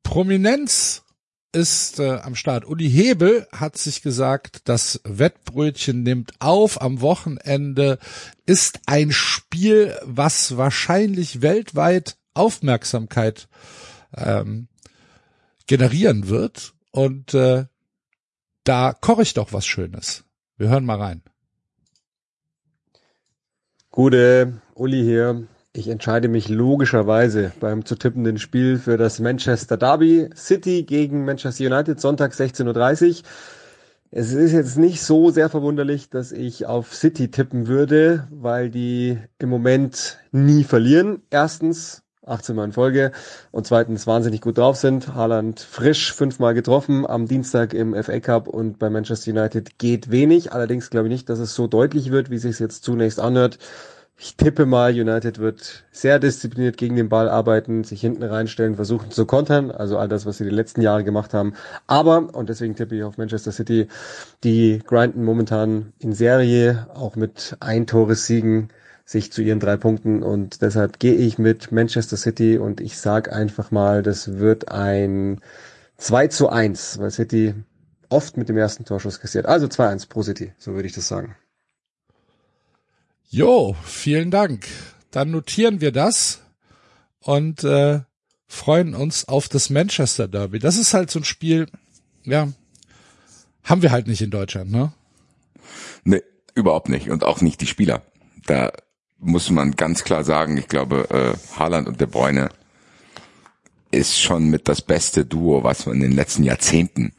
Prominenz 0.04 1.04
ist 1.52 2.00
äh, 2.00 2.20
am 2.20 2.36
Start. 2.36 2.66
Uli 2.66 2.90
Hebel 2.90 3.48
hat 3.52 3.78
sich 3.78 4.02
gesagt, 4.02 4.62
das 4.70 5.02
Wettbrötchen 5.04 6.04
nimmt 6.04 6.34
auf 6.40 6.82
am 6.82 7.02
Wochenende, 7.02 7.98
ist 8.46 8.80
ein 8.86 9.12
Spiel, 9.12 9.98
was 10.04 10.58
wahrscheinlich 10.58 11.42
weltweit 11.42 12.18
Aufmerksamkeit 12.34 13.48
ähm, 14.16 14.68
generieren 15.68 16.30
wird. 16.30 16.74
Und 16.92 17.34
äh, 17.34 17.66
da 18.64 18.94
koche 18.94 19.24
ich 19.24 19.34
doch 19.34 19.54
was 19.54 19.66
Schönes. 19.66 20.24
Wir 20.58 20.70
hören 20.70 20.86
mal 20.86 21.00
rein. 21.00 21.24
Gute, 23.90 24.62
Uli 24.76 25.04
hier. 25.04 25.48
Ich 25.80 25.88
entscheide 25.88 26.28
mich 26.28 26.50
logischerweise 26.50 27.54
beim 27.62 27.86
zu 27.86 27.96
tippenden 27.96 28.38
Spiel 28.38 28.78
für 28.78 28.98
das 28.98 29.22
Manchester 29.22 29.78
Derby 29.78 30.30
City 30.36 30.84
gegen 30.84 31.24
Manchester 31.24 31.64
United, 31.64 32.02
Sonntag 32.02 32.34
16.30 32.34 33.08
Uhr. 33.08 33.24
Es 34.12 34.34
ist 34.34 34.52
jetzt 34.52 34.78
nicht 34.78 35.02
so 35.02 35.30
sehr 35.30 35.48
verwunderlich, 35.48 36.10
dass 36.10 36.34
ich 36.34 36.66
auf 36.66 36.94
City 36.94 37.32
tippen 37.32 37.68
würde, 37.68 38.28
weil 38.30 38.70
die 38.70 39.20
im 39.38 39.48
Moment 39.48 40.18
nie 40.34 40.66
verlieren. 40.66 41.22
Erstens, 41.30 42.04
18 42.26 42.58
Mal 42.58 42.66
in 42.66 42.74
Folge 42.74 43.14
und 43.52 43.66
zweitens 43.66 44.06
wahnsinnig 44.06 44.42
gut 44.42 44.58
drauf 44.58 44.76
sind. 44.76 45.16
Haaland 45.16 45.62
frisch 45.62 46.14
fünfmal 46.14 46.56
getroffen 46.56 47.08
am 47.08 47.26
Dienstag 47.26 47.74
im 47.74 47.96
FA 48.04 48.20
Cup 48.20 48.50
und 48.50 48.80
bei 48.80 48.90
Manchester 48.90 49.32
United 49.32 49.80
geht 49.80 50.12
wenig. 50.12 50.52
Allerdings 50.52 50.90
glaube 50.90 51.08
ich 51.08 51.14
nicht, 51.14 51.30
dass 51.30 51.40
es 51.40 51.56
so 51.56 51.68
deutlich 51.68 52.12
wird, 52.12 52.30
wie 52.30 52.36
es 52.36 52.42
sich 52.42 52.60
jetzt 52.60 52.84
zunächst 52.84 53.22
anhört. 53.22 53.60
Ich 54.22 54.36
tippe 54.36 54.66
mal, 54.66 54.92
United 54.92 55.40
wird 55.40 55.86
sehr 55.94 56.20
diszipliniert 56.20 56.76
gegen 56.76 56.98
den 56.98 57.08
Ball 57.08 57.30
arbeiten, 57.30 57.86
sich 57.86 58.02
hinten 58.02 58.24
reinstellen, 58.24 58.76
versuchen 58.76 59.12
zu 59.12 59.26
kontern, 59.26 59.72
also 59.72 59.98
all 59.98 60.10
das, 60.10 60.26
was 60.26 60.38
sie 60.38 60.44
die 60.44 60.50
letzten 60.50 60.82
Jahre 60.82 61.06
gemacht 61.06 61.34
haben. 61.34 61.54
Aber, 61.88 62.36
und 62.36 62.50
deswegen 62.50 62.76
tippe 62.76 62.98
ich 62.98 63.04
auf 63.04 63.18
Manchester 63.18 63.54
City, 63.54 63.88
die 64.44 64.82
grinden 64.86 65.24
momentan 65.24 65.94
in 66.00 66.12
Serie, 66.12 66.88
auch 66.94 67.16
mit 67.16 67.56
Eintores-Siegen, 67.62 68.68
sich 69.06 69.32
zu 69.32 69.42
ihren 69.42 69.62
drei 69.62 69.78
Punkten 69.78 70.22
und 70.22 70.62
deshalb 70.62 71.00
gehe 71.00 71.16
ich 71.16 71.40
mit 71.40 71.72
Manchester 71.72 72.18
City 72.18 72.58
und 72.58 72.82
ich 72.82 72.98
sag 72.98 73.32
einfach 73.32 73.72
mal, 73.72 74.04
das 74.04 74.38
wird 74.38 74.70
ein 74.70 75.40
2 75.98 76.28
zu 76.28 76.50
1, 76.50 77.00
weil 77.00 77.12
City 77.12 77.56
oft 78.10 78.36
mit 78.36 78.50
dem 78.50 78.58
ersten 78.58 78.84
Torschuss 78.84 79.22
kassiert. 79.22 79.46
Also 79.46 79.68
2-1 79.68 80.10
pro 80.10 80.24
City, 80.24 80.52
so 80.58 80.74
würde 80.74 80.88
ich 80.88 80.94
das 80.94 81.08
sagen. 81.08 81.38
Jo, 83.32 83.76
vielen 83.84 84.32
Dank. 84.32 84.68
Dann 85.12 85.30
notieren 85.30 85.82
wir 85.82 85.92
das 85.92 86.42
und 87.20 87.64
äh, 87.64 88.02
freuen 88.48 88.96
uns 88.96 89.28
auf 89.28 89.48
das 89.48 89.70
Manchester 89.70 90.28
Derby. 90.28 90.58
Das 90.58 90.78
ist 90.78 90.96
halt 90.96 91.12
so 91.12 91.20
ein 91.20 91.26
Spiel, 91.26 91.68
ja, 92.24 92.52
haben 93.64 93.84
wir 93.84 93.92
halt 93.92 94.08
nicht 94.08 94.22
in 94.22 94.32
Deutschland, 94.32 94.72
ne? 94.72 94.94
Nee, 96.04 96.24
überhaupt 96.56 96.90
nicht. 96.90 97.12
Und 97.12 97.24
auch 97.24 97.42
nicht 97.42 97.62
die 97.62 97.68
Spieler. 97.68 98.02
Da 98.48 98.72
muss 99.20 99.52
man 99.52 99.76
ganz 99.76 100.04
klar 100.04 100.24
sagen, 100.24 100.58
ich 100.58 100.68
glaube, 100.68 101.08
äh, 101.12 101.56
Haaland 101.56 101.88
und 101.88 102.02
De 102.02 102.08
Bruyne 102.08 102.50
ist 103.92 104.20
schon 104.20 104.50
mit 104.50 104.68
das 104.68 104.82
beste 104.82 105.24
Duo, 105.26 105.64
was 105.64 105.86
in 105.86 106.00
den 106.00 106.14
letzten 106.14 106.44
Jahrzehnten 106.44 107.14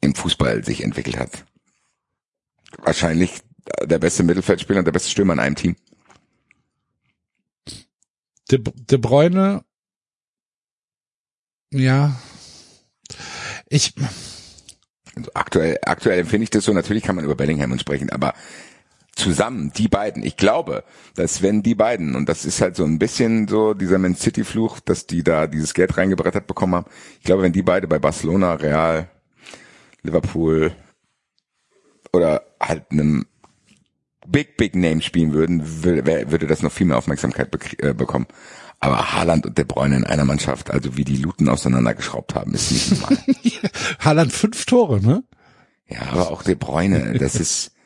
im 0.00 0.14
Fußball 0.14 0.64
sich 0.64 0.84
entwickelt 0.84 1.18
hat. 1.18 1.44
Wahrscheinlich 2.78 3.42
der 3.82 3.98
beste 3.98 4.22
Mittelfeldspieler 4.22 4.80
und 4.80 4.84
der 4.84 4.92
beste 4.92 5.10
Stürmer 5.10 5.34
in 5.34 5.40
einem 5.40 5.56
Team. 5.56 5.76
De, 8.50 8.58
De 8.58 8.98
Bruyne, 8.98 9.64
ja, 11.70 12.20
ich, 13.68 13.94
aktuell, 15.32 15.78
aktuell 15.86 16.20
empfinde 16.20 16.44
ich 16.44 16.50
das 16.50 16.64
so, 16.64 16.72
natürlich 16.72 17.02
kann 17.02 17.16
man 17.16 17.24
über 17.24 17.34
Bellingham 17.34 17.78
sprechen, 17.78 18.10
aber 18.10 18.34
zusammen, 19.14 19.72
die 19.74 19.88
beiden, 19.88 20.22
ich 20.22 20.36
glaube, 20.36 20.84
dass 21.14 21.42
wenn 21.42 21.62
die 21.62 21.74
beiden, 21.74 22.14
und 22.14 22.28
das 22.28 22.44
ist 22.44 22.60
halt 22.60 22.76
so 22.76 22.84
ein 22.84 22.98
bisschen 22.98 23.48
so 23.48 23.74
dieser 23.74 23.98
Man 23.98 24.16
City 24.16 24.44
Fluch, 24.44 24.80
dass 24.80 25.06
die 25.06 25.22
da 25.22 25.46
dieses 25.46 25.74
Geld 25.74 25.96
reingebrettert 25.96 26.46
bekommen 26.46 26.74
haben, 26.74 26.86
ich 27.18 27.24
glaube, 27.24 27.42
wenn 27.42 27.52
die 27.52 27.62
beide 27.62 27.88
bei 27.88 27.98
Barcelona, 27.98 28.54
Real, 28.54 29.08
Liverpool 30.02 30.74
oder 32.12 32.42
halt 32.60 32.90
einem 32.90 33.26
Big, 34.26 34.56
Big 34.56 34.74
Name 34.76 35.02
spielen 35.02 35.32
würden, 35.32 35.82
würde, 35.84 36.30
würde 36.30 36.46
das 36.46 36.62
noch 36.62 36.72
viel 36.72 36.86
mehr 36.86 36.98
Aufmerksamkeit 36.98 37.52
bek- 37.54 37.82
äh, 37.82 37.92
bekommen. 37.94 38.26
Aber 38.80 39.12
Haaland 39.12 39.46
und 39.46 39.58
De 39.58 39.64
Bruyne 39.64 39.96
in 39.96 40.04
einer 40.04 40.24
Mannschaft, 40.24 40.70
also 40.70 40.96
wie 40.96 41.04
die 41.04 41.16
Luten 41.16 41.48
auseinandergeschraubt 41.48 42.34
haben, 42.34 42.52
ist 42.54 42.70
nicht 42.72 42.90
normal. 42.92 43.18
Haaland 44.00 44.32
fünf 44.32 44.64
Tore, 44.66 45.00
ne? 45.00 45.22
Ja, 45.88 46.02
aber 46.10 46.30
auch 46.30 46.42
De 46.42 46.54
Bruyne, 46.54 47.18
das 47.18 47.34
ist. 47.36 47.70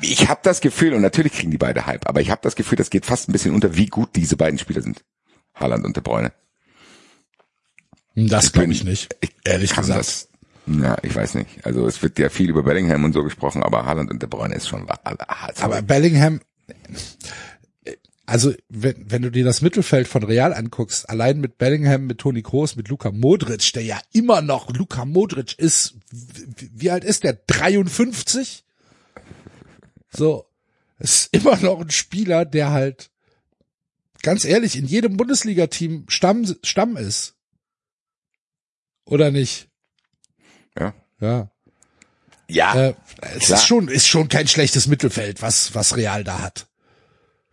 Ich 0.00 0.28
habe 0.30 0.40
das 0.42 0.62
Gefühl, 0.62 0.94
und 0.94 1.02
natürlich 1.02 1.32
kriegen 1.32 1.50
die 1.50 1.58
beide 1.58 1.84
Hype, 1.84 2.08
aber 2.08 2.22
ich 2.22 2.30
habe 2.30 2.40
das 2.42 2.56
Gefühl, 2.56 2.76
das 2.76 2.88
geht 2.88 3.04
fast 3.04 3.28
ein 3.28 3.32
bisschen 3.32 3.54
unter, 3.54 3.76
wie 3.76 3.86
gut 3.86 4.16
diese 4.16 4.36
beiden 4.38 4.58
Spieler 4.58 4.80
sind. 4.80 5.04
Haaland 5.54 5.84
und 5.84 5.94
De 5.96 6.02
Bruyne. 6.02 6.32
Das 8.14 8.52
glaube 8.52 8.72
ich 8.72 8.84
nicht. 8.84 9.14
Ich 9.20 9.30
Ehrlich 9.44 9.74
gesagt. 9.76 9.98
Das, 10.00 10.28
ja, 10.66 10.96
ich 11.02 11.14
weiß 11.14 11.34
nicht. 11.34 11.64
Also 11.66 11.86
es 11.86 12.02
wird 12.02 12.18
ja 12.18 12.28
viel 12.28 12.50
über 12.50 12.62
Bellingham 12.62 13.04
und 13.04 13.12
so 13.12 13.24
gesprochen, 13.24 13.62
aber 13.62 13.84
Haaland 13.86 14.10
und 14.10 14.22
De 14.22 14.28
Bruyne 14.28 14.54
ist 14.54 14.68
schon. 14.68 14.88
wa- 14.88 15.00
sorry. 15.04 15.54
Aber 15.60 15.82
Bellingham, 15.82 16.40
also 18.26 18.54
wenn, 18.68 19.10
wenn 19.10 19.22
du 19.22 19.30
dir 19.30 19.44
das 19.44 19.60
Mittelfeld 19.62 20.06
von 20.08 20.22
Real 20.22 20.54
anguckst, 20.54 21.10
allein 21.10 21.40
mit 21.40 21.58
Bellingham, 21.58 22.06
mit 22.06 22.18
Toni 22.18 22.42
Kroos, 22.42 22.76
mit 22.76 22.88
Luka 22.88 23.10
Modric, 23.10 23.72
der 23.72 23.82
ja 23.82 24.00
immer 24.12 24.40
noch 24.40 24.72
Luka 24.72 25.04
Modric 25.04 25.58
ist, 25.58 25.94
wie, 26.10 26.70
wie 26.72 26.90
alt 26.90 27.04
ist 27.04 27.24
der? 27.24 27.34
53? 27.46 28.64
So, 30.14 30.46
ist 30.98 31.34
immer 31.34 31.56
noch 31.56 31.80
ein 31.80 31.90
Spieler, 31.90 32.44
der 32.44 32.70
halt 32.70 33.10
ganz 34.22 34.44
ehrlich 34.44 34.76
in 34.76 34.86
jedem 34.86 35.16
Bundesliga-Team 35.16 36.04
Stamm, 36.08 36.46
Stamm 36.62 36.96
ist. 36.96 37.34
Oder 39.04 39.32
nicht? 39.32 39.68
Ja. 41.22 41.48
Ja. 42.48 42.74
Äh, 42.74 42.94
es 43.36 43.46
klar. 43.46 43.58
ist 43.58 43.66
schon, 43.66 43.88
ist 43.88 44.06
schon 44.08 44.28
kein 44.28 44.48
schlechtes 44.48 44.86
Mittelfeld, 44.86 45.40
was, 45.40 45.74
was 45.74 45.96
Real 45.96 46.24
da 46.24 46.40
hat. 46.40 46.66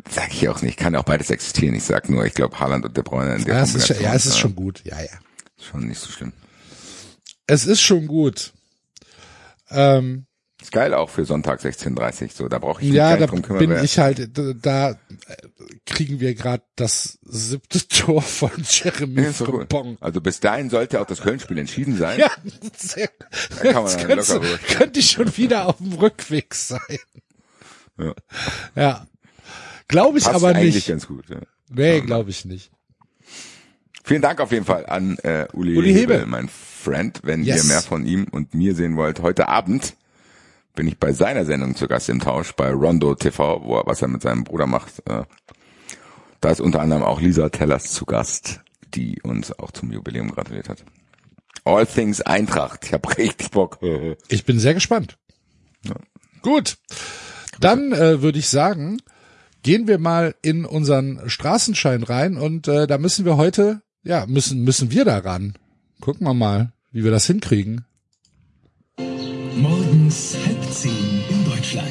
sag 0.10 0.34
ich 0.34 0.50
auch 0.50 0.62
nicht. 0.62 0.78
Kann 0.78 0.96
auch 0.96 1.04
beides 1.04 1.30
existieren. 1.30 1.76
Ich 1.76 1.84
sag 1.84 2.10
nur, 2.10 2.26
ich 2.26 2.34
glaube, 2.34 2.60
Haaland 2.60 2.84
und 2.84 2.98
De 2.98 3.04
Bruyne 3.04 3.36
in 3.36 3.46
der 3.46 3.56
Ja, 3.56 3.62
es 3.62 3.76
ist, 3.76 3.88
ja, 3.90 4.14
es 4.14 4.26
ist 4.26 4.36
äh, 4.36 4.40
schon 4.40 4.56
gut. 4.56 4.82
Ja, 4.84 5.00
ja. 5.00 5.10
schon 5.62 5.88
nicht 5.88 6.00
so 6.00 6.12
schlimm. 6.12 6.34
Es 7.48 7.66
ist 7.66 7.82
schon 7.82 8.08
gut. 8.08 8.54
Ähm, 9.70 10.26
Ist 10.62 10.74
geil 10.74 10.94
auch 10.94 11.10
für 11.10 11.24
Sonntag 11.24 11.62
16.30 11.62 12.34
So, 12.36 12.50
da 12.50 12.60
brauche 12.60 12.82
ich 12.82 12.88
mich 12.90 12.98
ja, 12.98 13.10
gar 13.10 13.18
da 13.18 13.22
nicht 13.22 13.32
drum 13.32 13.42
kümmern. 13.44 13.60
bin 13.60 13.70
wer- 13.70 13.84
ich 13.84 13.98
halt, 13.98 14.38
da, 14.38 14.54
da 14.54 14.90
äh, 14.92 14.96
kriegen 15.86 16.20
wir 16.20 16.36
gerade 16.36 16.64
das 16.76 17.18
siebte 17.24 17.88
Tor 17.88 18.22
von 18.22 18.52
Jeremy 18.70 19.22
Ja, 19.22 19.32
doch 19.32 19.48
cool. 19.72 19.98
Also 20.02 20.20
bis 20.20 20.42
dahin 20.42 20.70
sollte 20.70 21.00
auch 21.00 21.06
das 21.06 21.22
Köln-Spiel 21.22 21.58
entschieden 21.60 21.98
sein. 21.98 22.20
Ja, 22.20 22.30
sehr, 22.78 23.10
Da 23.64 23.72
kann 23.72 23.84
man 23.84 23.98
dann 23.98 24.08
könnte, 24.08 24.34
locker 24.34 24.58
könnte 24.74 25.00
ich 25.00 25.12
schon 25.12 25.38
wieder 25.38 25.68
auf 25.68 25.78
dem 25.78 25.94
Rückweg 25.94 26.54
sein. 26.54 26.80
Ja. 27.98 28.14
Ja. 28.76 29.08
Glaube 29.88 30.18
ich 30.18 30.26
Passt 30.26 30.36
aber 30.36 30.50
eigentlich 30.50 30.76
nicht. 30.76 30.88
ganz 30.88 31.08
gut. 31.08 31.30
Ja. 31.30 31.38
Nee, 31.70 32.02
glaube 32.02 32.30
ich 32.32 32.44
nicht. 32.46 32.70
Vielen 34.04 34.22
Dank 34.22 34.40
auf 34.42 34.52
jeden 34.52 34.66
Fall 34.66 34.86
an 34.88 35.18
äh, 35.20 35.48
Uli, 35.54 35.78
Uli 35.78 35.94
Hebel, 35.94 36.18
Hebel. 36.18 36.26
mein 36.28 36.50
Friend. 36.50 37.20
Wenn 37.24 37.44
Yes. 37.44 37.58
ihr 37.58 37.64
mehr 37.66 37.82
von 37.82 38.06
ihm 38.06 38.26
und 38.32 38.54
mir 38.54 38.76
sehen 38.76 38.96
wollt, 38.98 39.22
heute 39.22 39.48
Abend 39.48 39.96
bin 40.80 40.88
ich 40.88 40.98
bei 40.98 41.12
seiner 41.12 41.44
Sendung 41.44 41.76
zu 41.76 41.90
Gast 41.90 42.08
im 42.08 42.22
Tausch 42.22 42.54
bei 42.54 42.72
Rondo 42.72 43.14
TV, 43.14 43.62
wo 43.66 43.80
er, 43.80 43.86
was 43.86 44.02
er 44.02 44.08
mit 44.08 44.22
seinem 44.22 44.46
Bruder 44.46 44.66
macht. 44.66 45.06
Äh, 45.10 45.24
da 46.40 46.52
ist 46.52 46.62
unter 46.62 46.80
anderem 46.80 47.04
auch 47.04 47.20
Lisa 47.20 47.50
Tellers 47.50 47.92
zu 47.92 48.06
Gast, 48.06 48.62
die 48.94 49.22
uns 49.22 49.52
auch 49.60 49.72
zum 49.72 49.92
Jubiläum 49.92 50.32
gratuliert 50.32 50.70
hat. 50.70 50.86
All 51.66 51.86
Things 51.86 52.22
Eintracht. 52.22 52.86
Ich 52.86 52.94
habe 52.94 53.18
richtig 53.18 53.52
Bock. 53.52 53.80
Ich 54.30 54.46
bin 54.46 54.58
sehr 54.58 54.74
gespannt. 54.74 55.18
Gut. 56.44 56.78
Dann 57.60 57.92
äh, 57.92 58.22
würde 58.22 58.40
ich 58.40 58.48
sagen, 58.48 59.02
gehen 59.64 59.86
wir 59.86 59.98
mal 59.98 60.34
in 60.42 60.64
unseren 60.64 61.30
Straßenschein 61.30 62.04
rein 62.04 62.38
und 62.38 62.70
äh, 62.70 62.88
da 62.88 62.98
müssen 62.98 63.26
wir 63.26 63.36
heute, 63.36 63.82
ja, 64.04 64.26
müssen 64.28 64.64
müssen 64.64 64.92
wir 64.92 65.04
da 65.04 65.18
ran. 65.18 65.56
Gucken 66.00 66.26
wir 66.26 66.34
mal, 66.34 66.72
wie 66.94 67.04
wir 67.04 67.12
das 67.12 67.28
hinkriegen. 67.28 67.84
Morgens 69.60 70.38
Deutschland. 71.70 71.88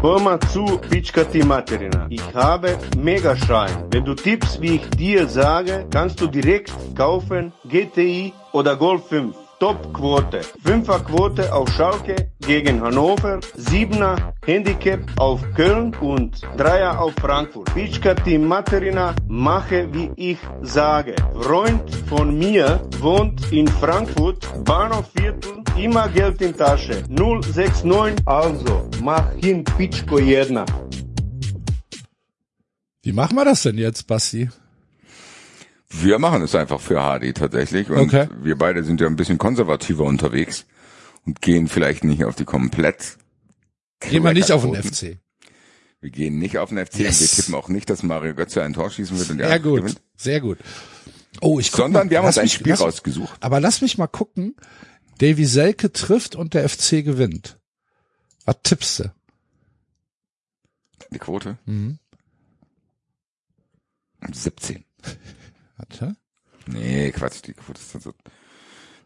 Hör 0.00 0.20
mal 0.20 0.38
zu, 0.52 0.78
Pitschka 0.90 1.24
Materina. 1.46 2.06
Ich 2.10 2.34
habe 2.34 2.78
Megaschein. 2.96 3.84
Wenn 3.90 4.04
du 4.04 4.14
tippst, 4.14 4.60
wie 4.60 4.76
ich 4.76 4.90
dir 4.90 5.26
sage, 5.26 5.86
kannst 5.90 6.20
du 6.20 6.26
direkt 6.26 6.72
kaufen 6.94 7.52
GTI 7.64 8.32
oder 8.52 8.76
Golf 8.76 9.08
5. 9.08 9.43
Top-Quote. 9.64 10.42
Fünfer-Quote 10.62 11.50
auf 11.50 11.70
Schalke 11.70 12.30
gegen 12.40 12.82
Hannover, 12.82 13.40
Siebener 13.56 14.34
Handicap 14.44 15.00
auf 15.16 15.40
Köln 15.54 15.94
und 16.02 16.42
Dreier 16.58 17.00
auf 17.00 17.14
Frankfurt. 17.14 17.72
Pitschka 17.72 18.12
Team 18.12 18.46
Materina, 18.46 19.14
mache 19.26 19.88
wie 19.94 20.10
ich 20.16 20.36
sage. 20.60 21.14
Freund 21.40 21.82
von 22.10 22.38
mir 22.38 22.86
wohnt 23.00 23.50
in 23.52 23.66
Frankfurt, 23.66 24.46
Bahnhofviertel, 24.66 25.62
immer 25.78 26.08
Geld 26.10 26.42
in 26.42 26.54
Tasche. 26.54 27.02
069, 27.08 28.16
also 28.26 28.90
mach 29.02 29.32
hin 29.40 29.64
Pitschko 29.64 30.18
jedna. 30.18 30.66
Wie 33.02 33.12
machen 33.12 33.34
wir 33.34 33.46
das 33.46 33.62
denn 33.62 33.78
jetzt, 33.78 34.06
Basti? 34.06 34.50
Wir 36.02 36.18
machen 36.18 36.42
es 36.42 36.54
einfach 36.54 36.80
für 36.80 37.00
Hardy 37.02 37.32
tatsächlich. 37.32 37.88
Und 37.90 37.98
Okay. 37.98 38.28
wir 38.42 38.56
beide 38.56 38.82
sind 38.84 39.00
ja 39.00 39.06
ein 39.06 39.16
bisschen 39.16 39.38
konservativer 39.38 40.04
unterwegs 40.04 40.66
und 41.24 41.40
gehen 41.40 41.68
vielleicht 41.68 42.04
nicht 42.04 42.24
auf 42.24 42.34
die 42.36 42.44
komplett. 42.44 43.16
Gehen 44.00 44.22
wir 44.24 44.32
nicht 44.32 44.50
auf 44.52 44.62
den. 44.62 44.74
FC. 44.74 45.18
Wir 46.00 46.10
gehen 46.10 46.38
nicht 46.38 46.58
auf 46.58 46.68
den 46.70 46.78
FC 46.78 46.98
Yes. 47.00 47.20
und 47.20 47.20
wir 47.30 47.36
tippen 47.36 47.54
auch 47.54 47.68
nicht, 47.68 47.88
dass 47.88 48.02
Mario 48.02 48.34
Götze 48.34 48.62
ein 48.62 48.72
Tor 48.74 48.90
schießen 48.90 49.18
wird 49.18 49.30
und 49.30 49.38
der 49.38 49.48
Sehr 49.48 49.60
gut, 49.60 49.80
gewinnt. 49.80 50.02
sehr 50.16 50.40
gut. 50.40 50.58
Oh, 51.40 51.58
ich 51.58 51.70
Sondern 51.70 52.06
mal, 52.06 52.10
wir 52.10 52.18
haben 52.18 52.26
uns 52.26 52.38
ein 52.38 52.44
mich- 52.44 52.52
Spiel 52.54 52.70
lass- 52.72 52.80
rausgesucht. 52.80 53.36
Aber 53.40 53.60
lass 53.60 53.80
mich 53.80 53.96
mal 53.96 54.06
gucken. 54.06 54.54
Davy 55.18 55.46
Selke 55.46 55.92
trifft 55.92 56.34
und 56.34 56.54
der 56.54 56.68
FC 56.68 57.02
gewinnt. 57.02 57.58
Was 58.44 58.56
tippst 58.62 58.98
du? 58.98 59.14
Die 61.12 61.18
Quote? 61.18 61.56
Mhm. 61.66 61.98
17. 64.32 64.84
Warte. 65.88 66.16
Nee, 66.66 67.10
Quatsch, 67.12 67.42
die 67.46 67.52
Quote 67.52 67.80
ist 67.80 67.94
dann 67.94 68.00
so 68.00 68.12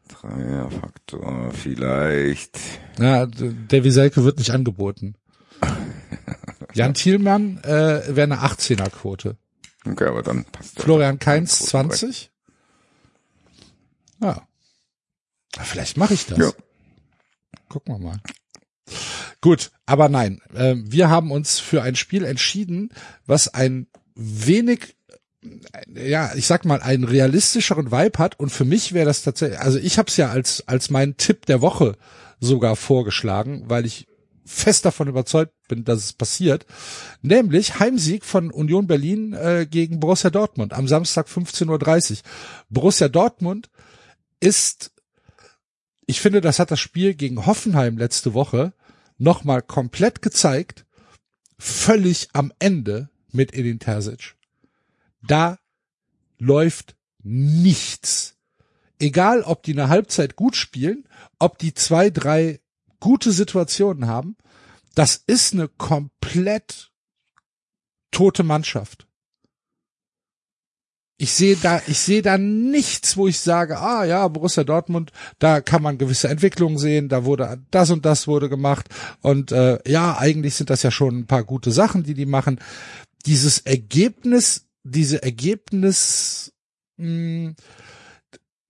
Dreierfaktor 0.09 1.51
vielleicht. 1.53 2.59
Ja, 2.99 3.27
D- 3.27 3.55
Davy 3.69 3.91
Selke 3.91 4.25
wird 4.25 4.39
nicht 4.39 4.51
angeboten. 4.51 5.15
Jan 6.75 6.95
Thielmann 6.95 7.59
äh, 7.65 8.15
wäre 8.15 8.23
eine 8.33 8.39
18er 8.39 8.91
Quote. 8.91 9.37
Okay, 9.85 10.05
aber 10.07 10.23
dann 10.23 10.45
passt 10.45 10.79
das. 10.79 10.85
Florian 10.85 11.19
Quoten 11.19 11.47
20. 11.47 12.31
Ja. 14.21 14.47
Na, 15.57 15.63
Vielleicht 15.65 15.97
mache 15.97 16.15
ich 16.15 16.27
das. 16.27 16.39
Ja. 16.39 16.53
Gucken 17.69 17.95
wir 17.95 17.99
mal. 17.99 18.21
Gut, 19.41 19.71
aber 19.87 20.09
nein, 20.09 20.41
äh, 20.55 20.75
wir 20.79 21.11
haben 21.11 21.31
uns 21.31 21.59
für 21.59 21.83
ein 21.83 21.97
Spiel 21.97 22.25
entschieden, 22.25 22.91
was 23.27 23.49
ein 23.49 23.87
wenig, 24.15 24.97
ja, 25.95 26.33
ich 26.35 26.47
sag 26.47 26.65
mal, 26.65 26.81
einen 26.83 27.05
realistischeren 27.05 27.91
Vibe 27.91 28.19
hat. 28.19 28.39
Und 28.39 28.51
für 28.51 28.65
mich 28.65 28.93
wäre 28.93 29.07
das 29.07 29.23
tatsächlich, 29.23 29.61
also 29.61 29.79
ich 29.79 29.99
habe 29.99 30.09
es 30.09 30.17
ja 30.17 30.31
als 30.31 30.67
als 30.67 30.91
meinen 30.91 31.17
Tipp 31.17 31.47
der 31.47 31.61
Woche 31.61 31.97
sogar 32.41 32.77
vorgeschlagen, 32.77 33.65
weil 33.67 33.87
ich 33.87 34.07
fest 34.49 34.85
davon 34.85 35.09
überzeugt 35.09 35.53
bin, 35.69 35.85
dass 35.85 35.99
es 35.99 36.13
passiert, 36.15 36.65
nämlich 37.21 37.79
Heimsieg 37.79 38.25
von 38.25 38.51
Union 38.51 38.87
Berlin 38.87 39.35
äh, 39.35 39.67
gegen 39.71 40.01
Borussia 40.01 40.31
Dortmund 40.31 40.73
am 40.73 40.89
Samstag 40.89 41.29
15.30 41.29 42.13
Uhr. 42.13 42.19
Borussia 42.71 43.09
Dortmund 43.09 43.69
ist, 44.41 44.91
ich 46.07 46.21
finde, 46.21 46.41
das 46.41 46.59
hat 46.59 46.71
das 46.71 46.81
Spiel 46.81 47.15
gegen 47.15 47.45
Hoffenheim 47.45 47.99
letzte 47.99 48.33
Woche 48.33 48.73
nochmal 49.19 49.61
komplett 49.61 50.23
gezeigt, 50.23 50.87
völlig 51.59 52.29
am 52.33 52.53
Ende 52.59 53.11
mit 53.31 53.53
Edin 53.53 53.79
Terzic. 53.79 54.38
Da 55.29 55.59
läuft 56.39 56.97
nichts. 57.23 58.37
Egal, 58.99 59.43
ob 59.43 59.63
die 59.63 59.73
eine 59.73 59.89
Halbzeit 59.89 60.35
gut 60.35 60.57
spielen, 60.57 61.07
ob 61.39 61.59
die 61.59 61.75
zwei, 61.75 62.11
drei 62.11 62.61
gute 62.99 63.31
Situationen 63.31 64.09
haben, 64.09 64.37
das 64.95 65.23
ist 65.27 65.53
eine 65.53 65.69
komplett 65.69 66.91
tote 68.11 68.43
Mannschaft. 68.43 69.07
Ich 71.21 71.33
sehe 71.33 71.57
da, 71.57 71.83
ich 71.89 71.99
sehe 71.99 72.23
da 72.23 72.39
nichts, 72.39 73.17
wo 73.17 73.27
ich 73.27 73.41
sage, 73.41 73.79
ah 73.79 74.05
ja, 74.05 74.27
Borussia 74.29 74.63
Dortmund, 74.63 75.11
da 75.41 75.61
kann 75.61 75.83
man 75.83 75.99
gewisse 75.99 76.29
Entwicklungen 76.29 76.79
sehen, 76.79 77.09
da 77.09 77.25
wurde 77.25 77.61
das 77.73 77.91
und 77.91 78.07
das 78.07 78.29
wurde 78.29 78.49
gemacht 78.49 78.89
und 79.21 79.51
äh, 79.51 79.81
ja, 79.89 80.17
eigentlich 80.17 80.55
sind 80.55 80.71
das 80.71 80.85
ja 80.85 80.93
schon 80.93 81.19
ein 81.19 81.27
paar 81.27 81.43
gute 81.43 81.73
Sachen, 81.73 82.05
die 82.05 82.15
die 82.15 82.27
machen. 82.27 82.61
Dieses 83.27 83.59
Ergebnis, 83.59 84.68
diese 84.91 85.23
Ergebnis, 85.23 86.53
mh, 86.97 87.55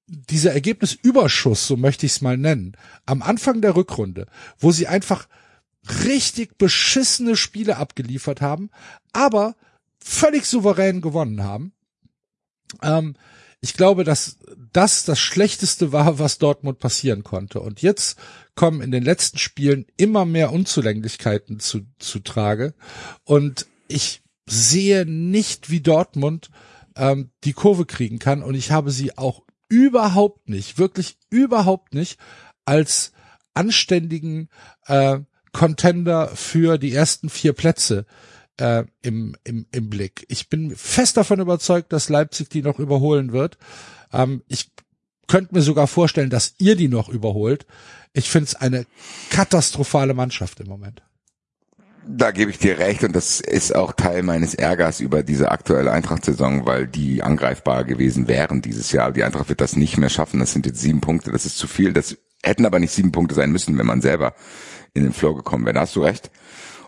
dieser 0.06 0.52
Ergebnisüberschuss, 0.52 1.66
so 1.66 1.76
möchte 1.76 2.06
ich 2.06 2.12
es 2.12 2.20
mal 2.20 2.36
nennen, 2.36 2.76
am 3.04 3.22
Anfang 3.22 3.60
der 3.60 3.76
Rückrunde, 3.76 4.26
wo 4.58 4.72
sie 4.72 4.86
einfach 4.86 5.28
richtig 6.04 6.56
beschissene 6.58 7.36
Spiele 7.36 7.76
abgeliefert 7.76 8.40
haben, 8.40 8.70
aber 9.12 9.54
völlig 9.98 10.46
souverän 10.46 11.00
gewonnen 11.00 11.42
haben. 11.42 11.72
Ähm, 12.82 13.14
ich 13.60 13.74
glaube, 13.74 14.04
dass 14.04 14.38
das 14.72 15.04
das 15.04 15.18
Schlechteste 15.18 15.92
war, 15.92 16.18
was 16.18 16.38
Dortmund 16.38 16.78
passieren 16.78 17.24
konnte. 17.24 17.60
Und 17.60 17.82
jetzt 17.82 18.18
kommen 18.54 18.80
in 18.80 18.92
den 18.92 19.02
letzten 19.02 19.38
Spielen 19.38 19.86
immer 19.96 20.24
mehr 20.24 20.52
Unzulänglichkeiten 20.52 21.58
zu, 21.58 21.80
zu 21.98 22.20
Trage. 22.20 22.74
Und 23.24 23.66
ich 23.88 24.22
sehe 24.50 25.06
nicht, 25.06 25.70
wie 25.70 25.80
Dortmund 25.80 26.50
ähm, 26.96 27.30
die 27.44 27.52
Kurve 27.52 27.86
kriegen 27.86 28.18
kann. 28.18 28.42
Und 28.42 28.54
ich 28.54 28.70
habe 28.70 28.90
sie 28.90 29.16
auch 29.16 29.42
überhaupt 29.68 30.48
nicht, 30.48 30.78
wirklich 30.78 31.18
überhaupt 31.30 31.94
nicht 31.94 32.18
als 32.64 33.12
anständigen 33.54 34.48
äh, 34.86 35.20
Contender 35.52 36.28
für 36.28 36.78
die 36.78 36.92
ersten 36.92 37.28
vier 37.28 37.52
Plätze 37.52 38.06
äh, 38.58 38.84
im, 39.02 39.36
im, 39.44 39.66
im 39.72 39.90
Blick. 39.90 40.24
Ich 40.28 40.48
bin 40.48 40.74
fest 40.76 41.16
davon 41.16 41.40
überzeugt, 41.40 41.92
dass 41.92 42.08
Leipzig 42.08 42.50
die 42.50 42.62
noch 42.62 42.78
überholen 42.78 43.32
wird. 43.32 43.58
Ähm, 44.12 44.42
ich 44.48 44.70
könnte 45.26 45.54
mir 45.54 45.62
sogar 45.62 45.86
vorstellen, 45.86 46.30
dass 46.30 46.54
ihr 46.58 46.76
die 46.76 46.88
noch 46.88 47.08
überholt. 47.08 47.66
Ich 48.12 48.30
finde 48.30 48.46
es 48.46 48.54
eine 48.54 48.86
katastrophale 49.30 50.14
Mannschaft 50.14 50.60
im 50.60 50.68
Moment. 50.68 51.02
Da 52.10 52.30
gebe 52.30 52.50
ich 52.50 52.58
dir 52.58 52.78
recht 52.78 53.04
und 53.04 53.14
das 53.14 53.38
ist 53.40 53.76
auch 53.76 53.92
Teil 53.92 54.22
meines 54.22 54.54
Ärgers 54.54 55.00
über 55.00 55.22
diese 55.22 55.50
aktuelle 55.50 55.92
Eintracht-Saison, 55.92 56.64
weil 56.64 56.86
die 56.86 57.22
angreifbar 57.22 57.84
gewesen 57.84 58.28
wären 58.28 58.62
dieses 58.62 58.92
Jahr. 58.92 59.12
Die 59.12 59.24
Eintracht 59.24 59.50
wird 59.50 59.60
das 59.60 59.76
nicht 59.76 59.98
mehr 59.98 60.08
schaffen. 60.08 60.40
Das 60.40 60.52
sind 60.52 60.64
jetzt 60.64 60.80
sieben 60.80 61.02
Punkte, 61.02 61.32
das 61.32 61.44
ist 61.44 61.58
zu 61.58 61.68
viel. 61.68 61.92
Das 61.92 62.16
hätten 62.42 62.64
aber 62.64 62.78
nicht 62.78 62.94
sieben 62.94 63.12
Punkte 63.12 63.34
sein 63.34 63.52
müssen, 63.52 63.76
wenn 63.76 63.84
man 63.84 64.00
selber 64.00 64.34
in 64.94 65.02
den 65.02 65.12
Flow 65.12 65.34
gekommen 65.34 65.66
wäre. 65.66 65.74
Da 65.74 65.80
hast 65.82 65.96
du 65.96 66.02
recht. 66.02 66.30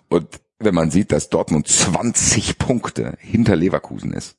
Und 0.09 0.41
wenn 0.59 0.75
man 0.75 0.91
sieht, 0.91 1.12
dass 1.12 1.29
Dortmund 1.29 1.68
20 1.68 2.57
Punkte 2.57 3.18
hinter 3.18 3.57
Leverkusen 3.57 4.14
ist, 4.14 4.37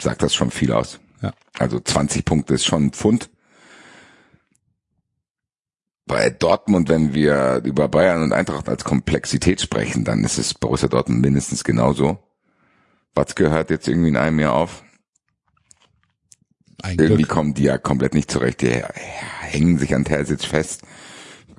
sagt 0.00 0.22
das 0.22 0.34
schon 0.34 0.50
viel 0.50 0.72
aus. 0.72 1.00
Ja. 1.20 1.34
Also 1.58 1.78
20 1.78 2.24
Punkte 2.24 2.54
ist 2.54 2.64
schon 2.64 2.86
ein 2.86 2.92
Pfund. 2.92 3.28
Bei 6.06 6.30
Dortmund, 6.30 6.88
wenn 6.88 7.14
wir 7.14 7.60
über 7.64 7.88
Bayern 7.88 8.22
und 8.22 8.32
Eintracht 8.32 8.68
als 8.68 8.84
Komplexität 8.84 9.60
sprechen, 9.60 10.04
dann 10.04 10.24
ist 10.24 10.38
es 10.38 10.54
Borussia 10.54 10.88
Dortmund 10.88 11.22
mindestens 11.22 11.64
genauso. 11.64 12.18
Watzke 13.14 13.50
hört 13.50 13.70
jetzt 13.70 13.88
irgendwie 13.88 14.08
in 14.08 14.16
einem 14.16 14.38
Jahr 14.40 14.54
auf. 14.54 14.82
Ein 16.82 16.98
Irgendwie 16.98 17.22
Glück. 17.22 17.28
kommen 17.28 17.54
die 17.54 17.64
ja 17.64 17.78
komplett 17.78 18.14
nicht 18.14 18.30
zurecht. 18.30 18.62
Die 18.62 18.82
hängen 19.40 19.78
sich 19.78 19.94
an 19.94 20.04
Terzic 20.04 20.42
fest. 20.42 20.82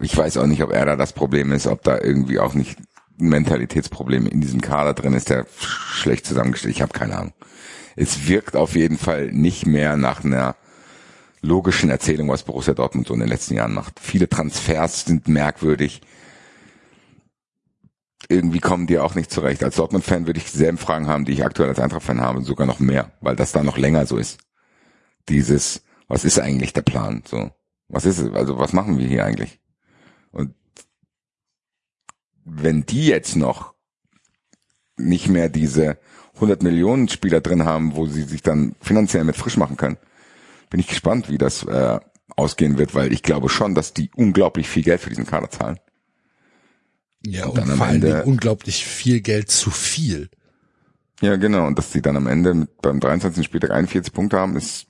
Ich 0.02 0.18
weiß 0.18 0.38
auch 0.38 0.48
nicht, 0.48 0.62
ob 0.64 0.74
er 0.74 0.86
da 0.86 0.96
das 0.98 1.14
Problem 1.14 1.52
ist, 1.54 1.68
ob 1.68 1.84
da 1.84 2.00
irgendwie 2.00 2.40
auch 2.40 2.54
nicht 2.54 2.78
ein 3.20 3.30
Mentalitätsproblem 3.30 4.28
in 4.28 4.42
diesem 4.42 4.60
Kader 4.60 4.94
drin 4.94 5.14
ist, 5.14 5.30
der 5.30 5.46
schlecht 5.60 6.26
zusammengestellt. 6.26 6.76
Ich 6.76 6.82
habe 6.82 6.92
keine 6.92 7.18
Ahnung. 7.18 7.34
Es 7.96 8.28
wirkt 8.28 8.56
auf 8.56 8.76
jeden 8.76 8.98
Fall 8.98 9.32
nicht 9.32 9.66
mehr 9.66 9.96
nach 9.96 10.26
einer 10.26 10.56
logischen 11.44 11.90
Erzählung, 11.90 12.30
was 12.30 12.44
Borussia 12.44 12.74
Dortmund 12.74 13.08
so 13.08 13.14
in 13.14 13.20
den 13.20 13.30
letzten 13.30 13.56
Jahren 13.56 13.74
macht. 13.74 14.00
Viele 14.00 14.30
Transfers 14.30 15.06
sind 15.06 15.28
merkwürdig. 15.28 16.02
Irgendwie 18.30 18.60
kommen 18.60 18.88
die 18.88 18.98
auch 18.98 19.14
nicht 19.14 19.30
zurecht. 19.30 19.64
Als 19.64 19.76
Dortmund-Fan 19.76 20.26
würde 20.26 20.40
ich 20.40 20.50
dieselben 20.50 20.78
Fragen 20.78 21.08
haben, 21.08 21.26
die 21.26 21.34
ich 21.34 21.46
aktuell 21.46 21.70
als 21.70 21.80
Eintracht-Fan 21.80 22.22
habe, 22.22 22.42
sogar 22.42 22.66
noch 22.66 22.80
mehr, 22.80 23.12
weil 23.20 23.36
das 23.36 23.52
da 23.52 23.62
noch 23.62 23.78
länger 23.78 24.06
so 24.06 24.18
ist. 24.18 24.40
Dieses, 25.28 25.84
was 26.08 26.24
ist 26.24 26.40
eigentlich 26.40 26.72
der 26.72 26.82
Plan? 26.82 27.24
So, 27.28 27.52
was 27.90 28.06
ist 28.06 28.20
es? 28.20 28.34
Also 28.34 28.58
was 28.58 28.72
machen 28.72 28.98
wir 28.98 29.08
hier 29.08 29.26
eigentlich? 29.26 29.60
Und 30.32 30.56
wenn 32.46 32.86
die 32.86 33.08
jetzt 33.08 33.36
noch 33.36 33.74
nicht 34.96 35.28
mehr 35.28 35.50
diese 35.50 35.98
100 36.36 36.64
Millionen 36.64 37.10
Spieler 37.10 37.42
drin 37.42 37.66
haben, 37.66 37.96
wo 37.96 38.06
sie 38.06 38.24
sich 38.24 38.42
dann 38.42 38.76
finanziell 38.80 39.26
mit 39.26 39.36
frisch 39.36 39.58
machen 39.58 39.76
können, 39.76 39.98
bin 40.74 40.80
ich 40.80 40.88
gespannt, 40.88 41.30
wie 41.30 41.38
das 41.38 41.62
äh, 41.66 42.00
ausgehen 42.36 42.80
wird, 42.80 42.96
weil 42.96 43.14
ich 43.14 43.22
glaube 43.22 43.48
schon, 43.48 43.76
dass 43.76 43.94
die 43.94 44.10
unglaublich 44.16 44.68
viel 44.68 44.82
Geld 44.82 45.02
für 45.02 45.10
diesen 45.12 45.28
Kader 45.28 45.52
zahlen. 45.52 45.80
Ja, 47.24 47.46
und 47.46 47.60
und, 47.60 47.78
vor 47.78 47.86
allen 47.86 48.02
Dingen 48.02 48.24
unglaublich 48.24 48.84
viel 48.84 49.22
Geld 49.22 49.52
zu 49.52 49.70
viel. 49.70 50.32
Ja, 51.22 51.36
genau. 51.36 51.68
Und 51.68 51.78
dass 51.78 51.92
sie 51.92 52.02
dann 52.02 52.18
am 52.18 52.26
Ende 52.26 52.56
mit, 52.56 52.82
beim 52.82 53.00
23. 53.00 53.46
Spieltag 53.46 53.70
41 53.70 54.12
Punkte 54.12 54.40
haben, 54.40 54.56
ist 54.56 54.88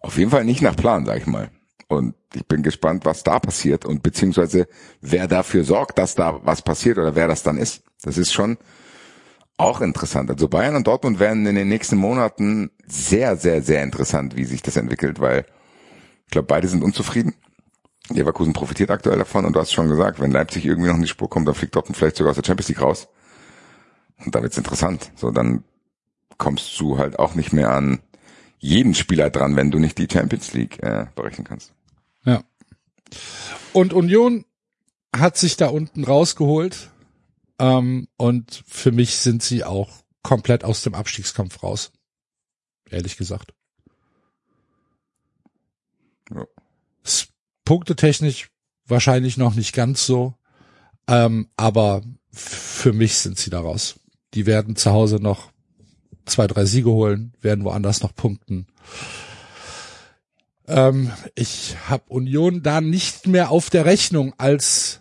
auf 0.00 0.18
jeden 0.18 0.32
Fall 0.32 0.44
nicht 0.44 0.62
nach 0.62 0.74
Plan, 0.74 1.06
sag 1.06 1.18
ich 1.18 1.26
mal. 1.26 1.52
Und 1.86 2.16
ich 2.34 2.44
bin 2.44 2.64
gespannt, 2.64 3.04
was 3.04 3.22
da 3.22 3.38
passiert 3.38 3.84
und 3.84 4.02
beziehungsweise 4.02 4.66
wer 5.00 5.28
dafür 5.28 5.62
sorgt, 5.62 5.96
dass 5.96 6.16
da 6.16 6.40
was 6.44 6.62
passiert 6.62 6.98
oder 6.98 7.14
wer 7.14 7.28
das 7.28 7.44
dann 7.44 7.56
ist. 7.56 7.84
Das 8.02 8.18
ist 8.18 8.32
schon 8.32 8.58
auch 9.58 9.80
interessant. 9.80 10.30
Also 10.30 10.48
Bayern 10.48 10.76
und 10.76 10.86
Dortmund 10.86 11.18
werden 11.20 11.44
in 11.46 11.56
den 11.56 11.68
nächsten 11.68 11.96
Monaten 11.96 12.70
sehr, 12.86 13.36
sehr, 13.36 13.62
sehr 13.62 13.82
interessant, 13.82 14.36
wie 14.36 14.44
sich 14.44 14.62
das 14.62 14.76
entwickelt, 14.76 15.20
weil 15.20 15.44
ich 16.24 16.30
glaube, 16.30 16.46
beide 16.46 16.68
sind 16.68 16.82
unzufrieden. 16.82 17.34
Leverkusen 18.10 18.52
profitiert 18.54 18.90
aktuell 18.90 19.18
davon 19.18 19.44
und 19.44 19.54
du 19.54 19.60
hast 19.60 19.72
schon 19.72 19.88
gesagt, 19.88 20.20
wenn 20.20 20.30
Leipzig 20.30 20.64
irgendwie 20.64 20.88
noch 20.88 20.96
in 20.96 21.02
die 21.02 21.08
Spur 21.08 21.28
kommt, 21.28 21.46
dann 21.46 21.54
fliegt 21.54 21.74
Dortmund 21.74 21.96
vielleicht 21.96 22.16
sogar 22.16 22.30
aus 22.30 22.36
der 22.36 22.44
Champions 22.44 22.68
League 22.68 22.80
raus. 22.80 23.08
Und 24.24 24.34
da 24.34 24.42
wird's 24.42 24.56
interessant. 24.56 25.10
So, 25.16 25.30
dann 25.30 25.64
kommst 26.38 26.78
du 26.80 26.98
halt 26.98 27.18
auch 27.18 27.34
nicht 27.34 27.52
mehr 27.52 27.70
an 27.70 28.00
jeden 28.58 28.94
Spieler 28.94 29.30
dran, 29.30 29.56
wenn 29.56 29.70
du 29.70 29.78
nicht 29.78 29.98
die 29.98 30.08
Champions 30.10 30.52
League 30.52 30.82
äh, 30.82 31.06
berechnen 31.14 31.46
kannst. 31.46 31.72
Ja. 32.24 32.42
Und 33.72 33.92
Union 33.92 34.44
hat 35.14 35.36
sich 35.36 35.56
da 35.56 35.68
unten 35.68 36.04
rausgeholt. 36.04 36.90
Ähm, 37.58 38.08
und 38.16 38.62
für 38.66 38.92
mich 38.92 39.16
sind 39.16 39.42
sie 39.42 39.64
auch 39.64 39.90
komplett 40.22 40.64
aus 40.64 40.82
dem 40.82 40.94
Abstiegskampf 40.94 41.62
raus. 41.62 41.92
Ehrlich 42.90 43.16
gesagt. 43.16 43.54
Ja. 46.30 46.46
Punktetechnisch 47.64 48.50
wahrscheinlich 48.86 49.36
noch 49.36 49.54
nicht 49.54 49.74
ganz 49.74 50.06
so. 50.06 50.34
Ähm, 51.06 51.48
aber 51.56 52.02
für 52.30 52.92
mich 52.92 53.18
sind 53.18 53.38
sie 53.38 53.50
da 53.50 53.60
raus. 53.60 53.96
Die 54.34 54.46
werden 54.46 54.76
zu 54.76 54.90
Hause 54.90 55.16
noch 55.16 55.50
zwei, 56.26 56.46
drei 56.46 56.64
Siege 56.64 56.90
holen, 56.90 57.32
werden 57.40 57.64
woanders 57.64 58.02
noch 58.02 58.14
punkten. 58.14 58.66
Ähm, 60.66 61.10
ich 61.34 61.76
habe 61.88 62.04
Union 62.08 62.62
da 62.62 62.80
nicht 62.80 63.26
mehr 63.26 63.50
auf 63.50 63.70
der 63.70 63.86
Rechnung 63.86 64.34
als 64.36 65.00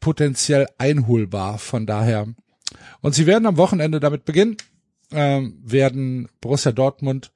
potenziell 0.00 0.66
einholbar. 0.78 1.58
Von 1.58 1.86
daher. 1.86 2.26
Und 3.00 3.14
sie 3.14 3.26
werden 3.26 3.46
am 3.46 3.56
Wochenende 3.56 4.00
damit 4.00 4.24
beginnen, 4.24 4.56
ähm, 5.12 5.58
werden 5.64 6.28
Borussia 6.40 6.72
Dortmund 6.72 7.32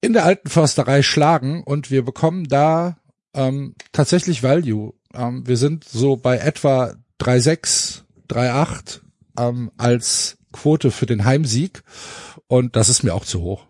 in 0.00 0.12
der 0.12 0.24
alten 0.24 0.48
Försterei 0.48 1.02
schlagen 1.02 1.62
und 1.64 1.90
wir 1.90 2.04
bekommen 2.04 2.48
da 2.48 2.98
ähm, 3.34 3.74
tatsächlich 3.92 4.42
Value. 4.42 4.94
Ähm, 5.14 5.46
wir 5.46 5.56
sind 5.56 5.84
so 5.84 6.16
bei 6.16 6.38
etwa 6.38 6.94
3,6, 7.20 8.02
3,8 8.28 9.00
ähm, 9.38 9.70
als 9.76 10.38
Quote 10.52 10.90
für 10.90 11.06
den 11.06 11.24
Heimsieg 11.24 11.82
und 12.46 12.76
das 12.76 12.88
ist 12.88 13.02
mir 13.02 13.14
auch 13.14 13.24
zu 13.24 13.40
hoch, 13.40 13.66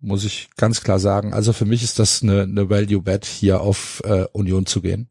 muss 0.00 0.24
ich 0.24 0.48
ganz 0.56 0.82
klar 0.82 0.98
sagen. 0.98 1.34
Also 1.34 1.52
für 1.52 1.66
mich 1.66 1.82
ist 1.82 1.98
das 1.98 2.22
eine, 2.22 2.42
eine 2.42 2.70
Value 2.70 3.02
Bet 3.02 3.24
hier 3.24 3.60
auf 3.60 4.02
äh, 4.04 4.26
Union 4.32 4.66
zu 4.66 4.80
gehen. 4.80 5.08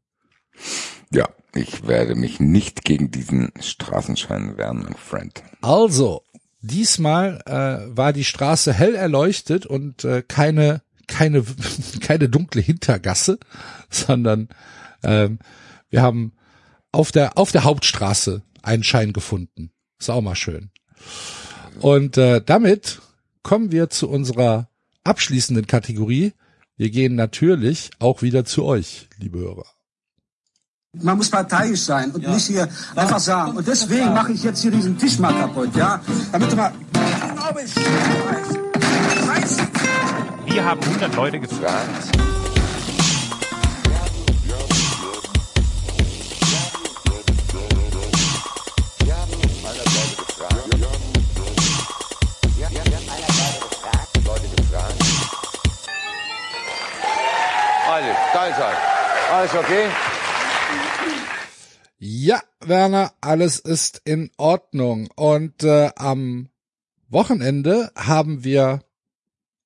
Ja, 1.11 1.29
ich 1.55 1.87
werde 1.87 2.15
mich 2.15 2.39
nicht 2.39 2.83
gegen 2.83 3.11
diesen 3.11 3.51
Straßenschein 3.59 4.57
wehren, 4.57 4.83
mein 4.83 4.95
Friend. 4.95 5.41
Also, 5.61 6.23
diesmal 6.61 7.41
äh, 7.45 7.95
war 7.95 8.13
die 8.13 8.25
Straße 8.25 8.73
hell 8.73 8.95
erleuchtet 8.95 9.65
und 9.65 10.03
äh, 10.03 10.23
keine 10.27 10.81
keine 11.07 11.43
keine 12.01 12.29
dunkle 12.29 12.61
Hintergasse, 12.61 13.39
sondern 13.89 14.49
ähm, 15.03 15.39
wir 15.89 16.01
haben 16.01 16.33
auf 16.91 17.11
der 17.11 17.37
auf 17.37 17.51
der 17.51 17.63
Hauptstraße 17.63 18.41
einen 18.61 18.83
Schein 18.83 19.13
gefunden. 19.13 19.71
Ist 19.99 20.09
auch 20.09 20.21
mal 20.21 20.35
schön. 20.35 20.71
Und 21.79 22.17
äh, 22.17 22.41
damit 22.43 23.01
kommen 23.43 23.71
wir 23.71 23.89
zu 23.89 24.09
unserer 24.09 24.69
abschließenden 25.03 25.67
Kategorie. 25.67 26.33
Wir 26.77 26.89
gehen 26.89 27.15
natürlich 27.15 27.91
auch 27.99 28.21
wieder 28.21 28.43
zu 28.43 28.65
euch, 28.65 29.07
liebe 29.19 29.39
Hörer. 29.39 29.74
Man 31.01 31.17
muss 31.17 31.29
parteiisch 31.29 31.81
sein 31.81 32.11
und 32.11 32.27
nicht 32.27 32.47
hier 32.47 32.67
einfach 32.95 33.19
sagen. 33.19 33.57
Und 33.57 33.67
deswegen 33.67 34.13
mache 34.13 34.31
ich 34.31 34.43
jetzt 34.43 34.61
hier 34.61 34.71
diesen 34.71 34.97
Tisch 34.97 35.19
mal 35.19 35.33
kaputt, 35.33 35.75
ja? 35.75 35.99
Damit 36.31 36.51
du 36.51 36.55
mal. 36.55 36.71
Wir 40.45 40.65
haben 40.65 40.79
100 40.81 41.15
Leute 41.15 41.39
gefragt. 41.39 42.15
Alles 59.31 59.53
okay? 59.53 60.14
Ja, 62.25 62.41
Werner, 62.59 63.13
alles 63.21 63.59
ist 63.59 64.01
in 64.03 64.31
Ordnung. 64.37 65.09
Und 65.15 65.63
äh, 65.63 65.91
am 65.95 66.49
Wochenende 67.07 67.91
haben 67.95 68.43
wir 68.43 68.81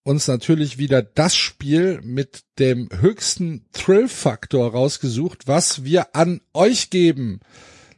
uns 0.04 0.28
natürlich 0.28 0.78
wieder 0.78 1.02
das 1.02 1.38
Spiel 1.38 2.02
mit 2.04 2.44
dem 2.60 2.90
höchsten 3.00 3.66
Thrill-Faktor 3.72 4.74
rausgesucht, 4.74 5.48
was 5.48 5.86
wir 5.86 6.14
an 6.18 6.42
euch 6.54 6.90
geben, 6.90 7.40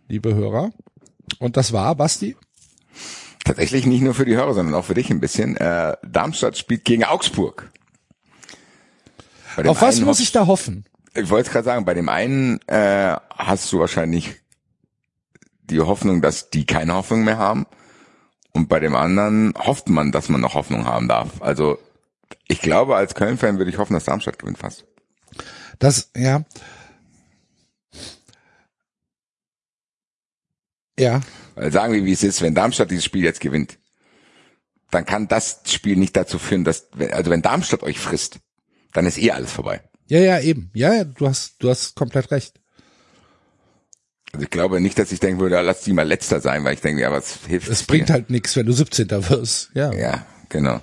liebe 0.07 0.35
Hörer. 0.35 0.69
Und 1.39 1.57
das 1.57 1.73
war, 1.73 1.95
Basti? 1.95 2.37
Tatsächlich 3.43 3.87
nicht 3.87 4.01
nur 4.01 4.13
für 4.13 4.25
die 4.25 4.35
Hörer, 4.35 4.53
sondern 4.53 4.75
auch 4.75 4.85
für 4.85 4.93
dich 4.93 5.09
ein 5.09 5.21
bisschen. 5.21 5.57
Äh, 5.57 5.97
Darmstadt 6.03 6.55
spielt 6.55 6.85
gegen 6.85 7.03
Augsburg. 7.03 7.71
Auf 9.65 9.81
was 9.81 9.99
muss 10.01 10.19
ich 10.19 10.31
da 10.31 10.45
hoffen? 10.45 10.85
Ich 11.15 11.31
wollte 11.31 11.49
gerade 11.49 11.65
sagen, 11.65 11.83
bei 11.83 11.95
dem 11.95 12.09
einen 12.09 12.59
äh, 12.67 13.15
hast 13.35 13.73
du 13.73 13.79
wahrscheinlich 13.79 14.39
die 15.63 15.79
Hoffnung, 15.79 16.21
dass 16.21 16.49
die 16.49 16.65
keine 16.65 16.93
Hoffnung 16.93 17.23
mehr 17.23 17.37
haben. 17.37 17.65
Und 18.53 18.67
bei 18.67 18.79
dem 18.79 18.95
anderen 18.95 19.53
hofft 19.57 19.89
man, 19.89 20.11
dass 20.11 20.29
man 20.29 20.41
noch 20.41 20.55
Hoffnung 20.55 20.85
haben 20.85 21.07
darf. 21.07 21.41
Also 21.41 21.79
ich 22.47 22.61
glaube, 22.61 22.95
als 22.95 23.15
Köln-Fan 23.15 23.57
würde 23.57 23.71
ich 23.71 23.77
hoffen, 23.77 23.93
dass 23.93 24.05
Darmstadt 24.05 24.39
gewinnt 24.39 24.57
fast. 24.57 24.85
Das, 25.79 26.11
ja. 26.15 26.43
Ja. 30.99 31.21
Weil 31.55 31.71
sagen 31.71 31.93
wir, 31.93 32.05
wie 32.05 32.11
es 32.11 32.23
ist, 32.23 32.41
wenn 32.41 32.53
Darmstadt 32.53 32.91
dieses 32.91 33.05
Spiel 33.05 33.23
jetzt 33.23 33.39
gewinnt, 33.39 33.79
dann 34.91 35.05
kann 35.05 35.27
das 35.27 35.61
Spiel 35.65 35.95
nicht 35.95 36.15
dazu 36.15 36.37
führen, 36.37 36.63
dass, 36.63 36.89
also 37.11 37.31
wenn 37.31 37.41
Darmstadt 37.41 37.83
euch 37.83 37.99
frisst, 37.99 38.39
dann 38.93 39.05
ist 39.05 39.17
eh 39.17 39.31
alles 39.31 39.51
vorbei. 39.51 39.81
Ja, 40.07 40.19
ja, 40.19 40.39
eben. 40.41 40.69
Ja, 40.73 40.93
ja, 40.93 41.03
du 41.05 41.27
hast, 41.27 41.55
du 41.63 41.69
hast 41.69 41.95
komplett 41.95 42.31
recht. 42.31 42.60
Also 44.33 44.43
ich 44.43 44.49
glaube 44.49 44.79
nicht, 44.79 44.97
dass 44.97 45.11
ich 45.11 45.19
denken 45.19 45.39
würde, 45.41 45.55
ja, 45.55 45.61
lass 45.61 45.81
die 45.81 45.93
mal 45.93 46.07
letzter 46.07 46.39
sein, 46.39 46.63
weil 46.63 46.73
ich 46.73 46.81
denke, 46.81 47.01
ja, 47.01 47.11
was 47.11 47.39
hilft 47.47 47.69
Es 47.69 47.83
bringt 47.83 48.09
halt 48.09 48.29
nichts, 48.29 48.55
wenn 48.55 48.65
du 48.65 48.71
17. 48.71 49.09
wirst. 49.29 49.71
Ja. 49.73 49.91
Ja, 49.93 50.25
genau. 50.49 50.79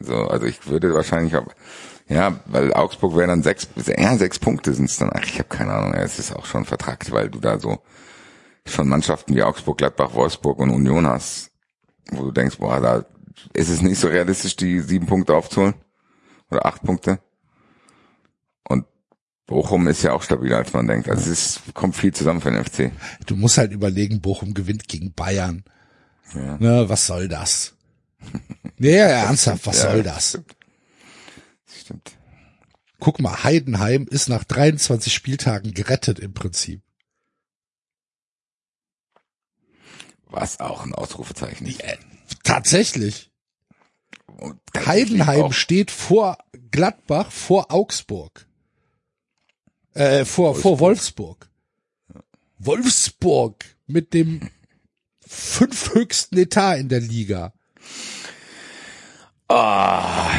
So, 0.00 0.14
also 0.14 0.46
ich 0.46 0.66
würde 0.66 0.94
wahrscheinlich 0.94 1.36
auch, 1.36 1.46
ja, 2.08 2.40
weil 2.46 2.72
Augsburg 2.72 3.16
wäre 3.16 3.28
dann 3.28 3.42
sechs, 3.42 3.68
ja, 3.86 4.16
sechs 4.16 4.38
Punkte 4.38 4.72
sind 4.74 4.90
es 4.90 4.96
dann. 4.96 5.10
Ach, 5.12 5.24
ich 5.24 5.38
habe 5.38 5.48
keine 5.48 5.72
Ahnung, 5.72 5.94
es 5.94 6.18
ist 6.18 6.34
auch 6.34 6.46
schon 6.46 6.64
vertragt, 6.64 7.10
weil 7.12 7.28
du 7.28 7.38
da 7.38 7.58
so 7.58 7.80
schon 8.66 8.88
Mannschaften 8.88 9.34
wie 9.34 9.42
Augsburg, 9.42 9.78
Gladbach, 9.78 10.14
Wolfsburg 10.14 10.58
und 10.58 10.70
Union 10.70 11.06
hast, 11.06 11.50
wo 12.10 12.24
du 12.24 12.32
denkst, 12.32 12.58
boah, 12.58 12.80
da 12.80 13.04
ist 13.52 13.68
es 13.68 13.82
nicht 13.82 13.98
so 13.98 14.08
realistisch, 14.08 14.56
die 14.56 14.80
sieben 14.80 15.06
Punkte 15.06 15.34
aufzuholen. 15.34 15.74
Oder 16.50 16.66
acht 16.66 16.82
Punkte. 16.82 17.20
Und 18.68 18.86
Bochum 19.48 19.88
ist 19.88 20.02
ja 20.02 20.12
auch 20.12 20.22
stabiler, 20.22 20.58
als 20.58 20.74
man 20.74 20.86
denkt. 20.86 21.08
Also 21.08 21.30
es 21.30 21.60
kommt 21.72 21.96
viel 21.96 22.12
zusammen 22.12 22.42
für 22.42 22.50
den 22.50 22.62
FC. 22.62 22.92
Du 23.26 23.34
musst 23.34 23.56
halt 23.56 23.72
überlegen, 23.72 24.20
Bochum 24.20 24.52
gewinnt 24.52 24.88
gegen 24.88 25.14
Bayern. 25.14 25.64
Ja. 26.34 26.58
Ne, 26.58 26.88
was 26.88 27.06
soll 27.06 27.26
das? 27.26 27.74
Ja, 28.80 28.90
ja, 28.92 29.06
ernsthaft, 29.26 29.66
was 29.66 29.82
Ja, 29.82 29.90
soll 29.90 30.04
das 30.04 30.28
stimmt. 30.28 30.56
Stimmt. 31.66 32.16
Guck 33.00 33.18
mal, 33.18 33.42
Heidenheim 33.42 34.06
ist 34.08 34.28
nach 34.28 34.44
23 34.44 35.12
Spieltagen 35.12 35.74
gerettet 35.74 36.20
im 36.20 36.32
Prinzip. 36.32 36.80
Was 40.26 40.60
auch 40.60 40.84
ein 40.84 40.94
Ausrufezeichen 40.94 41.66
ist. 41.66 41.82
Tatsächlich. 42.44 43.32
Heidenheim 44.76 45.50
steht 45.50 45.90
vor 45.90 46.38
Gladbach, 46.70 47.32
vor 47.32 47.72
Augsburg. 47.72 48.47
Äh, 49.98 50.24
vor, 50.24 50.54
vor 50.54 50.78
Wolfsburg. 50.80 51.48
Wolfsburg 52.58 53.64
mit 53.86 54.14
dem 54.14 54.40
fünfhöchsten 55.26 56.38
Etat 56.38 56.76
in 56.76 56.88
der 56.88 57.00
Liga. 57.00 57.52
Ah, 59.48 60.30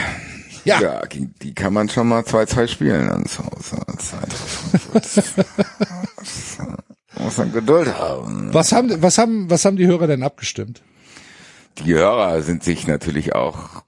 Ja, 0.66 0.82
ja, 0.82 1.05
gegen 1.05 1.34
die 1.41 1.53
kann 1.53 1.74
man 1.74 1.89
schon 1.89 2.07
mal 2.07 2.22
2-2 2.22 2.68
spielen 2.68 3.10
ans 3.10 3.39
Haus. 3.39 3.74
als 3.88 4.14
Eintracht 4.14 4.49
Frankfurt. 4.49 5.24
Muss 7.20 7.38
man 7.38 7.51
Geduld 7.51 7.93
haben. 7.97 8.53
was 8.53 8.72
haben, 8.72 9.01
was 9.01 9.18
haben, 9.18 9.49
was 9.49 9.66
haben 9.66 9.76
die 9.78 9.88
Hörer 9.88 10.07
denn 10.07 10.24
abgestimmt? 10.24 10.82
Die 11.80 11.93
Hörer 11.93 12.41
sind 12.43 12.64
sich 12.64 12.88
natürlich 12.88 13.36
auch 13.36 13.84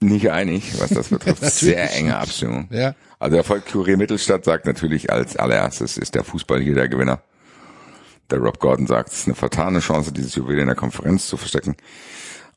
nicht 0.00 0.30
einig, 0.30 0.78
was 0.80 0.90
das 0.90 1.08
betrifft. 1.08 1.42
Sehr 1.50 1.94
enge 1.94 2.16
Abstimmung. 2.18 2.68
Ja. 2.70 2.94
Also 3.24 3.36
der 3.36 3.44
Volk 3.44 3.64
Kurier 3.64 3.96
Mittelstadt 3.96 4.44
sagt 4.44 4.66
natürlich 4.66 5.10
als 5.10 5.34
allererstes 5.38 5.96
ist 5.96 6.14
der 6.14 6.24
Fußball 6.24 6.60
hier 6.60 6.74
der 6.74 6.90
Gewinner. 6.90 7.22
Der 8.28 8.36
Rob 8.36 8.58
Gordon 8.58 8.86
sagt, 8.86 9.08
es 9.08 9.20
ist 9.20 9.26
eine 9.28 9.34
vertane 9.34 9.78
Chance, 9.78 10.12
dieses 10.12 10.34
Juwel 10.34 10.58
in 10.58 10.66
der 10.66 10.76
Konferenz 10.76 11.26
zu 11.26 11.38
verstecken. 11.38 11.74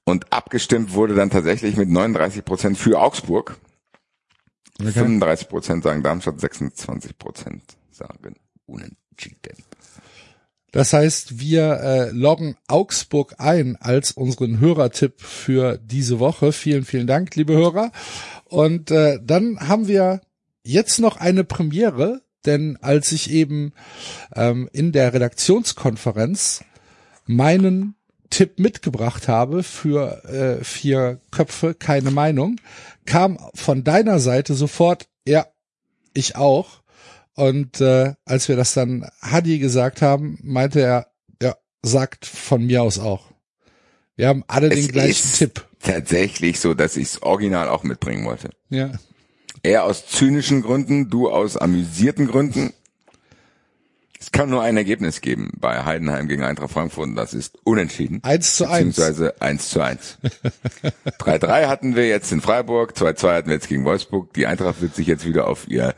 Und 0.03 0.33
abgestimmt 0.33 0.93
wurde 0.93 1.15
dann 1.15 1.29
tatsächlich 1.29 1.77
mit 1.77 1.87
39 1.87 2.43
Prozent 2.43 2.77
für 2.77 2.99
Augsburg. 2.99 3.55
35 4.81 5.47
Prozent 5.47 5.83
sagen 5.85 6.03
Darmstadt, 6.03 6.41
26 6.41 7.17
Prozent 7.17 7.63
sagen 7.89 8.35
unentschieden. 8.65 9.63
Das 10.73 10.91
heißt, 10.91 11.39
wir 11.39 11.79
äh, 11.79 12.09
loggen 12.09 12.57
Augsburg 12.67 13.35
ein 13.37 13.77
als 13.77 14.11
unseren 14.11 14.59
Hörertipp 14.59 15.21
für 15.21 15.77
diese 15.77 16.19
Woche. 16.19 16.51
Vielen, 16.51 16.83
vielen 16.83 17.07
Dank, 17.07 17.37
liebe 17.37 17.53
Hörer. 17.53 17.93
Und 18.43 18.91
äh, 18.91 19.19
dann 19.23 19.65
haben 19.65 19.87
wir 19.87 20.19
jetzt 20.67 20.99
noch 20.99 21.17
eine 21.17 21.43
Premiere, 21.43 22.21
denn 22.45 22.77
als 22.81 23.11
ich 23.11 23.31
eben 23.31 23.73
ähm, 24.35 24.69
in 24.71 24.91
der 24.91 25.13
Redaktionskonferenz 25.13 26.63
meinen 27.25 27.95
Tipp 28.29 28.59
mitgebracht 28.59 29.27
habe 29.27 29.63
für 29.63 30.23
äh, 30.25 30.63
vier 30.63 31.21
Köpfe, 31.31 31.73
keine 31.73 32.11
Meinung, 32.11 32.59
kam 33.05 33.39
von 33.53 33.83
deiner 33.83 34.19
Seite 34.19 34.53
sofort, 34.53 35.07
ja, 35.25 35.47
ich 36.13 36.35
auch. 36.35 36.81
Und 37.35 37.79
äh, 37.81 38.13
als 38.25 38.49
wir 38.49 38.55
das 38.55 38.73
dann 38.73 39.07
Hadi 39.21 39.59
gesagt 39.59 40.01
haben, 40.01 40.39
meinte 40.41 40.81
er, 40.81 41.07
ja, 41.41 41.55
sagt 41.83 42.25
von 42.25 42.65
mir 42.65 42.83
aus 42.83 42.99
auch. 42.99 43.31
Wir 44.15 44.27
haben 44.27 44.43
alle 44.47 44.69
den 44.69 44.87
gleichen 44.87 45.31
Tipp. 45.31 45.65
tatsächlich 45.81 46.59
so, 46.59 46.73
dass 46.73 46.97
ich 46.97 47.09
es 47.09 47.21
original 47.21 47.69
auch 47.69 47.83
mitbringen 47.83 48.25
wollte. 48.25 48.49
Ja. 48.69 48.93
Er 49.67 49.83
aus 49.83 50.07
zynischen 50.07 50.61
Gründen, 50.61 51.09
du 51.09 51.29
aus 51.29 51.57
amüsierten 51.57 52.27
Gründen. 52.27 52.71
Es 54.17 54.31
kann 54.31 54.49
nur 54.49 54.61
ein 54.61 54.77
Ergebnis 54.77 55.19
geben 55.19 55.51
bei 55.59 55.83
Heidenheim 55.83 56.29
gegen 56.29 56.45
Eintracht 56.45 56.71
Frankfurt 56.71 57.09
und 57.09 57.15
das 57.17 57.33
ist 57.33 57.59
unentschieden. 57.65 58.21
Eins 58.23 58.55
zu 58.55 58.65
eins. 58.65 58.95
Beziehungsweise 58.95 59.41
1 59.41 59.69
zu 59.69 59.81
1. 59.81 60.19
3-3 61.19 61.67
hatten 61.67 61.97
wir 61.97 62.07
jetzt 62.07 62.31
in 62.31 62.39
Freiburg, 62.39 62.93
2-2 62.93 63.35
hatten 63.35 63.47
wir 63.49 63.55
jetzt 63.55 63.67
gegen 63.67 63.83
Wolfsburg. 63.83 64.31
Die 64.35 64.47
Eintracht 64.47 64.81
wird 64.81 64.95
sich 64.95 65.05
jetzt 65.05 65.25
wieder 65.25 65.47
auf 65.47 65.67
ihr 65.67 65.95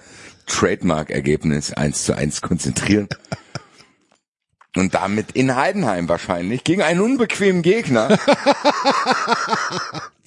Trademark-Ergebnis 0.48 1.72
1 1.72 2.06
zu 2.06 2.18
1 2.18 2.42
konzentrieren. 2.42 3.08
Und 4.76 4.94
damit 4.94 5.32
in 5.32 5.56
Heidenheim 5.56 6.08
wahrscheinlich 6.10 6.64
gegen 6.64 6.84
einen 6.84 7.02
unbequemen 7.02 7.64
Gegner 7.64 8.20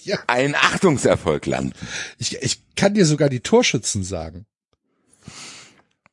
Ja. 0.04 0.18
einen 0.26 0.54
Achtungserfolg 0.56 1.46
landen. 1.46 1.72
Ich, 2.18 2.36
ich 2.42 2.60
kann 2.74 2.94
dir 2.94 3.06
sogar 3.06 3.28
die 3.28 3.38
Torschützen 3.40 4.02
sagen. 4.02 4.46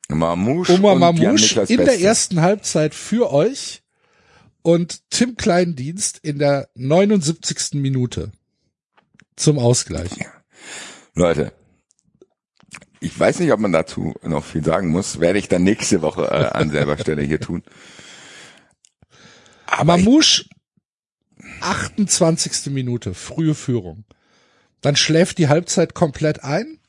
Mamouche 0.09 0.73
Oma 0.73 0.95
Mamouche 0.95 1.61
in 1.67 1.77
der 1.77 1.85
Beste. 1.85 2.03
ersten 2.03 2.41
Halbzeit 2.41 2.95
für 2.95 3.31
euch 3.31 3.81
und 4.61 5.09
Tim 5.09 5.35
Kleindienst 5.37 6.19
in 6.21 6.39
der 6.39 6.69
79. 6.75 7.79
Minute 7.81 8.31
zum 9.35 9.57
Ausgleich. 9.59 10.11
Leute, 11.15 11.51
ich 12.99 13.17
weiß 13.19 13.39
nicht, 13.39 13.51
ob 13.53 13.59
man 13.59 13.71
dazu 13.71 14.13
noch 14.23 14.45
viel 14.45 14.63
sagen 14.63 14.89
muss. 14.89 15.19
Werde 15.19 15.39
ich 15.39 15.47
dann 15.47 15.63
nächste 15.63 16.01
Woche 16.01 16.25
äh, 16.25 16.57
an 16.57 16.69
selber 16.69 16.97
Stelle 16.97 17.21
hier 17.23 17.39
tun. 17.39 17.63
Mamouche 19.83 20.45
28. 21.61 22.71
Minute, 22.71 23.13
frühe 23.13 23.55
Führung. 23.55 24.05
Dann 24.81 24.95
schläft 24.95 25.37
die 25.37 25.47
Halbzeit 25.49 25.93
komplett 25.93 26.43
ein. 26.43 26.79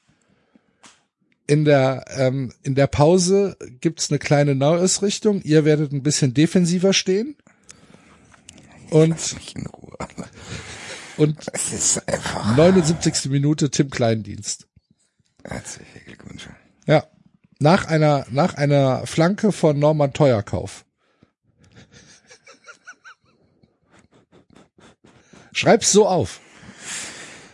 In 1.46 1.64
der, 1.64 2.04
ähm, 2.16 2.52
in 2.62 2.76
der 2.76 2.86
Pause 2.86 3.56
gibt's 3.80 4.10
eine 4.10 4.20
kleine 4.20 4.54
Neuausrichtung. 4.54 5.42
Ihr 5.42 5.64
werdet 5.64 5.92
ein 5.92 6.02
bisschen 6.02 6.32
defensiver 6.32 6.92
stehen. 6.92 7.36
Und, 8.90 9.36
und 11.16 11.38
Es 11.52 11.72
ist 11.72 12.08
einfach 12.08 12.56
79. 12.56 13.30
Minute 13.30 13.70
Tim 13.70 13.90
Kleindienst. 13.90 14.68
herzliche 15.44 16.00
Glückwünsche. 16.06 16.50
Ja. 16.86 17.04
Nach 17.58 17.84
einer, 17.86 18.26
nach 18.30 18.54
einer 18.54 19.06
Flanke 19.06 19.52
von 19.52 19.78
Norman 19.78 20.12
Teuerkauf. 20.12 20.84
Schreib's 25.52 25.92
so 25.92 26.06
auf. 26.06 26.40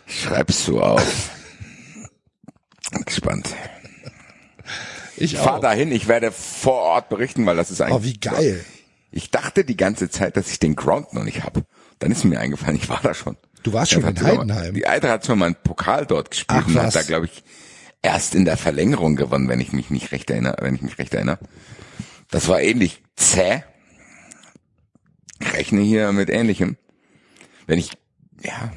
Schreib's 0.05 0.65
so 0.65 0.81
auf. 0.81 1.29
Gespannt. 3.05 3.53
Ich 5.17 5.33
Ich 5.33 5.37
fahr 5.39 5.55
auch. 5.57 5.61
dahin, 5.61 5.91
ich 5.91 6.07
werde 6.07 6.31
vor 6.31 6.75
Ort 6.75 7.09
berichten, 7.09 7.45
weil 7.45 7.55
das 7.57 7.71
ist 7.71 7.81
eigentlich. 7.81 7.95
Oh, 7.95 8.03
wie 8.03 8.17
geil. 8.19 8.65
Ich 9.11 9.31
dachte 9.31 9.65
die 9.65 9.77
ganze 9.77 10.09
Zeit, 10.09 10.37
dass 10.37 10.51
ich 10.51 10.59
den 10.59 10.75
Ground 10.75 11.13
noch 11.13 11.23
nicht 11.23 11.43
habe. 11.43 11.65
Dann 11.99 12.11
ist 12.11 12.23
mir 12.23 12.39
eingefallen, 12.39 12.75
ich 12.75 12.87
war 12.89 12.99
da 13.01 13.13
schon. 13.13 13.35
Du 13.63 13.73
warst 13.73 13.91
schon 13.91 14.03
in 14.03 14.13
mal- 14.13 14.23
Heidenheim. 14.23 14.73
Die 14.75 14.85
Eintracht 14.85 15.11
hat 15.11 15.25
schon 15.25 15.39
mal 15.39 15.47
einen 15.47 15.55
Pokal 15.55 16.05
dort 16.05 16.29
gespielt 16.31 16.61
Ach, 16.63 16.67
und 16.67 16.75
was. 16.75 16.85
hat 16.85 16.95
da, 16.95 17.01
glaube 17.01 17.25
ich, 17.25 17.43
erst 18.03 18.35
in 18.35 18.45
der 18.45 18.57
Verlängerung 18.57 19.15
gewonnen, 19.15 19.49
wenn 19.49 19.59
ich 19.59 19.71
mich 19.73 19.89
nicht 19.89 20.11
recht 20.11 20.29
erinnere, 20.29 20.57
wenn 20.61 20.75
ich 20.75 20.81
mich 20.83 20.97
recht 20.99 21.13
erinnere. 21.15 21.39
Das 22.29 22.47
war 22.47 22.61
ähnlich 22.61 23.01
zäh. 23.15 23.63
Ich 25.39 25.53
rechne 25.53 25.81
hier 25.81 26.11
mit 26.11 26.29
ähnlichem. 26.29 26.77
Wenn 27.67 27.77
ich, 27.77 27.91
ja, 28.41 28.71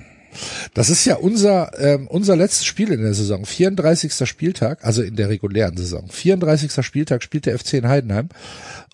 Das 0.74 0.90
ist 0.90 1.04
ja 1.04 1.16
unser, 1.16 1.78
ähm, 1.80 2.06
unser 2.08 2.36
letztes 2.36 2.66
Spiel 2.66 2.92
in 2.92 3.02
der 3.02 3.14
Saison. 3.14 3.46
34. 3.46 4.28
Spieltag, 4.28 4.84
also 4.84 5.02
in 5.02 5.16
der 5.16 5.28
regulären 5.28 5.76
Saison. 5.76 6.08
34. 6.08 6.84
Spieltag 6.84 7.22
spielt 7.22 7.46
der 7.46 7.58
FC 7.58 7.74
in 7.74 7.88
Heidenheim. 7.88 8.28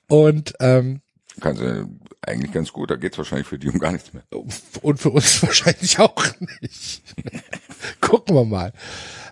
Und 0.09 0.55
ähm, 0.61 1.01
kannst 1.41 1.61
du 1.61 1.89
eigentlich 2.23 2.53
ganz 2.53 2.73
gut. 2.73 2.91
Da 2.91 2.97
geht's 2.97 3.19
wahrscheinlich 3.19 3.47
für 3.47 3.59
die 3.59 3.69
um 3.69 3.79
gar 3.79 3.93
nichts 3.93 4.13
mehr. 4.13 4.23
Und 4.83 5.01
für 5.01 5.11
uns 5.11 5.43
wahrscheinlich 5.43 5.99
auch 5.99 6.25
nicht. 6.61 7.03
gucken 8.01 8.37
wir 8.37 8.45
mal. 8.45 8.73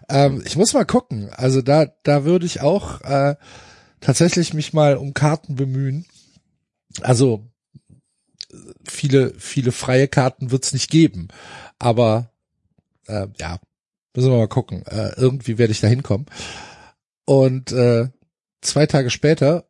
Ähm, 0.09 0.43
ich 0.45 0.57
muss 0.57 0.75
mal 0.75 0.85
gucken. 0.85 1.31
Also 1.31 1.63
da, 1.63 1.87
da 2.03 2.25
würde 2.25 2.47
ich 2.47 2.61
auch 2.61 3.01
äh, 3.03 3.37
tatsächlich 4.01 4.55
mich 4.55 4.73
mal 4.73 4.97
um 4.97 5.15
Karten 5.15 5.57
bemühen. 5.57 6.07
Also 7.01 7.45
viele, 8.89 9.35
viele 9.39 9.73
freie 9.73 10.09
Karten 10.09 10.51
wird's 10.51 10.73
nicht 10.73 10.91
geben. 10.91 11.29
Aber 11.79 12.31
äh, 13.07 13.27
ja, 13.39 13.61
müssen 14.15 14.31
wir 14.31 14.39
mal 14.39 14.49
gucken. 14.49 14.85
Äh, 14.87 15.13
irgendwie 15.17 15.59
werde 15.59 15.73
ich 15.73 15.81
da 15.81 15.87
hinkommen. 15.87 16.27
Und 17.25 17.73
äh, 17.73 18.09
zwei 18.61 18.87
Tage 18.87 19.11
später 19.11 19.69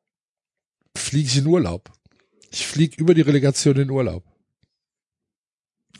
fliege 0.96 1.28
ich 1.28 1.36
in 1.36 1.46
Urlaub. 1.46 1.90
Ich 2.50 2.66
fliege 2.66 2.96
über 2.96 3.14
die 3.14 3.22
Relegation 3.22 3.76
in 3.76 3.90
Urlaub. 3.90 4.24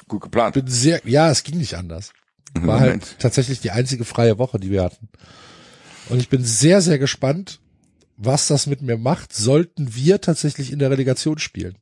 Gut 0.08 0.22
geplant. 0.22 0.54
Bin 0.54 0.66
sehr, 0.66 1.00
ja, 1.04 1.30
es 1.30 1.42
ging 1.42 1.58
nicht 1.58 1.74
anders. 1.74 2.12
War 2.54 2.80
halt 2.80 3.00
Moment. 3.00 3.16
tatsächlich 3.18 3.60
die 3.60 3.72
einzige 3.72 4.04
freie 4.04 4.38
Woche, 4.38 4.60
die 4.60 4.70
wir 4.70 4.84
hatten. 4.84 5.08
Und 6.08 6.20
ich 6.20 6.28
bin 6.28 6.44
sehr, 6.44 6.80
sehr 6.80 6.98
gespannt, 6.98 7.60
was 8.16 8.46
das 8.46 8.66
mit 8.66 8.82
mir 8.82 8.96
macht, 8.96 9.34
sollten 9.34 9.94
wir 9.94 10.20
tatsächlich 10.20 10.70
in 10.70 10.78
der 10.78 10.90
Relegation 10.90 11.38
spielen. 11.38 11.76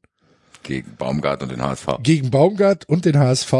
Gegen 0.62 0.96
Baumgart 0.96 1.42
und 1.42 1.50
den 1.50 1.62
HSV. 1.62 1.86
Gegen 2.02 2.30
Baumgart 2.30 2.88
und 2.88 3.04
den 3.04 3.18
HSV, 3.18 3.52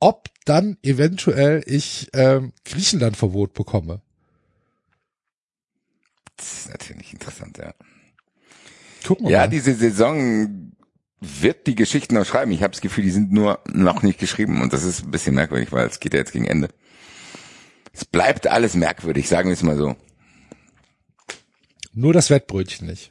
ob 0.00 0.28
dann 0.44 0.76
eventuell 0.82 1.62
ich 1.66 2.08
ähm, 2.14 2.52
Griechenland-Verbot 2.64 3.52
bekomme. 3.54 4.00
Das 6.36 6.52
ist 6.52 6.70
natürlich 6.70 7.12
interessant, 7.12 7.58
ja. 7.58 7.74
Gucken 9.06 9.26
wir 9.26 9.32
Ja, 9.32 9.38
mal. 9.40 9.48
diese 9.48 9.74
Saison 9.74 10.72
wird 11.20 11.66
die 11.66 11.74
Geschichten 11.74 12.14
noch 12.14 12.24
schreiben. 12.24 12.52
Ich 12.52 12.62
habe 12.62 12.70
das 12.72 12.80
Gefühl, 12.80 13.04
die 13.04 13.10
sind 13.10 13.32
nur 13.32 13.60
noch 13.66 14.02
nicht 14.02 14.18
geschrieben 14.20 14.62
und 14.62 14.72
das 14.72 14.84
ist 14.84 15.04
ein 15.04 15.10
bisschen 15.10 15.34
merkwürdig, 15.34 15.72
weil 15.72 15.86
es 15.86 15.98
geht 16.00 16.14
ja 16.14 16.20
jetzt 16.20 16.32
gegen 16.32 16.46
Ende. 16.46 16.68
Es 17.92 18.04
bleibt 18.04 18.46
alles 18.46 18.74
merkwürdig, 18.74 19.28
sagen 19.28 19.48
wir 19.48 19.54
es 19.54 19.62
mal 19.64 19.76
so. 19.76 19.96
Nur 21.92 22.12
das 22.12 22.30
Wettbrötchen 22.30 22.86
nicht. 22.86 23.10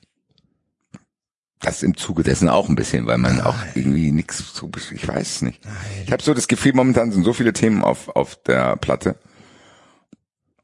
Das 1.60 1.82
im 1.82 1.98
Zuge 1.98 2.22
dessen 2.24 2.50
auch 2.50 2.70
ein 2.70 2.76
bisschen, 2.76 3.08
weil 3.08 3.18
man 3.18 3.42
auch 3.42 3.58
irgendwie 3.74 4.12
nichts 4.12 4.54
so, 4.54 4.70
ich 4.92 5.08
weiß 5.08 5.28
es 5.28 5.42
nicht. 5.42 5.60
Ich 6.06 6.12
habe 6.12 6.22
so 6.22 6.34
das 6.34 6.48
Gefühl, 6.48 6.74
momentan 6.74 7.12
sind 7.12 7.24
so 7.24 7.34
viele 7.34 7.54
Themen 7.54 7.84
auf, 7.84 8.10
auf 8.10 8.36
der 8.44 8.76
Platte 8.76 9.16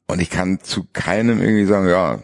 und 0.06 0.20
ich 0.20 0.30
kann 0.30 0.60
zu 0.60 0.86
keinem 0.92 1.40
irgendwie 1.40 1.64
sagen, 1.64 1.88
ja, 1.88 2.20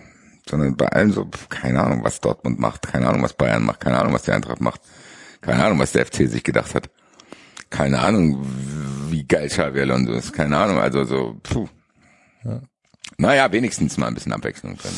sondern 0.48 0.76
bei 0.76 0.86
allem 0.88 1.12
so, 1.12 1.28
keine 1.48 1.82
Ahnung, 1.82 2.04
was 2.04 2.20
Dortmund 2.20 2.58
macht, 2.58 2.82
keine 2.82 3.08
Ahnung, 3.08 3.22
was 3.22 3.32
Bayern 3.32 3.64
macht, 3.64 3.80
keine 3.80 3.98
Ahnung, 3.98 4.12
was 4.12 4.22
die 4.22 4.32
Eintracht 4.32 4.60
macht, 4.60 4.80
keine 5.40 5.64
Ahnung, 5.64 5.78
was 5.78 5.92
der 5.92 6.06
FC 6.06 6.28
sich 6.28 6.44
gedacht 6.44 6.74
hat, 6.74 6.90
keine 7.70 8.00
Ahnung, 8.00 8.44
wie 9.08 9.24
geil 9.24 9.48
Xavi 9.48 9.80
Alonso 9.80 10.12
ist, 10.12 10.32
keine 10.32 10.56
Ahnung, 10.58 10.78
also 10.78 11.04
so, 11.04 11.40
puh. 11.42 11.68
Naja, 13.16 13.52
wenigstens 13.52 13.96
mal 13.96 14.06
ein 14.06 14.14
bisschen 14.14 14.32
Abwechslung 14.32 14.76
drin. 14.76 14.92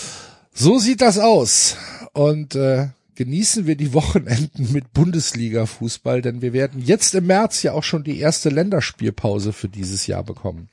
So 0.52 0.78
sieht 0.78 1.00
das 1.00 1.18
aus. 1.18 1.76
Und 2.12 2.54
äh, 2.54 2.88
genießen 3.14 3.66
wir 3.66 3.76
die 3.76 3.92
Wochenenden 3.92 4.72
mit 4.72 4.92
Bundesliga-Fußball, 4.92 6.22
denn 6.22 6.42
wir 6.42 6.52
werden 6.52 6.80
jetzt 6.82 7.14
im 7.14 7.26
März 7.26 7.62
ja 7.62 7.72
auch 7.72 7.84
schon 7.84 8.04
die 8.04 8.18
erste 8.18 8.48
Länderspielpause 8.48 9.52
für 9.52 9.68
dieses 9.68 10.06
Jahr 10.06 10.24
bekommen. 10.24 10.68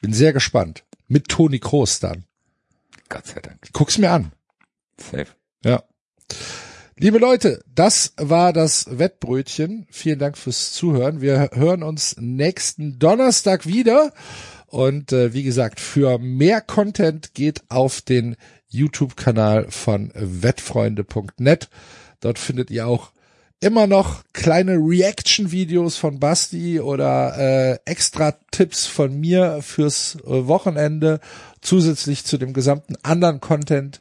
Bin 0.00 0.12
sehr 0.12 0.32
gespannt. 0.32 0.84
Mit 1.08 1.28
Toni 1.28 1.58
Kroos 1.58 2.00
dann. 2.00 2.24
Gott 3.08 3.26
sei 3.26 3.40
Dank. 3.40 3.68
Guck's 3.72 3.98
mir 3.98 4.10
an. 4.10 4.32
Safe. 4.98 5.28
Ja. 5.64 5.82
Liebe 6.98 7.18
Leute, 7.18 7.62
das 7.74 8.14
war 8.16 8.52
das 8.52 8.86
Wettbrötchen. 8.98 9.86
Vielen 9.90 10.18
Dank 10.18 10.38
fürs 10.38 10.72
Zuhören. 10.72 11.20
Wir 11.20 11.50
hören 11.52 11.82
uns 11.82 12.16
nächsten 12.18 12.98
Donnerstag 12.98 13.66
wieder. 13.66 14.12
Und 14.66 15.12
äh, 15.12 15.32
wie 15.32 15.42
gesagt, 15.42 15.78
für 15.78 16.18
mehr 16.18 16.60
Content 16.60 17.34
geht 17.34 17.62
auf 17.68 18.00
den 18.00 18.36
YouTube-Kanal 18.76 19.66
von 19.70 20.12
wettfreunde.net. 20.14 21.68
Dort 22.20 22.38
findet 22.38 22.70
ihr 22.70 22.86
auch 22.86 23.12
immer 23.60 23.86
noch 23.86 24.24
kleine 24.32 24.74
Reaction-Videos 24.74 25.96
von 25.96 26.20
Basti 26.20 26.80
oder 26.80 27.36
äh, 27.38 27.78
extra 27.84 28.32
Tipps 28.50 28.86
von 28.86 29.18
mir 29.18 29.60
fürs 29.62 30.16
äh, 30.16 30.46
Wochenende, 30.46 31.20
zusätzlich 31.62 32.24
zu 32.24 32.38
dem 32.38 32.52
gesamten 32.52 32.96
anderen 33.02 33.40
Content, 33.40 34.00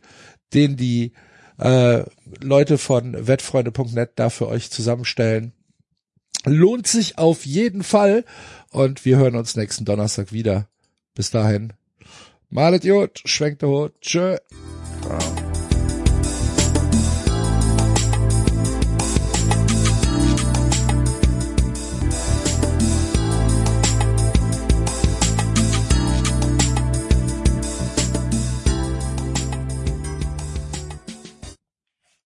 den 0.53 0.75
die 0.75 1.13
äh, 1.57 2.03
Leute 2.41 2.77
von 2.77 3.27
wettfreunde.net 3.27 4.11
da 4.15 4.29
für 4.29 4.47
euch 4.47 4.71
zusammenstellen. 4.71 5.53
Lohnt 6.45 6.85
sich 6.85 7.17
auf 7.17 7.45
jeden 7.45 7.83
Fall 7.83 8.25
und 8.71 9.05
wir 9.05 9.17
hören 9.17 9.35
uns 9.35 9.55
nächsten 9.55 9.85
Donnerstag 9.85 10.31
wieder. 10.31 10.67
Bis 11.15 11.31
dahin. 11.31 11.73
Malet 12.55 12.85
Jod, 12.85 13.21
schwenkt 13.25 13.63
der 13.63 13.69
Hut, 13.69 13.91
tschö. 13.99 14.37